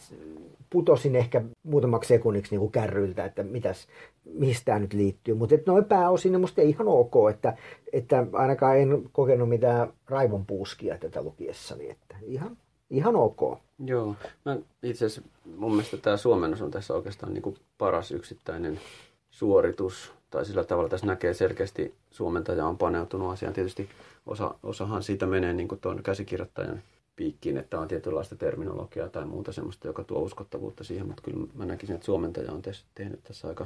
putosin 0.70 1.16
ehkä 1.16 1.42
muutamaksi 1.64 2.08
sekunniksi 2.08 2.52
niin 2.52 2.60
kuin 2.60 2.72
kärryiltä, 2.72 3.26
että 3.26 3.44
mitäs, 3.44 3.88
mihin 4.26 4.56
tämä 4.66 4.80
nyt 4.80 4.94
liittyy. 4.94 5.34
Mutta 5.34 5.56
noin 5.66 5.86
pääosin 5.86 6.36
on 6.36 6.42
musta 6.42 6.62
ihan 6.62 6.88
ok, 6.88 7.14
että, 7.30 7.58
että 7.94 8.28
ainakaan 8.34 8.78
en 8.78 9.10
kokenut 9.12 9.50
mitään 9.50 9.94
raivon 10.08 10.46
puuskia 10.46 10.98
tätä 10.98 11.22
lukiessani. 11.22 11.90
Että 11.90 12.16
ihan, 12.22 12.58
ihan 12.90 13.16
ok. 13.16 13.60
Joo, 13.86 14.16
mä 14.46 14.58
itse 14.84 15.06
asiassa 15.06 15.30
mun 15.58 15.72
mielestä 15.72 15.98
tämä 15.98 16.18
suomennos 16.18 16.62
on 16.62 16.72
tässä 16.72 16.94
oikeastaan 16.94 17.34
niin 17.34 17.42
kuin 17.44 17.56
paras 17.78 18.12
yksittäinen 18.12 18.80
suoritus. 19.30 20.14
Tai 20.32 20.46
sillä 20.46 20.64
tavalla 20.64 20.90
tässä 20.90 21.08
näkee 21.08 21.34
selkeästi 21.34 21.96
suomentaja 22.12 22.66
on 22.66 22.78
paneutunut 22.78 23.32
asiaan. 23.32 23.54
Tietysti 23.54 23.90
osa, 24.26 24.56
osahan 24.64 25.04
siitä 25.04 25.26
menee 25.26 25.54
niin 25.54 25.68
tuon 25.82 26.04
käsikirjoittajan 26.04 26.82
piikkiin, 27.16 27.58
että 27.58 27.80
on 27.80 27.88
tietynlaista 27.88 28.36
terminologiaa 28.36 29.10
tai 29.10 29.26
muuta 29.26 29.52
semmoista, 29.52 29.88
joka 29.88 30.04
tuo 30.04 30.20
uskottavuutta 30.20 30.84
siihen, 30.84 31.08
mutta 31.08 31.22
kyllä 31.22 31.48
mä 31.54 31.66
näkisin, 31.66 31.96
että 31.96 32.06
suomentaja 32.06 32.52
on 32.52 32.62
tehnyt 32.96 33.24
tässä 33.24 33.48
aika 33.48 33.66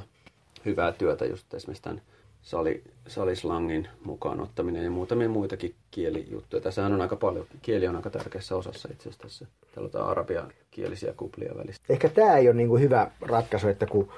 hyvää 0.64 0.92
työtä 0.92 1.24
just 1.24 1.54
esimerkiksi 1.54 1.82
tämän 1.82 2.02
sali, 2.42 2.84
salislangin 3.08 3.88
mukaan 4.04 4.40
ottaminen 4.40 4.84
ja 4.84 4.90
muutamia 4.90 5.28
muitakin 5.28 5.74
kielijuttuja. 5.90 6.62
Tässähän 6.62 6.92
on 6.92 7.00
aika 7.00 7.16
paljon, 7.16 7.46
kieli 7.62 7.88
on 7.88 7.96
aika 7.96 8.10
tärkeässä 8.10 8.56
osassa 8.56 8.88
itse 8.92 9.08
asiassa 9.08 9.22
tässä. 9.22 9.46
Täällä 9.74 9.90
on 9.94 10.10
arabiakielisiä 10.10 11.12
kuplia 11.16 11.56
välistä. 11.56 11.84
Ehkä 11.88 12.08
tämä 12.08 12.36
ei 12.36 12.48
ole 12.48 12.56
niin 12.56 12.68
kuin 12.68 12.82
hyvä 12.82 13.10
ratkaisu, 13.20 13.68
että 13.68 13.86
kun 13.86 14.12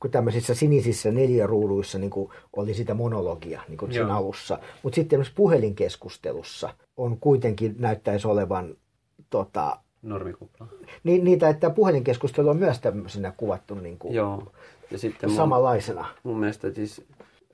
kun 0.00 0.10
tämmöisissä 0.10 0.54
sinisissä 0.54 1.10
neljäruuduissa 1.10 1.98
niin 1.98 2.10
kuin 2.10 2.30
oli 2.56 2.74
sitä 2.74 2.94
monologia 2.94 3.60
niin 3.68 3.78
kuin 3.78 3.92
siinä 3.92 4.16
alussa. 4.16 4.58
Mutta 4.82 4.94
sitten 4.94 5.24
puhelinkeskustelussa 5.34 6.74
on 6.96 7.18
kuitenkin 7.18 7.74
näyttäisi 7.78 8.28
olevan 8.28 8.74
tota, 9.30 9.76
normikupla. 10.02 10.66
Niin, 11.04 11.24
niitä, 11.24 11.48
että 11.48 11.70
puhelinkeskustelu 11.70 12.48
on 12.48 12.56
myös 12.56 12.80
tämmöisenä 12.80 13.32
kuvattu 13.36 13.74
niin 13.74 13.98
kuin 13.98 14.14
Joo. 14.14 14.42
Ja 14.90 14.98
sitten 14.98 15.30
samanlaisena. 15.30 16.00
Mun, 16.02 16.32
mun 16.32 16.40
mielestä 16.40 16.72
siis 16.72 17.04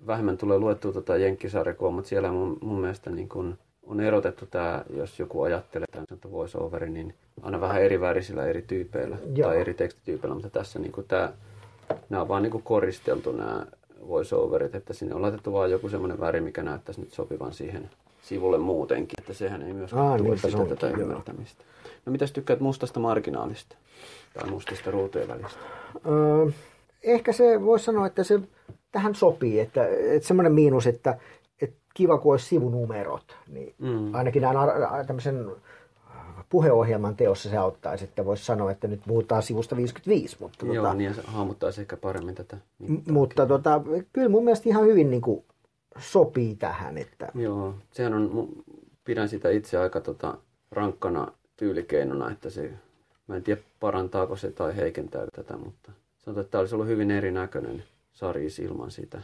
vähemmän 0.06 0.38
tulee 0.38 0.58
luettua 0.58 0.92
tota 0.92 1.16
jenkkisarjakua, 1.16 1.90
mutta 1.90 2.08
siellä 2.08 2.32
mun, 2.32 2.58
mun 2.60 2.80
mielestä 2.80 3.10
niin 3.10 3.28
kuin 3.28 3.58
on 3.86 4.00
erotettu 4.00 4.46
tämä, 4.46 4.84
jos 4.96 5.18
joku 5.18 5.42
ajattelee 5.42 5.86
tämän 5.92 6.32
voice 6.32 6.58
overi, 6.58 6.90
niin 6.90 7.14
aina 7.42 7.60
vähän 7.60 7.82
eri 7.82 8.00
värisillä 8.00 8.46
eri 8.46 8.62
tyypeillä 8.62 9.16
Joo. 9.34 9.48
tai 9.48 9.60
eri 9.60 9.74
tekstityypeillä, 9.74 10.34
mutta 10.34 10.50
tässä 10.50 10.78
niin 10.78 10.92
kuin 10.92 11.06
tämä 11.06 11.32
nämä 12.10 12.22
on 12.22 12.28
vaan 12.28 12.42
niin 12.42 12.62
koristeltu 12.62 13.32
nämä 13.32 13.66
voiceoverit, 14.08 14.74
että 14.74 14.94
sinne 14.94 15.14
on 15.14 15.22
laitettu 15.22 15.52
vaan 15.52 15.70
joku 15.70 15.88
semmoinen 15.88 16.20
väri, 16.20 16.40
mikä 16.40 16.62
näyttäisi 16.62 17.00
nyt 17.00 17.12
sopivan 17.12 17.52
siihen 17.52 17.90
sivulle 18.22 18.58
muutenkin, 18.58 19.20
että 19.20 19.34
sehän 19.34 19.62
ei 19.62 19.72
myöskään 19.72 20.06
Aa, 20.06 20.18
tue 20.18 20.36
sitä 20.36 20.64
tätä 20.68 20.86
joo. 20.86 21.00
ymmärtämistä. 21.00 21.64
No 22.06 22.12
mitäs 22.12 22.32
tykkäät 22.32 22.60
mustasta 22.60 23.00
marginaalista 23.00 23.76
tai 24.34 24.50
mustista 24.50 24.90
ruutujen 24.90 25.28
välistä? 25.28 25.60
Öö, 26.06 26.50
ehkä 27.02 27.32
se 27.32 27.64
voisi 27.64 27.84
sanoa, 27.84 28.06
että 28.06 28.24
se 28.24 28.40
tähän 28.92 29.14
sopii, 29.14 29.60
että, 29.60 29.86
että 29.86 30.28
semmoinen 30.28 30.52
miinus, 30.52 30.86
että, 30.86 31.18
että 31.62 31.76
kiva 31.94 32.18
kun 32.18 32.32
olisi 32.32 32.46
sivunumerot, 32.46 33.36
niin 33.48 33.74
mm. 33.78 34.14
ainakin 34.14 34.42
näin 34.42 34.56
tämmöisen 35.06 35.50
puheohjelman 36.52 37.16
teossa 37.16 37.50
se 37.50 37.56
auttaisi, 37.56 38.04
että 38.04 38.24
voisi 38.24 38.44
sanoa, 38.44 38.70
että 38.70 38.88
nyt 38.88 39.00
puhutaan 39.06 39.42
sivusta 39.42 39.76
55. 39.76 40.36
Mutta 40.40 40.66
Joo, 40.66 40.76
tota, 40.76 40.94
niin 40.94 41.14
se 41.14 41.22
hahmottaisi 41.24 41.80
ehkä 41.80 41.96
paremmin 41.96 42.34
tätä. 42.34 42.56
Mutta 43.10 43.46
tota, 43.46 43.80
kyllä 44.12 44.28
mun 44.28 44.44
mielestä 44.44 44.68
ihan 44.68 44.86
hyvin 44.86 45.10
niin 45.10 45.22
kuin 45.22 45.44
sopii 45.98 46.56
tähän. 46.56 46.98
Että... 46.98 47.28
Joo, 47.34 47.74
sehän 47.92 48.14
on, 48.14 48.48
pidän 49.04 49.28
sitä 49.28 49.50
itse 49.50 49.78
aika 49.78 50.00
tota, 50.00 50.38
rankkana 50.70 51.32
tyylikeinona, 51.56 52.30
että 52.30 52.50
se, 52.50 52.70
mä 53.26 53.36
en 53.36 53.42
tiedä 53.42 53.60
parantaako 53.80 54.36
se 54.36 54.50
tai 54.50 54.76
heikentää 54.76 55.26
tätä, 55.36 55.56
mutta 55.56 55.92
sanotaan, 56.18 56.42
että 56.44 56.50
tämä 56.50 56.60
olisi 56.60 56.74
ollut 56.74 56.88
hyvin 56.88 57.10
erinäköinen 57.10 57.84
sarja 58.12 58.48
ilman 58.62 58.90
sitä. 58.90 59.22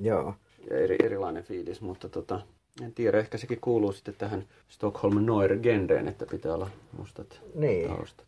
Joo. 0.00 0.34
Ja 0.70 0.76
eri, 0.76 0.96
erilainen 1.04 1.44
fiilis, 1.44 1.80
mutta 1.80 2.08
tota, 2.08 2.40
en 2.82 2.92
tiedä, 2.94 3.18
ehkä 3.18 3.38
sekin 3.38 3.60
kuuluu 3.60 3.92
sitten 3.92 4.14
tähän 4.18 4.44
Stockholm 4.68 5.26
Noir-genreen, 5.26 6.08
että 6.08 6.26
pitää 6.30 6.54
olla 6.54 6.70
mustat 6.98 7.40
niin. 7.54 7.88
taustat. 7.88 8.26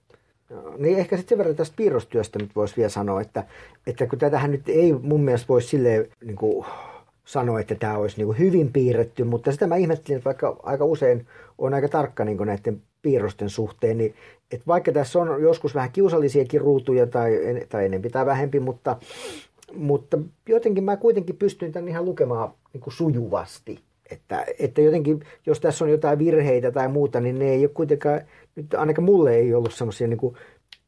No, 0.50 0.74
niin 0.78 0.98
ehkä 0.98 1.16
sitten 1.16 1.28
sen 1.28 1.38
verran 1.38 1.56
tästä 1.56 1.76
piirrostyöstä 1.76 2.38
nyt 2.38 2.56
voisi 2.56 2.76
vielä 2.76 2.88
sanoa, 2.88 3.20
että, 3.20 3.44
että 3.86 4.06
kun 4.06 4.18
tätähän 4.18 4.50
nyt 4.50 4.68
ei 4.68 4.92
mun 4.92 5.20
mielestä 5.20 5.48
voisi 5.48 5.68
silleen 5.68 6.08
niin 6.24 6.36
kuin 6.36 6.66
sanoa, 7.24 7.60
että 7.60 7.74
tämä 7.74 7.98
olisi 7.98 8.16
niin 8.16 8.26
kuin 8.26 8.38
hyvin 8.38 8.72
piirretty, 8.72 9.24
mutta 9.24 9.52
sitä 9.52 9.66
mä 9.66 9.76
ihmettelin, 9.76 10.16
että 10.16 10.24
vaikka 10.24 10.56
aika 10.62 10.84
usein 10.84 11.26
on 11.58 11.74
aika 11.74 11.88
tarkka 11.88 12.24
niin 12.24 12.38
näiden 12.38 12.82
piirrosten 13.02 13.50
suhteen, 13.50 13.98
niin 13.98 14.14
että 14.52 14.66
vaikka 14.66 14.92
tässä 14.92 15.18
on 15.18 15.42
joskus 15.42 15.74
vähän 15.74 15.92
kiusallisiakin 15.92 16.60
ruutuja 16.60 17.06
tai, 17.06 17.32
tai 17.68 17.84
enempi 17.84 18.10
tai 18.10 18.26
vähempi, 18.26 18.60
mutta, 18.60 18.96
mutta 19.74 20.18
jotenkin 20.48 20.84
mä 20.84 20.96
kuitenkin 20.96 21.36
pystyin 21.36 21.72
tämän 21.72 21.88
ihan 21.88 22.04
lukemaan 22.04 22.50
niin 22.72 22.80
kuin 22.80 22.94
sujuvasti. 22.94 23.80
Että, 24.10 24.46
että 24.58 24.80
jotenkin, 24.80 25.20
jos 25.46 25.60
tässä 25.60 25.84
on 25.84 25.90
jotain 25.90 26.18
virheitä 26.18 26.72
tai 26.72 26.88
muuta, 26.88 27.20
niin 27.20 27.38
ne 27.38 27.50
ei 27.50 27.64
ole 27.64 27.70
kuitenkaan, 27.74 28.20
nyt 28.56 28.74
ainakaan 28.74 29.04
mulle 29.04 29.34
ei 29.34 29.54
ollut 29.54 29.74
semmoisia 29.74 30.08
niin 30.08 30.18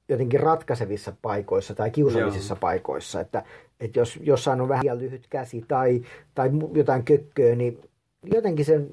jotenkin 0.08 0.40
ratkaisevissa 0.40 1.12
paikoissa 1.22 1.74
tai 1.74 1.90
kiusallisissa 1.90 2.54
Joo. 2.54 2.61
paikoissa. 2.61 3.20
Että, 3.20 3.42
että 3.80 3.98
jos 3.98 4.18
jossain 4.22 4.61
on 4.61 4.68
vähän 4.68 4.98
lyhyt 4.98 5.26
käsi 5.30 5.64
tai, 5.68 6.02
tai 6.35 6.50
jotain 6.74 7.04
kökköä, 7.04 7.54
niin 7.54 7.80
jotenkin 8.24 8.64
sen, 8.64 8.90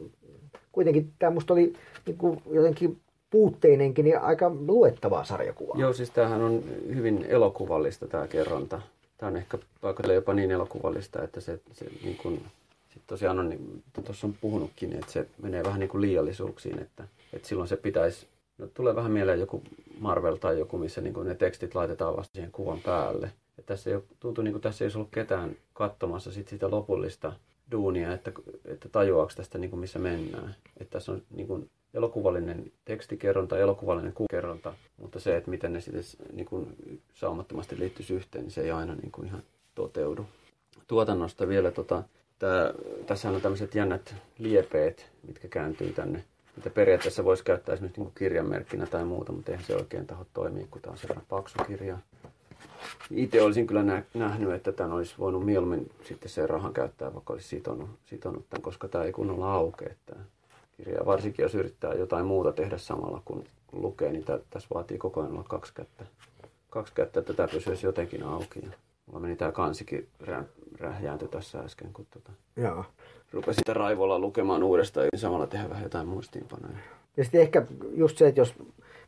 kuitenkin 0.71 1.13
tämä 1.19 1.29
musta 1.29 1.53
oli 1.53 1.73
niin 2.05 2.17
kuin 2.17 2.41
jotenkin 2.51 2.97
puutteinenkin, 3.29 4.05
niin 4.05 4.19
aika 4.19 4.51
luettavaa 4.67 5.23
sarjakuvaa. 5.23 5.79
Joo, 5.79 5.93
siis 5.93 6.11
tämähän 6.11 6.41
on 6.41 6.63
hyvin 6.95 7.25
elokuvallista 7.29 8.07
tämä 8.07 8.27
kerronta. 8.27 8.81
Tämä 9.17 9.27
on 9.29 9.37
ehkä 9.37 9.57
paikoitelle 9.81 10.15
jopa 10.15 10.33
niin 10.33 10.51
elokuvallista, 10.51 11.23
että 11.23 11.41
se, 11.41 11.59
se 11.73 11.85
niin 12.03 12.17
kuin 12.17 12.41
tosiaan 13.08 13.39
on, 13.39 13.49
niin, 13.49 13.84
tuossa 14.06 14.28
on 14.28 14.36
puhunutkin, 14.41 14.93
että 14.93 15.12
se 15.12 15.28
menee 15.41 15.63
vähän 15.63 15.80
niin 15.80 15.89
kuin 15.89 16.02
liiallisuuksiin, 16.02 16.80
että, 16.80 17.07
että 17.34 17.47
silloin 17.47 17.68
se 17.68 17.78
pitäisi, 17.78 18.28
no, 18.57 18.68
tulee 18.68 18.95
vähän 18.95 19.11
mieleen 19.11 19.39
joku 19.39 19.63
Marvel 19.99 20.36
tai 20.36 20.59
joku, 20.59 20.78
missä 20.78 21.01
niin 21.01 21.13
kuin 21.13 21.28
ne 21.28 21.36
tekstit 21.36 21.76
laitetaan 21.76 22.16
vasta 22.16 22.34
siihen 22.34 22.51
kuvan 22.51 22.80
päälle. 22.80 23.32
Ja 23.57 23.63
tässä 23.66 23.89
ei 23.89 23.95
ole, 23.95 24.03
tuntuu 24.20 24.43
niin 24.43 24.51
kuin 24.53 24.61
tässä 24.61 24.84
ei 24.84 24.86
olisi 24.86 24.97
ollut 24.97 25.11
ketään 25.11 25.55
katsomassa 25.74 26.32
sit 26.32 26.47
sitä 26.47 26.72
lopullista 26.72 27.34
duunia, 27.72 28.13
että, 28.13 28.32
että 28.66 28.89
tajuaako 28.89 29.32
tästä 29.36 29.57
niin 29.57 29.70
kuin 29.70 29.80
missä 29.80 29.99
mennään. 29.99 30.55
Että 30.78 30.91
tässä 30.91 31.11
on 31.11 31.22
niin 31.30 31.47
kuin 31.47 31.70
elokuvallinen 31.93 32.72
tekstikerronta, 32.86 33.57
elokuvallinen 33.57 34.13
kuvakerronta, 34.13 34.74
mutta 34.97 35.20
se, 35.20 35.38
että 35.38 35.51
miten 35.51 35.74
ne 35.74 35.82
sitten 35.82 36.03
niin 36.34 36.45
kuin 36.45 36.76
saumattomasti 37.13 37.80
liittyisi 37.80 38.13
yhteen, 38.13 38.43
niin 38.43 38.51
se 38.51 38.61
ei 38.61 38.72
aina 38.72 38.95
niin 38.95 39.11
kuin 39.11 39.28
ihan 39.28 39.43
toteudu. 39.76 40.26
Tuotannosta 40.88 41.47
vielä 41.47 41.72
tota, 41.72 42.03
Tää, 42.39 42.73
tässä 43.05 43.29
on 43.29 43.41
tämmöiset 43.41 43.75
jännät 43.75 44.15
liepeet, 44.37 45.11
mitkä 45.27 45.47
kääntyy 45.47 45.93
tänne 45.93 46.23
mitä 46.59 46.69
periaatteessa 46.69 47.23
voisi 47.23 47.43
käyttää 47.43 47.73
esimerkiksi 47.73 48.01
niin 48.01 48.11
kirjanmerkkinä 48.17 48.85
tai 48.85 49.05
muuta, 49.05 49.31
mutta 49.31 49.51
eihän 49.51 49.65
se 49.65 49.75
oikein 49.75 50.07
taho 50.07 50.25
toimia, 50.33 50.65
kun 50.71 50.81
tämä 50.81 50.91
on 50.91 50.97
sellainen 50.97 51.25
paksu 51.29 51.57
kirja. 51.67 51.97
Itse 53.11 53.41
olisin 53.41 53.67
kyllä 53.67 53.83
nähnyt, 54.13 54.53
että 54.53 54.71
tämän 54.71 54.91
olisi 54.91 55.15
voinut 55.19 55.45
mieluummin 55.45 55.91
sitten 56.03 56.29
sen 56.29 56.49
rahan 56.49 56.73
käyttää, 56.73 57.13
vaikka 57.13 57.33
olisi 57.33 57.47
sitonut, 57.47 57.89
sitonut 58.05 58.49
tämän, 58.49 58.61
koska 58.61 58.87
tämä 58.87 59.03
ei 59.03 59.11
kunnolla 59.11 59.53
aukea 59.53 59.89
tämä 60.05 60.21
kirja. 60.77 61.05
Varsinkin 61.05 61.43
jos 61.43 61.55
yrittää 61.55 61.93
jotain 61.93 62.25
muuta 62.25 62.51
tehdä 62.51 62.77
samalla 62.77 63.21
kun, 63.25 63.43
kun 63.67 63.81
lukee, 63.81 64.11
niin 64.11 64.25
tässä 64.49 64.67
vaatii 64.73 64.97
koko 64.97 65.21
ajan 65.21 65.33
olla 65.33 65.43
kaksi 65.43 65.73
kättä. 65.73 66.05
Kaksi 66.69 66.93
kättä, 66.93 67.19
että 67.19 67.33
tämä 67.33 67.47
pysyisi 67.47 67.85
jotenkin 67.85 68.23
auki. 68.23 68.61
Mulla 69.10 69.20
meni 69.20 69.36
tämä 69.36 69.51
kansikin 69.51 70.07
rä, 70.20 70.43
rähjääntö 70.80 71.28
tässä 71.28 71.60
äsken, 71.60 71.93
kun 71.93 72.07
tota, 72.14 72.32
Joo. 72.55 72.86
rupesin 73.32 73.62
sitä 73.62 73.74
raivolla 73.74 74.20
lukemaan 74.20 74.64
uudestaan 74.64 75.07
ja 75.12 75.18
samalla 75.20 75.47
tehdä 75.47 75.70
vähän 75.70 75.84
jotain 75.84 76.07
muistiinpanoja. 76.07 76.78
Ja 77.18 77.24
sitten 77.24 77.41
ehkä 77.41 77.66
just 77.95 78.18
se, 78.18 78.28
että 78.28 78.41
jos 78.41 78.53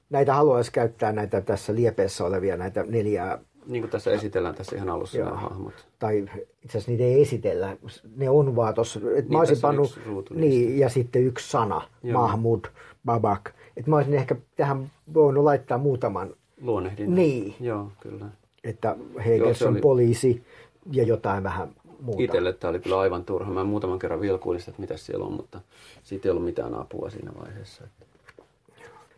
näitä 0.10 0.34
haluaisi 0.34 0.72
käyttää 0.72 1.12
näitä 1.12 1.42
tässä 1.42 1.76
liepeessä 1.76 2.26
olevia 2.26 2.58
näitä 2.58 2.84
neljää 2.84 3.40
niin 3.66 3.82
kuin 3.82 3.92
tässä 3.92 4.12
esitellään 4.12 4.56
tässä 4.56 4.76
ihan 4.76 4.90
alussa 4.90 5.18
Joo. 5.18 5.28
nämä 5.30 5.42
hahmot. 5.42 5.74
Tai 6.00 6.20
itse 6.64 6.78
asiassa 6.78 6.92
niitä 6.92 7.04
ei 7.04 7.22
esitellä, 7.22 7.78
ne 8.16 8.30
on 8.30 8.56
vaan 8.56 8.74
tuossa. 8.74 9.00
Niin, 9.00 9.32
mä 9.32 9.40
olisin 9.40 9.62
pannut, 9.62 10.00
niin, 10.34 10.80
ja 10.80 10.90
sitten 10.90 11.24
yksi 11.24 11.50
sana, 11.50 11.82
Joo. 12.04 12.22
Mahmud, 12.22 12.66
Babak. 13.06 13.50
Että 13.78 13.90
mä 13.90 13.96
olisin 13.96 14.14
ehkä 14.14 14.36
tähän 14.56 14.92
voinut 15.14 15.44
laittaa 15.44 15.78
muutaman. 15.78 16.34
Luonnehdin. 16.62 17.16
Niin. 17.16 17.56
Joo, 17.60 17.92
kyllä. 18.00 18.26
Että 18.64 18.96
Hegels 19.26 19.62
on 19.62 19.74
oli... 19.74 19.82
poliisi 19.82 20.44
ja 20.92 21.04
jotain 21.04 21.44
vähän 21.44 21.76
muuta. 22.02 22.24
Itselle 22.24 22.54
tämä 22.54 22.70
oli 22.70 22.80
kyllä 22.80 23.00
aivan 23.00 23.26
turha. 23.26 23.54
Mä 23.54 23.64
muutaman 23.64 24.00
kerran 24.00 24.22
vilkuilin 24.22 24.62
että 24.62 24.82
mitä 24.82 24.98
siellä 24.98 25.26
on, 25.26 25.34
mutta 25.34 25.62
siitä 26.04 26.28
ei 26.28 26.30
ollut 26.30 26.46
mitään 26.46 26.74
apua 26.74 27.10
siinä 27.10 27.32
vaiheessa. 27.42 27.84
Että... 27.84 28.06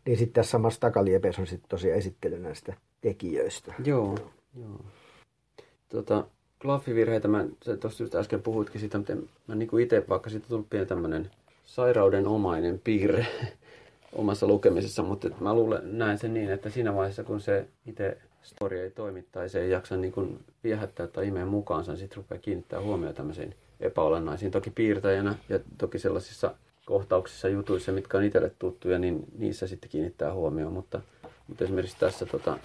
Niin 0.05 0.17
sitten 0.17 0.33
tässä 0.33 0.51
samassa 0.51 0.79
takaliepeessä 0.79 1.41
on 1.41 1.47
sitten 1.47 1.69
tosiaan 1.69 1.97
esittely 1.97 2.39
näistä 2.39 2.73
tekijöistä. 3.01 3.73
Joo, 3.85 4.17
joo. 4.59 4.79
Tota, 5.89 6.23
klaffivirheitä, 6.61 7.27
mä 7.27 7.45
tuossa 7.79 8.03
just 8.03 8.15
äsken 8.15 8.41
puhuitkin 8.41 8.79
siitä, 8.79 8.97
mutta 8.97 9.13
mä 9.47 9.55
niin 9.55 9.79
itse, 9.79 10.05
vaikka 10.09 10.29
siitä 10.29 10.47
tullut 10.47 10.69
pieni 10.69 10.85
tämmöinen 10.85 11.31
sairaudenomainen 11.65 12.81
piirre 12.83 13.27
omassa 14.15 14.47
lukemisessa, 14.47 15.03
mutta 15.03 15.29
mä 15.39 15.53
luulen, 15.53 15.97
näen 15.97 16.17
sen 16.17 16.33
niin, 16.33 16.51
että 16.51 16.69
siinä 16.69 16.95
vaiheessa, 16.95 17.23
kun 17.23 17.41
se 17.41 17.67
itse 17.85 18.17
story 18.43 18.79
ei 18.79 18.91
toimi 18.91 19.25
tai 19.31 19.49
se 19.49 19.61
ei 19.61 19.69
jaksa 19.69 19.97
niin 19.97 20.13
kuin 20.13 20.39
viehättää 20.63 21.07
tai 21.07 21.27
imeä 21.27 21.45
mukaansa, 21.45 21.91
niin 21.91 21.99
sitten 21.99 22.17
rupeaa 22.17 22.41
kiinnittää 22.41 22.81
huomioon 22.81 23.15
tämmöisiin 23.15 23.55
epäolennaisiin. 23.79 24.51
Toki 24.51 24.69
piirtäjänä 24.69 25.35
ja 25.49 25.59
toki 25.77 25.99
sellaisissa 25.99 26.55
kohtauksissa, 26.85 27.47
jutuissa, 27.47 27.91
mitkä 27.91 28.17
on 28.17 28.23
itselle 28.23 28.51
tuttuja, 28.59 28.99
niin 28.99 29.25
niissä 29.37 29.67
sitten 29.67 29.89
kiinnittää 29.89 30.33
huomioon. 30.33 30.73
Mutta, 30.73 31.01
mutta 31.47 31.63
esimerkiksi 31.63 31.97
tässä 31.99 32.25
tota, 32.25 32.57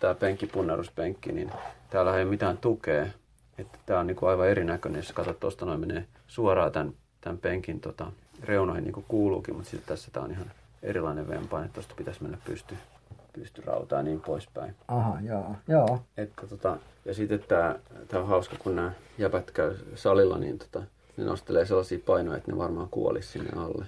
tämä 0.00 0.14
penkki, 0.14 0.46
punneruspenkki, 0.46 1.32
niin 1.32 1.50
täällä 1.90 2.16
ei 2.16 2.22
ole 2.22 2.30
mitään 2.30 2.58
tukea. 2.58 3.06
Että 3.58 3.78
tämä 3.86 4.00
on 4.00 4.06
niin 4.06 4.16
kuin 4.16 4.30
aivan 4.30 4.48
erinäköinen, 4.48 4.98
jos 4.98 5.12
katsot 5.12 5.40
tuosta 5.40 5.66
noin 5.66 5.80
menee 5.80 6.06
suoraan 6.26 6.72
tämän, 6.72 6.92
tämän 7.20 7.38
penkin 7.38 7.80
tota, 7.80 8.12
reunoihin 8.42 8.84
niin 8.84 8.92
kuin 8.92 9.06
kuuluukin, 9.08 9.54
mutta 9.56 9.70
sitten 9.70 9.88
tässä 9.88 10.10
tämä 10.12 10.24
on 10.24 10.30
ihan 10.30 10.50
erilainen 10.82 11.28
vempaine, 11.28 11.70
tuosta 11.72 11.94
pitäisi 11.96 12.22
mennä 12.22 12.38
pysty, 12.44 12.74
pystyrautaa 13.32 13.98
ja 13.98 14.02
niin 14.02 14.20
poispäin. 14.20 14.74
Aha, 14.88 15.18
joo. 15.20 15.56
joo. 15.68 16.00
Että, 16.16 16.46
tota, 16.46 16.76
ja 17.04 17.14
sitten 17.14 17.44
tämä, 17.48 17.76
tämä 18.08 18.22
on 18.22 18.28
hauska, 18.28 18.56
kun 18.58 18.76
nämä 18.76 18.92
jäbät 19.18 19.50
käy 19.50 19.74
salilla, 19.94 20.38
niin 20.38 20.58
tota, 20.58 20.82
ne 21.16 21.24
nostelee 21.24 21.66
sellaisia 21.66 21.98
painoja, 22.06 22.36
että 22.36 22.52
ne 22.52 22.58
varmaan 22.58 22.88
kuolisi 22.90 23.28
sinne 23.28 23.50
alle. 23.56 23.84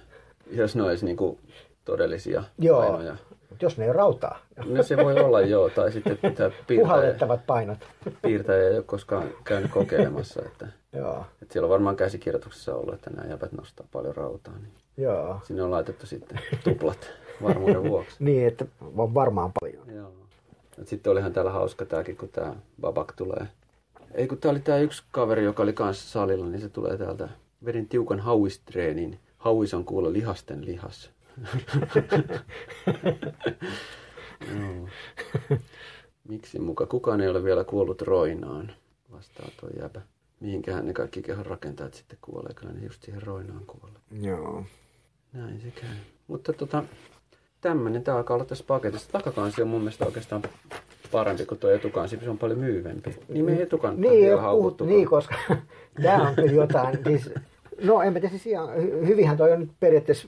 Jos 0.51 0.75
ne 0.75 0.83
olisi 0.83 1.05
niin 1.05 1.17
kuin 1.17 1.39
todellisia 1.85 2.43
joo. 2.57 2.81
painoja. 2.81 3.15
Jos 3.61 3.77
ne 3.77 3.85
ei 3.85 3.93
rautaa. 3.93 4.39
No 4.65 4.83
se 4.83 4.97
voi 4.97 5.19
olla 5.19 5.41
joo, 5.41 5.69
tai 5.69 5.91
sitten 5.91 6.17
tämä 6.35 6.49
piirtäjä, 6.67 7.37
painot. 7.47 7.77
piirtäjä 8.21 8.69
ei 8.69 8.75
ole 8.75 8.83
koskaan 8.83 9.29
käynyt 9.43 9.71
kokeilemassa. 9.71 10.41
Että, 10.45 10.67
joo. 10.93 11.25
että 11.41 11.53
siellä 11.53 11.65
on 11.65 11.71
varmaan 11.71 11.95
käsikirjoituksessa 11.95 12.75
ollut, 12.75 12.93
että 12.93 13.09
nämä 13.09 13.29
jäbät 13.29 13.51
nostaa 13.51 13.87
paljon 13.91 14.15
rautaa. 14.15 14.57
Niin 14.57 14.73
joo. 14.97 15.39
Sinne 15.43 15.63
on 15.63 15.71
laitettu 15.71 16.05
sitten 16.05 16.39
tuplat 16.63 17.11
varmuuden 17.43 17.83
vuoksi. 17.83 18.15
niin, 18.19 18.47
että 18.47 18.65
on 18.95 19.13
varmaan 19.13 19.51
paljon. 19.59 19.95
Joo. 19.95 20.11
Et 20.81 20.87
sitten 20.87 21.11
olihan 21.11 21.33
täällä 21.33 21.51
hauska 21.51 21.85
tämäkin, 21.85 22.17
kun 22.17 22.29
tämä 22.29 22.55
Babak 22.81 23.13
tulee. 23.15 23.47
Ei 24.13 24.27
kun 24.27 24.37
tää 24.37 24.51
oli 24.51 24.59
tämä 24.59 24.77
yksi 24.77 25.03
kaveri, 25.11 25.43
joka 25.43 25.63
oli 25.63 25.73
kanssa 25.73 26.09
salilla, 26.09 26.45
niin 26.45 26.61
se 26.61 26.69
tulee 26.69 26.97
täältä. 26.97 27.29
Vedin 27.65 27.89
tiukan 27.89 28.19
hauistreenin. 28.19 29.19
Hauis 29.37 29.73
on 29.73 29.85
kuulla 29.85 30.13
lihasten 30.13 30.65
lihas. 30.65 31.09
no. 34.59 34.87
Miksi 36.29 36.59
muka? 36.59 36.85
Kukaan 36.85 37.21
ei 37.21 37.27
ole 37.27 37.43
vielä 37.43 37.63
kuollut 37.63 38.01
roinaan, 38.01 38.71
vastaa 39.11 39.49
tuo 39.59 39.69
jäbä. 39.81 40.01
Mihinkähän 40.43 40.85
ne 40.85 40.93
kaikki 40.93 41.21
kehon 41.21 41.45
rakentajat 41.45 41.93
sitten 41.93 42.17
kuolee, 42.21 42.53
kyllä 42.53 42.73
ne 42.73 42.85
just 42.85 43.03
siihen 43.03 43.21
roinaan 43.21 43.65
kuolee. 43.65 43.99
Joo. 44.21 44.63
Näin 45.33 45.61
se 45.61 45.71
käy. 45.81 45.95
Mutta 46.27 46.53
tota, 46.53 46.83
tämmönen, 47.61 48.03
tää 48.03 48.15
alkaa 48.15 48.35
olla 48.35 48.45
tässä 48.45 48.63
paketissa. 48.67 49.11
Takakansi 49.11 49.61
on 49.61 49.67
mun 49.67 49.81
mielestä 49.81 50.05
oikeastaan 50.05 50.41
parempi 51.11 51.45
kuin 51.45 51.59
tuo 51.59 51.69
etukansi, 51.69 52.19
se 52.23 52.29
on 52.29 52.37
paljon 52.37 52.59
myyvempi. 52.59 53.15
Niin 53.29 53.45
me 53.45 53.61
etukantta 53.61 54.01
niin, 54.01 54.39
puhuttu, 54.51 54.85
niin, 54.85 55.07
koska 55.07 55.35
tämä 56.03 56.29
on 56.29 56.35
kyllä 56.35 56.51
jotain. 56.51 56.99
Siis, 57.03 57.29
no 57.81 58.01
en 58.01 58.13
mä 58.13 58.19
tiedä, 58.19 58.29
siis 58.29 58.47
ihan, 58.47 58.69
hyvinhän 59.07 59.37
toi 59.37 59.51
on 59.51 59.59
nyt 59.59 59.71
periaatteessa 59.79 60.27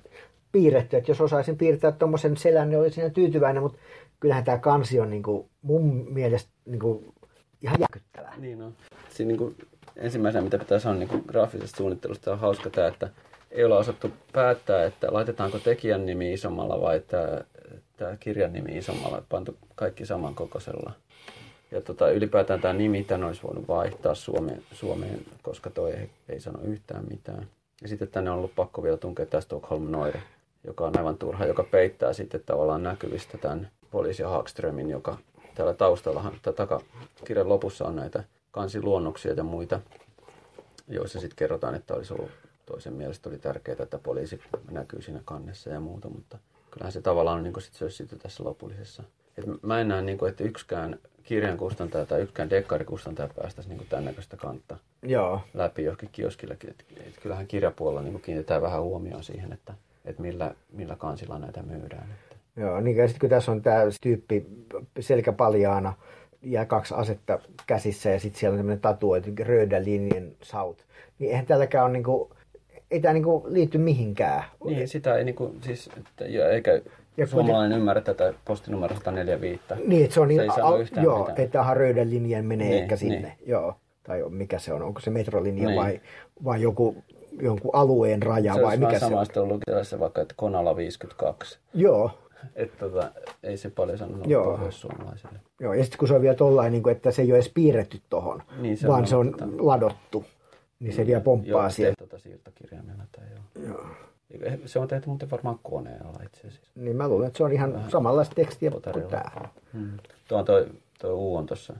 piirretty, 0.51 0.97
että 0.97 1.11
jos 1.11 1.21
osaisin 1.21 1.57
piirtää 1.57 1.91
tuommoisen 1.91 2.37
selän, 2.37 2.69
niin 2.69 2.79
olisin 2.79 3.13
tyytyväinen, 3.13 3.63
mutta 3.63 3.77
kyllähän 4.19 4.43
tämä 4.43 4.57
kansi 4.57 4.99
on 4.99 5.09
niin 5.09 5.23
kuin, 5.23 5.49
mun 5.61 6.07
mielestä 6.09 6.49
niin 6.65 6.79
kuin, 6.79 7.13
ihan 7.61 7.79
järkyttävä. 7.79 8.33
Niin 8.37 8.61
on. 8.61 8.73
Siinä 9.09 9.27
niin 9.27 9.37
kuin, 9.37 9.55
ensimmäisenä, 9.97 10.43
mitä 10.43 10.57
pitää 10.57 10.79
sanoa 10.79 10.99
niin 10.99 11.23
graafisesta 11.27 11.77
suunnittelusta, 11.77 12.31
on 12.31 12.39
hauska 12.39 12.69
tämä, 12.69 12.87
että 12.87 13.09
ei 13.51 13.63
ole 13.65 13.77
osattu 13.77 14.11
päättää, 14.31 14.85
että 14.85 15.07
laitetaanko 15.11 15.59
tekijän 15.59 16.05
nimi 16.05 16.33
isommalla 16.33 16.81
vai 16.81 16.99
tämä, 16.99 17.41
tämä 17.97 18.17
kirjan 18.19 18.53
nimi 18.53 18.77
isommalla, 18.77 19.23
pantu 19.29 19.57
kaikki 19.75 20.05
saman 20.05 20.35
kokoisella. 20.35 20.91
Ja 21.71 21.81
tota, 21.81 22.09
ylipäätään 22.09 22.61
tämä 22.61 22.73
nimi, 22.73 23.03
tämän 23.03 23.27
olisi 23.27 23.43
voinut 23.43 23.67
vaihtaa 23.67 24.15
Suomeen, 24.15 24.63
Suomeen 24.71 25.19
koska 25.41 25.69
toi 25.69 25.91
ei, 25.91 26.09
ei 26.29 26.39
sano 26.39 26.59
yhtään 26.63 27.05
mitään. 27.09 27.47
Ja 27.81 27.87
sitten 27.87 28.07
tänne 28.07 28.31
on 28.31 28.37
ollut 28.37 28.55
pakko 28.55 28.83
vielä 28.83 28.97
tunkea 28.97 29.25
tämä 29.25 29.41
Stockholm 29.41 29.91
Noire, 29.91 30.21
joka 30.63 30.85
on 30.85 30.97
aivan 30.97 31.17
turha, 31.17 31.45
joka 31.45 31.63
peittää 31.63 32.13
sitten 32.13 32.41
tavallaan 32.45 32.83
näkyvistä 32.83 33.37
tämän 33.37 33.69
poliisi 33.91 34.23
Hagströmin, 34.23 34.89
joka 34.89 35.17
täällä 35.55 35.73
taustallahan, 35.73 36.33
tai 36.41 36.53
takakirjan 36.53 37.49
lopussa 37.49 37.85
on 37.85 37.95
näitä 37.95 38.23
kansiluonnoksia 38.55 39.33
ja 39.33 39.43
muita, 39.43 39.79
joissa 40.87 41.19
sitten 41.19 41.35
kerrotaan, 41.35 41.75
että 41.75 41.93
olisi 41.93 42.13
ollut 42.13 42.31
toisen 42.65 42.93
mielestä 42.93 43.29
oli 43.29 43.37
tärkeää, 43.37 43.83
että 43.83 43.97
poliisi 43.97 44.39
näkyy 44.71 45.01
siinä 45.01 45.21
kannessa 45.25 45.69
ja 45.69 45.79
muuta, 45.79 46.09
mutta 46.09 46.37
kyllähän 46.71 46.91
se 46.91 47.01
tavallaan 47.01 47.37
on 47.37 47.43
niin 47.43 47.61
sit 47.61 47.73
sössitty 47.73 48.15
tässä 48.15 48.43
lopullisessa. 48.43 49.03
Et 49.37 49.45
mä 49.61 49.81
en 49.81 49.87
näe, 49.87 50.01
niin 50.01 50.17
kuin, 50.17 50.29
että 50.29 50.43
yksikään 50.43 50.99
kirjan 51.23 51.57
kustantaja 51.57 52.05
tai 52.05 52.21
yksikään 52.21 52.49
dekkarikustantaja 52.49 53.29
päästäisi 53.35 53.69
niin 53.69 53.87
tämän 53.89 54.05
näköistä 54.05 54.37
kantta 54.37 54.77
Joo. 55.03 55.41
läpi 55.53 55.83
johonkin 55.83 56.09
kioskillekin. 56.11 56.69
Et, 56.69 56.85
et 57.07 57.19
kyllähän 57.21 57.47
kirjapuolella 57.47 58.01
niin 58.01 58.21
kiinnitetään 58.21 58.61
vähän 58.61 58.81
huomioon 58.81 59.23
siihen, 59.23 59.53
että, 59.53 59.73
että 60.05 60.21
millä, 60.21 60.55
millä 60.71 60.95
kansilla 60.95 61.39
näitä 61.39 61.63
myydään. 61.63 62.11
Että. 62.11 62.35
Joo, 62.57 62.79
niin 62.79 62.97
ja 62.97 63.07
sitten 63.07 63.19
kun 63.19 63.29
tässä 63.29 63.51
on 63.51 63.61
tämä 63.61 63.81
tyyppi 64.01 64.45
selkäpaljaana 64.99 65.93
ja 66.45 66.65
kaksi 66.65 66.93
asetta 66.97 67.39
käsissä 67.67 68.09
ja 68.09 68.19
sitten 68.19 68.39
siellä 68.39 68.53
on 68.53 68.59
tämmöinen 68.59 68.81
tatuoitu 68.81 69.29
Röda 69.39 69.83
linjen 69.83 70.35
saut, 70.41 70.85
niin 71.19 71.31
eihän 71.31 71.45
tälläkään 71.45 71.85
ole 71.85 71.93
niinku 71.93 72.35
ei 72.91 72.99
tämä 72.99 73.13
niinku 73.13 73.45
liity 73.47 73.77
mihinkään. 73.77 74.43
Niin, 74.65 74.87
sitä 74.87 75.15
ei 75.15 75.23
niinku, 75.23 75.55
siis, 75.61 75.89
että, 75.97 76.25
ja 76.25 76.49
eikä 76.49 76.81
ja 77.17 77.27
suomalainen 77.27 77.71
te... 77.71 77.77
ymmärrä 77.77 78.01
tätä 78.01 78.33
postinumero 78.45 78.95
145. 78.95 79.63
Niin, 79.87 80.03
että 80.03 80.13
se 80.13 80.19
on 80.19 80.27
niin, 80.27 80.41
se 80.55 80.61
al, 80.61 80.85
joo, 81.03 81.19
mitään. 81.19 81.41
että 81.41 81.63
Harröiden 81.63 82.09
linjan 82.09 82.45
menee 82.45 82.69
niin, 82.69 82.83
ehkä 82.83 82.95
sinne, 82.95 83.19
niin. 83.19 83.33
joo. 83.45 83.75
Tai 84.03 84.23
mikä 84.29 84.59
se 84.59 84.73
on, 84.73 84.83
onko 84.83 84.99
se 84.99 85.09
metrolinja 85.09 85.67
niin. 85.67 85.79
vai, 85.79 86.01
vai 86.43 86.61
joku, 86.61 86.95
jonkun 87.41 87.71
alueen 87.73 88.23
raja 88.23 88.53
se 88.53 88.61
vai 88.61 88.77
mikä 88.77 88.99
se 88.99 89.05
on? 89.05 89.25
Se 89.33 89.39
on 89.39 89.47
ollut 89.47 89.99
vaikka, 89.99 90.21
että 90.21 90.33
Konala 90.37 90.75
52. 90.75 91.59
Joo. 91.73 92.11
Että 92.55 92.89
tota, 92.89 93.11
ei 93.43 93.57
se 93.57 93.69
paljon 93.69 93.97
sanonut 93.97 94.23
pohjoissuomalaisille. 94.23 95.39
Joo, 95.59 95.73
ja 95.73 95.83
sitten 95.83 95.99
kun 95.99 96.07
se 96.07 96.13
on 96.13 96.21
vielä 96.21 96.35
tollain, 96.35 96.71
niin 96.71 96.83
kuin, 96.83 96.95
että 96.95 97.11
se 97.11 97.21
ei 97.21 97.31
ole 97.31 97.35
edes 97.35 97.51
piirretty 97.53 98.01
tuohon, 98.09 98.43
niin 98.59 98.77
vaan 98.87 99.01
on, 99.01 99.07
se 99.07 99.15
on 99.15 99.31
tota... 99.31 99.45
ladottu. 99.57 100.25
Niin 100.79 100.93
se 100.93 101.07
vielä 101.07 101.21
pomppaa 101.21 101.61
joo, 101.61 101.69
sieltä. 101.69 101.95
Tuota 101.97 102.19
siirtokirjaimella 102.19 103.03
tai 103.11 103.25
joo. 103.35 103.67
joo. 103.67 103.85
Se 104.65 104.79
on 104.79 104.87
tehty 104.87 105.09
muuten 105.09 105.31
varmaan 105.31 105.59
koneella 105.63 106.19
itse 106.25 106.47
asiassa. 106.47 106.71
Niin 106.75 106.95
mä 106.95 107.07
luulen, 107.07 107.27
että 107.27 107.37
se 107.37 107.43
on 107.43 107.51
ihan 107.51 107.73
Vähän 107.73 107.91
samanlaista 107.91 108.35
tekstiä 108.35 108.71
kuin 108.71 108.81
tämä. 108.81 109.23
Hmm. 109.73 109.97
Tuo 110.27 110.37
on 110.37 110.45
toi, 110.45 110.67
toi 110.99 111.11
U 111.13 111.35
on 111.35 111.45
tuossa. 111.45 111.73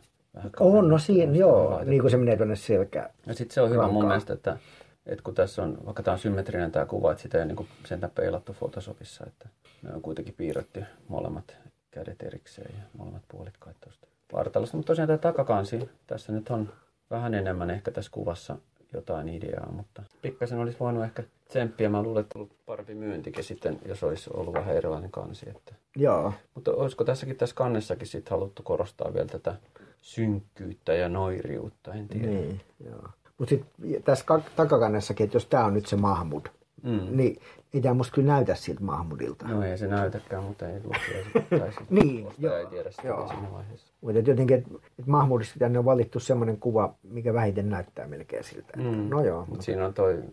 On, 0.60 0.90
no 0.90 0.98
siinä, 0.98 1.36
joo, 1.36 1.84
niin 1.84 2.02
kuin 2.02 2.12
se 2.12 2.18
menee 2.18 2.38
tuonne 2.38 2.56
selkään. 2.56 3.10
Ja 3.26 3.34
sitten 3.34 3.54
se 3.54 3.62
on 3.62 3.70
hyvä 3.70 3.88
mun 3.88 4.06
mielestä, 4.06 4.34
että 4.34 4.58
että 5.06 5.24
kun 5.24 5.36
tässä 5.36 5.64
on, 5.64 5.78
vaikka 5.86 6.04
tämä 6.04 6.14
on 6.14 6.20
symmetrinen 6.20 6.72
tämä 6.72 6.86
kuva, 6.86 7.12
että 7.12 7.22
sitä 7.22 7.40
ei 7.40 7.46
niin 7.46 7.68
sentään 7.86 8.12
peilattu 8.16 8.54
Photoshopissa, 8.54 9.26
että 9.28 9.50
me 9.82 9.94
on 9.94 10.02
kuitenkin 10.02 10.34
piirretty 10.38 10.84
molemmat 11.08 11.58
kädet 11.92 12.24
erikseen 12.24 12.76
ja 12.78 12.84
molemmat 12.98 13.24
puolikkaat 13.28 13.76
tuosta 13.82 14.08
vartalosta. 14.34 14.78
Mutta 14.78 14.88
tosiaan 14.88 15.08
tämä 15.08 15.18
takakansi, 15.18 15.90
tässä 16.08 16.32
nyt 16.32 16.50
on 16.50 16.70
vähän 17.12 17.34
enemmän 17.34 17.70
ehkä 17.70 17.92
tässä 17.92 18.12
kuvassa 18.12 18.58
jotain 18.94 19.30
ideaa, 19.30 19.72
mutta 19.72 20.04
pikkasen 20.22 20.60
olisi 20.60 20.80
voinut 20.80 21.04
ehkä 21.04 21.24
tsemppiä. 21.48 21.90
Mä 21.90 22.04
luulen, 22.04 22.22
että 22.22 22.40
ollut 22.40 22.52
parempi 22.66 22.96
myyntikin 22.96 23.44
sitten, 23.44 23.80
jos 23.86 24.04
olisi 24.04 24.30
ollut 24.34 24.54
vähän 24.54 24.76
erilainen 24.76 25.12
kansi. 25.12 25.50
Että. 25.50 25.76
Joo. 25.96 26.34
Mutta 26.56 26.72
olisiko 26.72 27.04
tässäkin 27.04 27.36
tässä 27.36 27.56
kannessakin 27.56 28.08
sitten 28.08 28.32
haluttu 28.32 28.64
korostaa 28.64 29.14
vielä 29.14 29.28
tätä 29.28 29.56
synkkyyttä 30.02 30.94
ja 30.94 31.10
noiriutta, 31.10 31.94
en 31.94 32.08
tiedä. 32.08 32.28
Niin, 32.28 32.62
joo. 32.86 33.10
Mutta 33.38 33.50
sitten 33.50 34.04
tässä 34.04 34.26
takakannessakin, 34.56 35.24
että 35.24 35.36
jos 35.36 35.46
tämä 35.46 35.66
on 35.66 35.74
nyt 35.74 35.86
se 35.86 35.96
Mahmud, 35.96 36.46
mm. 36.84 37.18
niin 37.18 37.42
ei 37.74 37.82
tämä 37.82 37.94
musta 37.94 38.16
kyllä 38.16 38.34
näytä 38.34 38.56
siltä 38.56 38.84
Mahmudilta. 38.84 39.48
No 39.48 39.64
ei 39.64 39.78
se 39.78 39.88
näytäkään, 39.88 40.44
mutta 40.44 40.68
ei 40.68 40.82
lukija 40.84 41.72
Niin, 41.90 42.28
joo. 42.40 42.58
ei 42.58 42.66
tiedä 42.66 42.92
sitä 42.92 43.08
joo. 43.08 43.28
siinä 43.28 43.52
vaiheessa. 43.52 43.94
Mutta 44.02 44.20
jotenkin, 44.20 44.58
että 44.58 44.70
et 45.00 45.08
Mahmudista 45.08 45.60
tänne 45.60 45.80
on 45.80 45.86
valittu 45.86 46.20
semmoinen 46.20 46.58
kuva, 46.58 46.96
mikä 47.04 47.34
vähiten 47.34 47.70
näyttää 47.70 48.08
melkein 48.08 48.44
siltä. 48.44 48.78
Mm. 48.78 49.10
No 49.10 49.24
joo. 49.24 49.46
Mutta 49.50 49.64
siinä 49.64 49.86
on 49.86 49.94
toi 49.94 50.24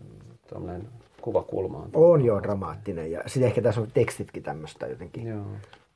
tuommoinen 0.48 0.88
kuvakulma. 1.20 1.78
On, 1.78 1.90
on 1.94 2.24
joo, 2.24 2.42
dramaattinen. 2.42 3.11
Ja 3.11 3.22
sitten 3.26 3.46
ehkä 3.46 3.62
tässä 3.62 3.80
on 3.80 3.88
tekstitkin 3.94 4.42
tämmöistä 4.42 4.86
jotenkin 4.86 5.26
joo. 5.26 5.46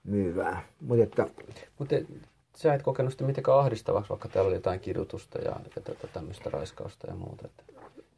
myyvää. 0.05 0.63
Mutta 0.81 1.03
että... 1.05 1.27
Mut 1.79 1.93
sä 2.57 2.75
et 2.75 2.83
kokenut 2.83 3.13
sitä 3.13 3.25
mitenkään 3.25 3.59
ahdistavaksi, 3.59 4.09
vaikka 4.09 4.29
täällä 4.29 4.49
oli 4.49 4.57
jotain 4.57 4.81
kidutusta 4.81 5.39
ja, 5.39 5.51
ja 5.51 5.83
tätä 5.83 6.07
tämmöistä 6.13 6.51
raiskausta 6.51 7.07
ja 7.07 7.15
muuta. 7.15 7.47
Että, 7.47 7.63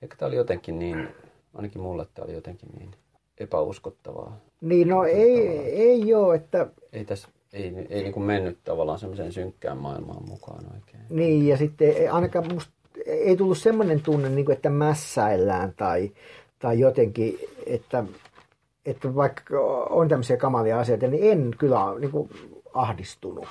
ehkä 0.02 0.16
tämä 0.16 0.26
oli 0.26 0.36
jotenkin 0.36 0.78
niin, 0.78 1.08
ainakin 1.54 1.80
mulle 1.80 2.06
tämä 2.14 2.24
oli 2.24 2.34
jotenkin 2.34 2.68
niin 2.78 2.90
epäuskottavaa. 3.38 4.36
Niin, 4.60 4.88
no 4.88 5.04
ei, 5.04 5.48
ei 5.58 6.14
ole, 6.14 6.34
että... 6.34 6.66
Ei 6.92 7.04
tässä 7.04 7.28
ei, 7.52 7.86
ei 7.88 8.02
niin 8.02 8.12
kuin 8.12 8.24
mennyt 8.24 8.58
tavallaan 8.64 8.98
semmoiseen 8.98 9.32
synkkään 9.32 9.78
maailmaan 9.78 10.28
mukaan 10.28 10.64
oikein. 10.74 11.02
Niin, 11.10 11.48
ja 11.48 11.56
sitten 11.56 11.88
ei, 11.88 12.08
ainakaan 12.08 12.52
musta 12.52 12.72
ei 13.06 13.36
tullut 13.36 13.58
semmoinen 13.58 14.00
tunne, 14.00 14.28
niin 14.28 14.44
kuin, 14.44 14.56
että 14.56 14.70
mässäillään 14.70 15.74
tai, 15.76 16.12
tai 16.58 16.78
jotenkin, 16.78 17.38
että, 17.66 18.04
että 18.86 19.14
vaikka 19.14 19.60
on 19.90 20.08
tämmöisiä 20.08 20.36
kamalia 20.36 20.80
asioita, 20.80 21.06
niin 21.06 21.32
en 21.32 21.50
kyllä 21.58 21.94
niin 21.98 22.10
kuin, 22.10 22.30
ahdistunut. 22.74 23.48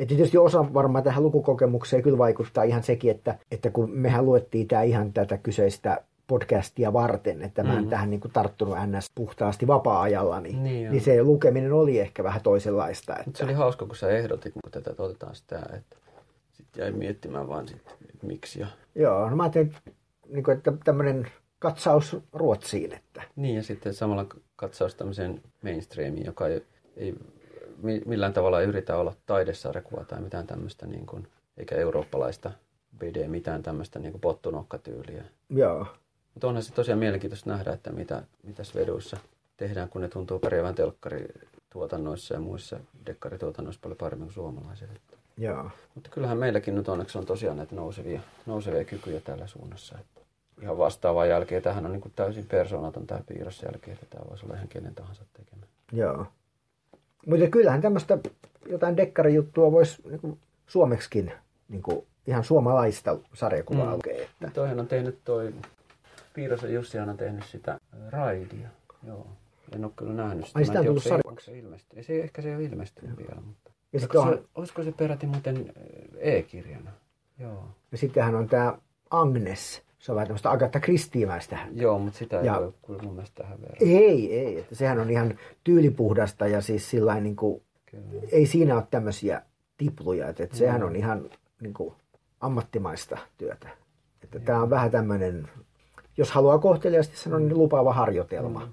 Että 0.00 0.14
tietysti 0.14 0.38
osa 0.38 0.74
varmaan 0.74 1.04
tähän 1.04 1.22
lukukokemukseen 1.22 2.02
kyllä 2.02 2.18
vaikuttaa 2.18 2.64
ihan 2.64 2.82
sekin, 2.82 3.10
että, 3.10 3.38
että 3.50 3.70
kun 3.70 3.90
mehän 3.90 4.26
luettiin 4.26 4.68
tämä 4.68 4.82
ihan 4.82 5.12
tätä 5.12 5.38
kyseistä 5.38 6.04
podcastia 6.26 6.92
varten, 6.92 7.42
että 7.42 7.62
mä 7.62 7.76
en 7.76 7.84
mm. 7.84 7.90
tähän 7.90 8.10
niin 8.10 8.20
kuin 8.20 8.32
tarttunut 8.32 8.76
ns. 8.86 9.10
puhtaasti 9.14 9.66
vapaa-ajalla, 9.66 10.40
niin, 10.40 10.64
niin, 10.64 10.90
niin 10.90 11.02
se 11.02 11.22
lukeminen 11.22 11.72
oli 11.72 12.00
ehkä 12.00 12.24
vähän 12.24 12.42
toisenlaista. 12.42 13.16
Että... 13.16 13.38
Se 13.38 13.44
oli 13.44 13.52
hauska, 13.52 13.86
kun 13.86 13.96
sä 13.96 14.08
ehdotit, 14.08 14.52
kun 14.52 14.70
tätä 14.70 15.02
otetaan 15.02 15.34
sitä, 15.34 15.58
että 15.76 15.96
sitten 16.52 16.82
jäi 16.82 16.92
miettimään 16.92 17.48
vaan 17.48 17.68
sitten, 17.68 17.94
että 18.14 18.26
miksi. 18.26 18.60
Ja... 18.60 18.66
Joo, 18.94 19.30
no 19.30 19.36
mä 19.36 19.42
ajattelin, 19.42 19.74
niin 20.28 20.44
kuin, 20.44 20.56
että 20.56 20.72
tämmöinen 20.84 21.26
katsaus 21.58 22.16
Ruotsiin. 22.32 22.92
Että... 22.92 23.22
Niin, 23.36 23.56
ja 23.56 23.62
sitten 23.62 23.94
samalla 23.94 24.26
katsaus 24.56 24.94
tämmöiseen 24.94 25.42
mainstreamiin, 25.62 26.26
joka 26.26 26.46
ei, 26.46 26.64
ei 26.96 27.14
millään 28.06 28.32
tavalla 28.32 28.60
yritä 28.60 28.96
olla 28.96 29.14
taidesarjakuvaa 29.26 30.04
tai 30.04 30.20
mitään 30.20 30.46
tämmöistä, 30.46 30.86
niin 30.86 31.06
kuin, 31.06 31.28
eikä 31.56 31.74
eurooppalaista 31.74 32.50
BD, 32.98 33.28
mitään 33.28 33.62
tämmöistä 33.62 33.98
niin 33.98 34.12
kuin 34.12 34.20
pottunokkatyyliä. 34.20 35.24
Joo. 35.48 35.86
Mutta 36.34 36.48
onhan 36.48 36.62
se 36.62 36.72
tosiaan 36.72 36.98
mielenkiintoista 36.98 37.50
nähdä, 37.50 37.72
että 37.72 37.92
mitä, 37.92 38.22
mitä 38.42 38.64
Sveduissa 38.64 39.16
tehdään, 39.56 39.88
kun 39.88 40.00
ne 40.00 40.08
tuntuu 40.08 40.38
pärjäävän 40.38 40.74
telkkarituotannoissa 40.74 42.34
ja 42.34 42.40
muissa 42.40 42.80
dekkarituotannoissa 43.06 43.80
paljon 43.82 43.98
paremmin 43.98 44.26
kuin 44.26 44.34
suomalaiset. 44.34 44.88
Joo. 45.36 45.70
Mutta 45.94 46.10
kyllähän 46.10 46.38
meilläkin 46.38 46.74
nyt 46.74 46.88
onneksi 46.88 47.18
on 47.18 47.26
tosiaan 47.26 47.56
näitä 47.56 47.74
nousevia, 47.74 48.20
nousevia 48.46 48.84
kykyjä 48.84 49.20
tällä 49.20 49.46
suunnassa. 49.46 49.98
Että 49.98 50.20
ihan 50.62 50.78
vastaavaa 50.78 51.26
jälkeä. 51.26 51.60
Tähän 51.60 51.86
on 51.86 51.92
niin 51.92 52.00
kuin 52.00 52.12
täysin 52.16 52.46
persoonaton 52.46 53.06
tämä 53.06 53.20
piirrosjälki, 53.26 53.90
että 53.90 54.06
tämä 54.10 54.24
voisi 54.30 54.44
olla 54.46 54.54
ihan 54.54 54.68
kenen 54.68 54.94
tahansa 54.94 55.24
tekemä. 55.32 55.66
Joo. 55.92 56.26
Mutta 57.26 57.46
kyllähän 57.46 57.80
tämmöistä 57.80 58.18
jotain 58.66 58.96
dekkarijuttua 58.96 59.72
voisi 59.72 60.02
niin 60.08 60.20
kuin 60.20 60.38
suomeksikin 60.66 61.32
niin 61.68 61.82
kuin 61.82 62.06
ihan 62.26 62.44
suomalaista 62.44 63.18
sarjakuvaa 63.34 63.86
mm. 63.86 63.92
lukea. 63.92 64.22
Että... 64.22 64.50
Toihan 64.54 64.80
on 64.80 64.86
tehnyt 64.86 65.18
toi 65.24 65.54
Piirosen 66.34 66.74
Jussi 66.74 66.98
on 66.98 67.16
tehnyt 67.16 67.44
sitä 67.44 67.78
raidia. 68.10 68.68
Joo. 69.06 69.26
En 69.74 69.84
ole 69.84 69.92
kyllä 69.96 70.12
nähnyt 70.12 70.46
sitä. 70.46 70.58
Ai 70.58 70.64
sitä 70.64 70.78
on 70.80 70.86
tullut 70.86 71.02
sarja... 71.02 71.22
Onko 71.24 71.40
se 71.40 71.58
ilmestynyt? 71.58 71.98
Ei 71.98 72.04
se, 72.04 72.22
ehkä 72.22 72.42
se 72.42 72.48
ei 72.48 72.56
ole 72.56 72.64
ilmestynyt 72.64 73.18
vielä. 73.18 73.40
Mutta... 73.40 73.70
Ja 73.92 74.00
sitten 74.00 74.20
on... 74.20 74.28
se, 74.28 74.42
olisiko 74.54 74.82
se 74.82 74.92
peräti 74.92 75.26
muuten 75.26 75.72
e-kirjana? 76.18 76.90
Joo. 77.38 77.64
Ja 77.92 77.98
sittenhän 77.98 78.34
on 78.34 78.48
tämä 78.48 78.78
Agnes. 79.10 79.82
Se 80.00 80.12
on 80.12 80.16
vähän 80.16 80.26
tämmöistä 80.26 80.50
Agatha 80.50 80.80
Christiemäistä. 80.80 81.58
Joo, 81.72 81.98
mutta 81.98 82.18
sitä 82.18 82.40
ei 82.40 82.46
ja... 82.46 82.60
voi 82.60 82.72
kyllä 82.86 83.02
mun 83.02 83.14
mielestä 83.14 83.42
tähän 83.42 83.60
verran. 83.60 83.78
Ei, 83.80 84.38
ei. 84.38 84.58
Että 84.58 84.74
sehän 84.74 84.98
on 84.98 85.10
ihan 85.10 85.38
tyylipuhdasta 85.64 86.46
ja 86.46 86.60
siis 86.60 86.90
sillä 86.90 87.20
niin 87.20 87.36
kuin, 87.36 87.62
ei 88.32 88.46
siinä 88.46 88.74
ole 88.74 88.84
tämmöisiä 88.90 89.42
tipluja. 89.76 90.28
Että, 90.28 90.42
että 90.42 90.56
sehän 90.56 90.82
on 90.82 90.96
ihan 90.96 91.30
niin 91.60 91.74
kuin, 91.74 91.94
ammattimaista 92.40 93.18
työtä. 93.38 93.68
Että 94.24 94.40
tämä 94.40 94.62
on 94.62 94.70
vähän 94.70 94.90
tämmöinen 94.90 95.48
jos 96.16 96.30
haluaa 96.30 96.58
kohteliaasti 96.58 97.16
sanoa, 97.16 97.38
niin 97.38 97.58
lupaava 97.58 97.92
harjoitelma. 97.92 98.60
Mm. 98.66 98.72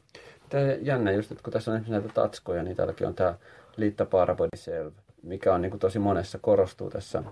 Tämä 0.49 0.63
on 0.63 0.85
jännä 0.85 1.11
just, 1.11 1.31
että 1.31 1.43
kun 1.43 1.53
tässä 1.53 1.71
on 1.71 1.85
näitä 1.87 2.09
tatskoja, 2.09 2.63
niin 2.63 2.75
täälläkin 2.75 3.07
on 3.07 3.15
tämä 3.15 3.35
Liitta 3.77 4.05
Parabodiselv, 4.05 4.93
mikä 5.23 5.53
on 5.53 5.61
niin 5.61 5.69
kuin 5.69 5.79
tosi 5.79 5.99
monessa 5.99 6.39
korostuu 6.39 6.89
tässä 6.89 7.23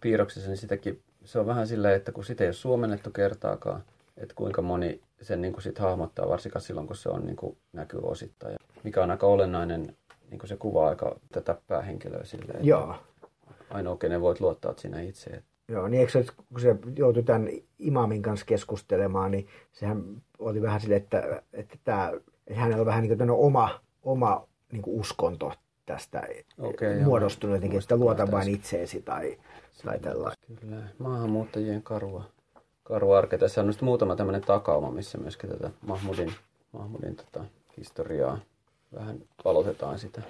piirroksessa, 0.00 0.48
niin 0.48 0.56
sitäkin, 0.56 1.02
se 1.24 1.38
on 1.38 1.46
vähän 1.46 1.66
silleen, 1.66 1.96
että 1.96 2.12
kun 2.12 2.24
sitä 2.24 2.44
ei 2.44 2.48
ole 2.48 2.54
suomennettu 2.54 3.10
kertaakaan, 3.10 3.84
että 4.16 4.34
kuinka 4.34 4.62
moni 4.62 5.00
sen 5.22 5.40
niin 5.40 5.52
kuin 5.52 5.62
sit 5.62 5.78
hahmottaa, 5.78 6.28
varsinkaan 6.28 6.62
silloin, 6.62 6.86
kun 6.86 6.96
se 6.96 7.08
on 7.08 7.26
niin 7.26 7.36
kuin 7.36 7.56
näkyy 7.72 8.00
osittain. 8.02 8.52
Ja 8.52 8.58
mikä 8.84 9.02
on 9.02 9.10
aika 9.10 9.26
olennainen, 9.26 9.96
niin 10.30 10.38
kuin 10.38 10.48
se 10.48 10.56
kuvaa 10.56 10.88
aika 10.88 11.16
tätä 11.32 11.56
päähenkilöä 11.66 12.24
silleen. 12.24 12.64
Joo. 12.64 12.94
Ainoa, 13.70 13.96
kenen 13.96 14.20
voit 14.20 14.40
luottaa 14.40 14.74
siinä 14.76 15.00
itse. 15.00 15.30
Että 15.30 15.54
Joo, 15.68 15.88
niin 15.88 16.00
eikö 16.00 16.12
se, 16.12 16.24
kun 16.52 16.60
se 16.60 16.76
joutui 16.96 17.22
tämän 17.22 17.48
imamin 17.78 18.22
kanssa 18.22 18.46
keskustelemaan, 18.46 19.30
niin 19.30 19.48
sehän 19.72 20.22
oli 20.38 20.62
vähän 20.62 20.80
sille, 20.80 20.96
että, 20.96 21.42
että, 21.52 21.78
tämä, 21.84 22.12
että 22.46 22.60
hänellä 22.60 22.80
on 22.80 22.86
vähän 22.86 23.02
niin 23.02 23.18
kuin 23.18 23.30
oma, 23.30 23.80
oma 24.02 24.46
niin 24.72 24.82
kuin 24.82 25.00
uskonto 25.00 25.52
tästä 25.86 26.22
okay, 26.58 27.02
muodostunut 27.02 27.56
jotenkin, 27.56 27.78
että 27.78 27.96
luota 27.96 28.30
vain 28.30 28.48
itseesi 28.48 29.02
tai, 29.02 29.38
tai 29.84 29.98
tällaista. 29.98 30.46
Kyllä, 30.60 30.76
maahanmuuttajien 30.98 31.82
karua, 31.82 32.24
karua 32.82 33.18
arke. 33.18 33.38
Tässä 33.38 33.60
on 33.60 33.72
muutama 33.80 34.16
tämmöinen 34.16 34.42
takauma, 34.42 34.90
missä 34.90 35.18
myöskin 35.18 35.50
tätä 35.50 35.70
Mahmudin, 35.86 36.32
Mahmudin 36.72 37.16
tota, 37.16 37.44
historiaa 37.76 38.38
vähän 38.94 39.20
valotetaan 39.44 39.98
sitä. 39.98 40.22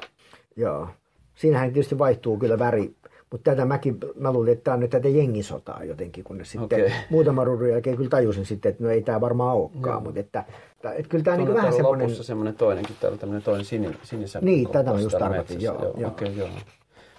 Joo. 0.57 0.88
Siinähän 1.34 1.72
tietysti 1.72 1.99
vaihtuu 1.99 2.38
kyllä 2.38 2.59
väri, 2.59 2.95
mutta 3.30 3.51
tätä 3.51 3.64
mäkin, 3.64 3.99
mä 4.14 4.32
luulin, 4.32 4.53
että 4.53 4.64
tämä 4.64 4.74
on 4.74 4.80
nyt 4.80 4.90
tätä 4.90 5.09
jengisotaa 5.09 5.84
jotenkin, 5.84 6.24
kun 6.24 6.40
sitten 6.45 6.64
okay. 6.64 6.90
muutama 7.11 7.45
ruudun 7.45 7.68
jälkeen 7.68 7.97
kyllä 7.97 8.11
tajusin 8.11 8.47
sitten, 8.47 8.70
että 8.70 8.84
no 8.84 8.90
ei 8.90 9.03
tämä 9.03 9.20
varmaan 9.20 9.57
olekaan, 9.57 10.03
mutta 10.03 10.20
että, 10.20 10.45
että 10.95 11.09
kyllä 11.09 11.24
tämä 11.24 11.36
niin 11.36 11.55
vähän 11.55 11.72
semmoinen... 11.72 12.07
lopussa 12.07 12.24
semmoinen 12.24 12.57
toinenkin, 12.57 12.97
täällä 13.01 13.14
on 13.14 13.18
tämmöinen 13.18 13.42
toinen 13.42 13.64
sinin, 13.64 13.97
sinisä. 14.03 14.38
Niin, 14.42 14.68
tätä 14.68 14.92
mä 14.92 15.01
just 15.01 15.18
tarkoitin, 15.18 15.61
joo. 15.61 15.82
joo, 15.82 15.95
joo. 15.97 16.11
Okay, 16.11 16.28
joo. 16.28 16.49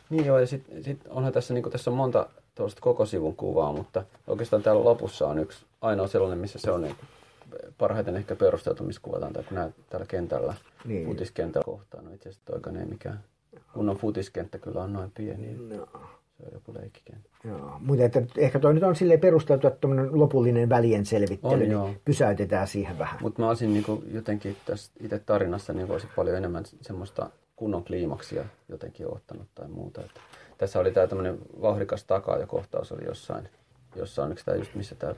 Niin 0.09 0.25
joo, 0.25 0.39
ja 0.39 0.47
sitten 0.47 0.83
sit 0.83 0.99
onhan 1.09 1.33
tässä, 1.33 1.53
niin 1.53 1.71
tässä 1.71 1.91
on 1.91 1.97
monta 1.97 2.29
tuosta 2.55 2.81
koko 2.81 3.05
sivun 3.05 3.35
kuvaa, 3.35 3.73
mutta 3.73 4.03
oikeastaan 4.27 4.63
täällä 4.63 4.83
lopussa 4.83 5.27
on 5.27 5.39
yksi 5.39 5.65
ainoa 5.81 6.07
sellainen, 6.07 6.39
missä 6.39 6.59
se 6.59 6.71
on 6.71 6.81
niin 6.81 6.95
parhaiten 7.77 8.15
ehkä 8.15 8.35
perusteltu, 8.35 8.83
missä 8.83 9.01
kuvataan 9.01 9.33
tai 9.33 9.43
kun 9.43 9.55
näet 9.55 9.75
täällä 9.89 10.05
kentällä, 10.05 10.53
niin. 10.85 11.05
futiskentällä 11.05 11.65
kohtaan. 11.65 12.05
No 12.05 12.11
itse 12.11 12.29
asiassa 12.29 12.45
toikaan 12.45 12.77
ei 12.77 12.85
mikään 12.85 13.23
kunnon 13.73 13.97
futiskenttä 13.97 14.57
kyllä 14.57 14.83
on 14.83 14.93
noin 14.93 15.11
pieni. 15.17 15.53
No. 15.53 15.87
Se 16.37 16.43
on 16.45 16.53
joku 16.53 16.73
leikkikenttä. 16.73 17.29
Joo, 17.43 17.77
mutta 17.79 18.05
että 18.05 18.21
ehkä 18.37 18.59
toi 18.59 18.73
nyt 18.73 18.83
on 18.83 18.95
silleen 18.95 19.19
perusteltu, 19.19 19.67
että 19.67 19.87
lopullinen 20.11 20.69
välien 20.69 21.05
selvittely 21.05 21.53
on, 21.53 21.59
niin 21.59 21.71
joo. 21.71 21.89
pysäytetään 22.05 22.67
siihen 22.67 22.97
vähän. 22.97 23.17
Mutta 23.21 23.41
mä 23.41 23.47
olisin 23.47 23.73
niin 23.73 23.85
jotenkin 24.11 24.57
tässä 24.65 24.91
itse 24.99 25.19
tarinassa 25.19 25.73
niin 25.73 25.87
voisi 25.87 26.07
paljon 26.15 26.37
enemmän 26.37 26.63
semmoista 26.81 27.29
kunnon 27.55 27.83
kliimaksia 27.83 28.45
jotenkin 28.69 29.13
ottanut 29.15 29.47
tai 29.55 29.67
muuta. 29.67 30.01
Että 30.01 30.19
tässä 30.57 30.79
oli 30.79 30.91
tämä 30.91 31.07
tämmöinen 31.07 31.37
vauhdikas 31.61 32.03
takaa 32.03 32.37
ja 32.37 32.47
kohtaus 32.47 32.91
oli 32.91 33.05
jossain, 33.05 33.49
jossain 33.95 34.27
oliko 34.27 34.41
tämä 34.45 34.57
just 34.57 34.75
missä 34.75 34.95
tämä 34.95 35.15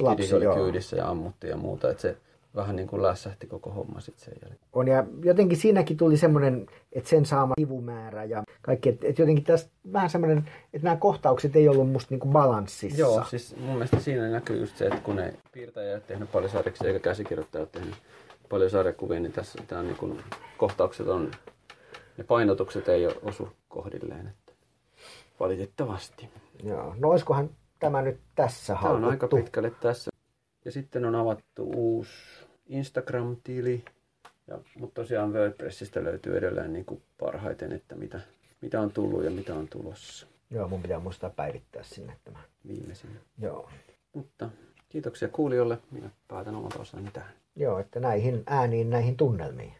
lapsi 0.00 0.34
oli 0.34 0.44
joo. 0.44 0.54
kyydissä 0.54 0.96
ja 0.96 1.08
ammuttiin 1.08 1.50
ja 1.50 1.56
muuta. 1.56 1.90
Että 1.90 2.02
se 2.02 2.16
vähän 2.56 2.76
niin 2.76 2.88
kuin 2.88 3.02
lässähti 3.02 3.46
koko 3.46 3.70
homma 3.70 4.00
sitten 4.00 4.24
sen 4.24 4.34
jälkeen. 4.42 4.68
On 4.72 4.88
ja 4.88 5.04
jotenkin 5.24 5.58
siinäkin 5.58 5.96
tuli 5.96 6.16
semmoinen, 6.16 6.66
että 6.92 7.10
sen 7.10 7.26
saama 7.26 7.54
sivumäärä 7.60 8.24
ja 8.24 8.42
kaikki, 8.62 8.88
että, 8.88 9.06
että 9.06 9.22
jotenkin 9.22 9.44
tässä 9.44 9.68
vähän 9.92 10.10
semmoinen, 10.10 10.38
että 10.72 10.84
nämä 10.84 10.96
kohtaukset 10.96 11.56
ei 11.56 11.68
ollut 11.68 11.90
musta 11.90 12.08
niin 12.10 12.20
kuin 12.20 12.32
balanssissa. 12.32 13.00
Joo, 13.00 13.24
siis 13.24 13.56
mun 13.56 13.72
mielestä 13.72 14.00
siinä 14.00 14.28
näkyy 14.28 14.60
just 14.60 14.76
se, 14.76 14.86
että 14.86 15.00
kun 15.00 15.16
ne 15.16 15.34
piirtäjä 15.52 15.94
ei 15.94 16.00
tehnyt 16.00 16.32
paljon 16.32 16.50
sarjaksi 16.50 16.86
eikä 16.86 16.98
käsikirjoittaja 16.98 17.62
ole 17.62 17.68
tehnyt 17.72 17.94
paljon 18.50 18.70
sarjakuvia, 18.70 19.20
niin 19.20 19.32
tässä 19.32 19.62
tämä 19.66 19.82
niin 19.82 19.96
kuin, 19.96 20.24
kohtaukset 20.56 21.08
on, 21.08 21.30
ne 22.16 22.24
painotukset 22.24 22.88
ei 22.88 23.06
ole 23.06 23.16
osu 23.22 23.48
kohdilleen, 23.68 24.26
että 24.26 24.52
valitettavasti. 25.40 26.28
Joo, 26.62 26.94
no 26.98 27.08
olisikohan 27.08 27.50
tämä 27.78 28.02
nyt 28.02 28.20
tässä 28.34 28.76
Tämä 28.82 28.94
on 28.94 29.04
aika 29.04 29.28
pitkälle 29.28 29.70
tässä. 29.70 30.10
Ja 30.64 30.72
sitten 30.72 31.04
on 31.04 31.14
avattu 31.14 31.70
uusi 31.76 32.10
Instagram-tili, 32.66 33.84
ja, 34.46 34.58
mutta 34.78 35.02
tosiaan 35.02 35.32
WordPressistä 35.32 36.04
löytyy 36.04 36.36
edelleen 36.36 36.72
niin 36.72 36.84
kuin 36.84 37.02
parhaiten, 37.18 37.72
että 37.72 37.94
mitä, 37.94 38.20
mitä 38.60 38.80
on 38.80 38.92
tullut 38.92 39.24
ja 39.24 39.30
mitä 39.30 39.54
on 39.54 39.68
tulossa. 39.68 40.26
Joo, 40.50 40.68
mun 40.68 40.82
pitää 40.82 41.00
muistaa 41.00 41.30
päivittää 41.30 41.82
sinne 41.82 42.16
tämä. 42.24 42.38
Viimeisin. 42.66 43.20
Joo. 43.38 43.70
Mutta 44.12 44.50
kiitoksia 44.88 45.28
kuulijoille. 45.28 45.78
Minä 45.90 46.10
päätän 46.28 46.54
omalta 46.54 46.78
osani 46.78 47.10
tähän. 47.12 47.39
Joo, 47.56 47.78
että 47.78 48.00
näihin 48.00 48.42
ääniin, 48.46 48.90
näihin 48.90 49.16
tunnelmiin. 49.16 49.79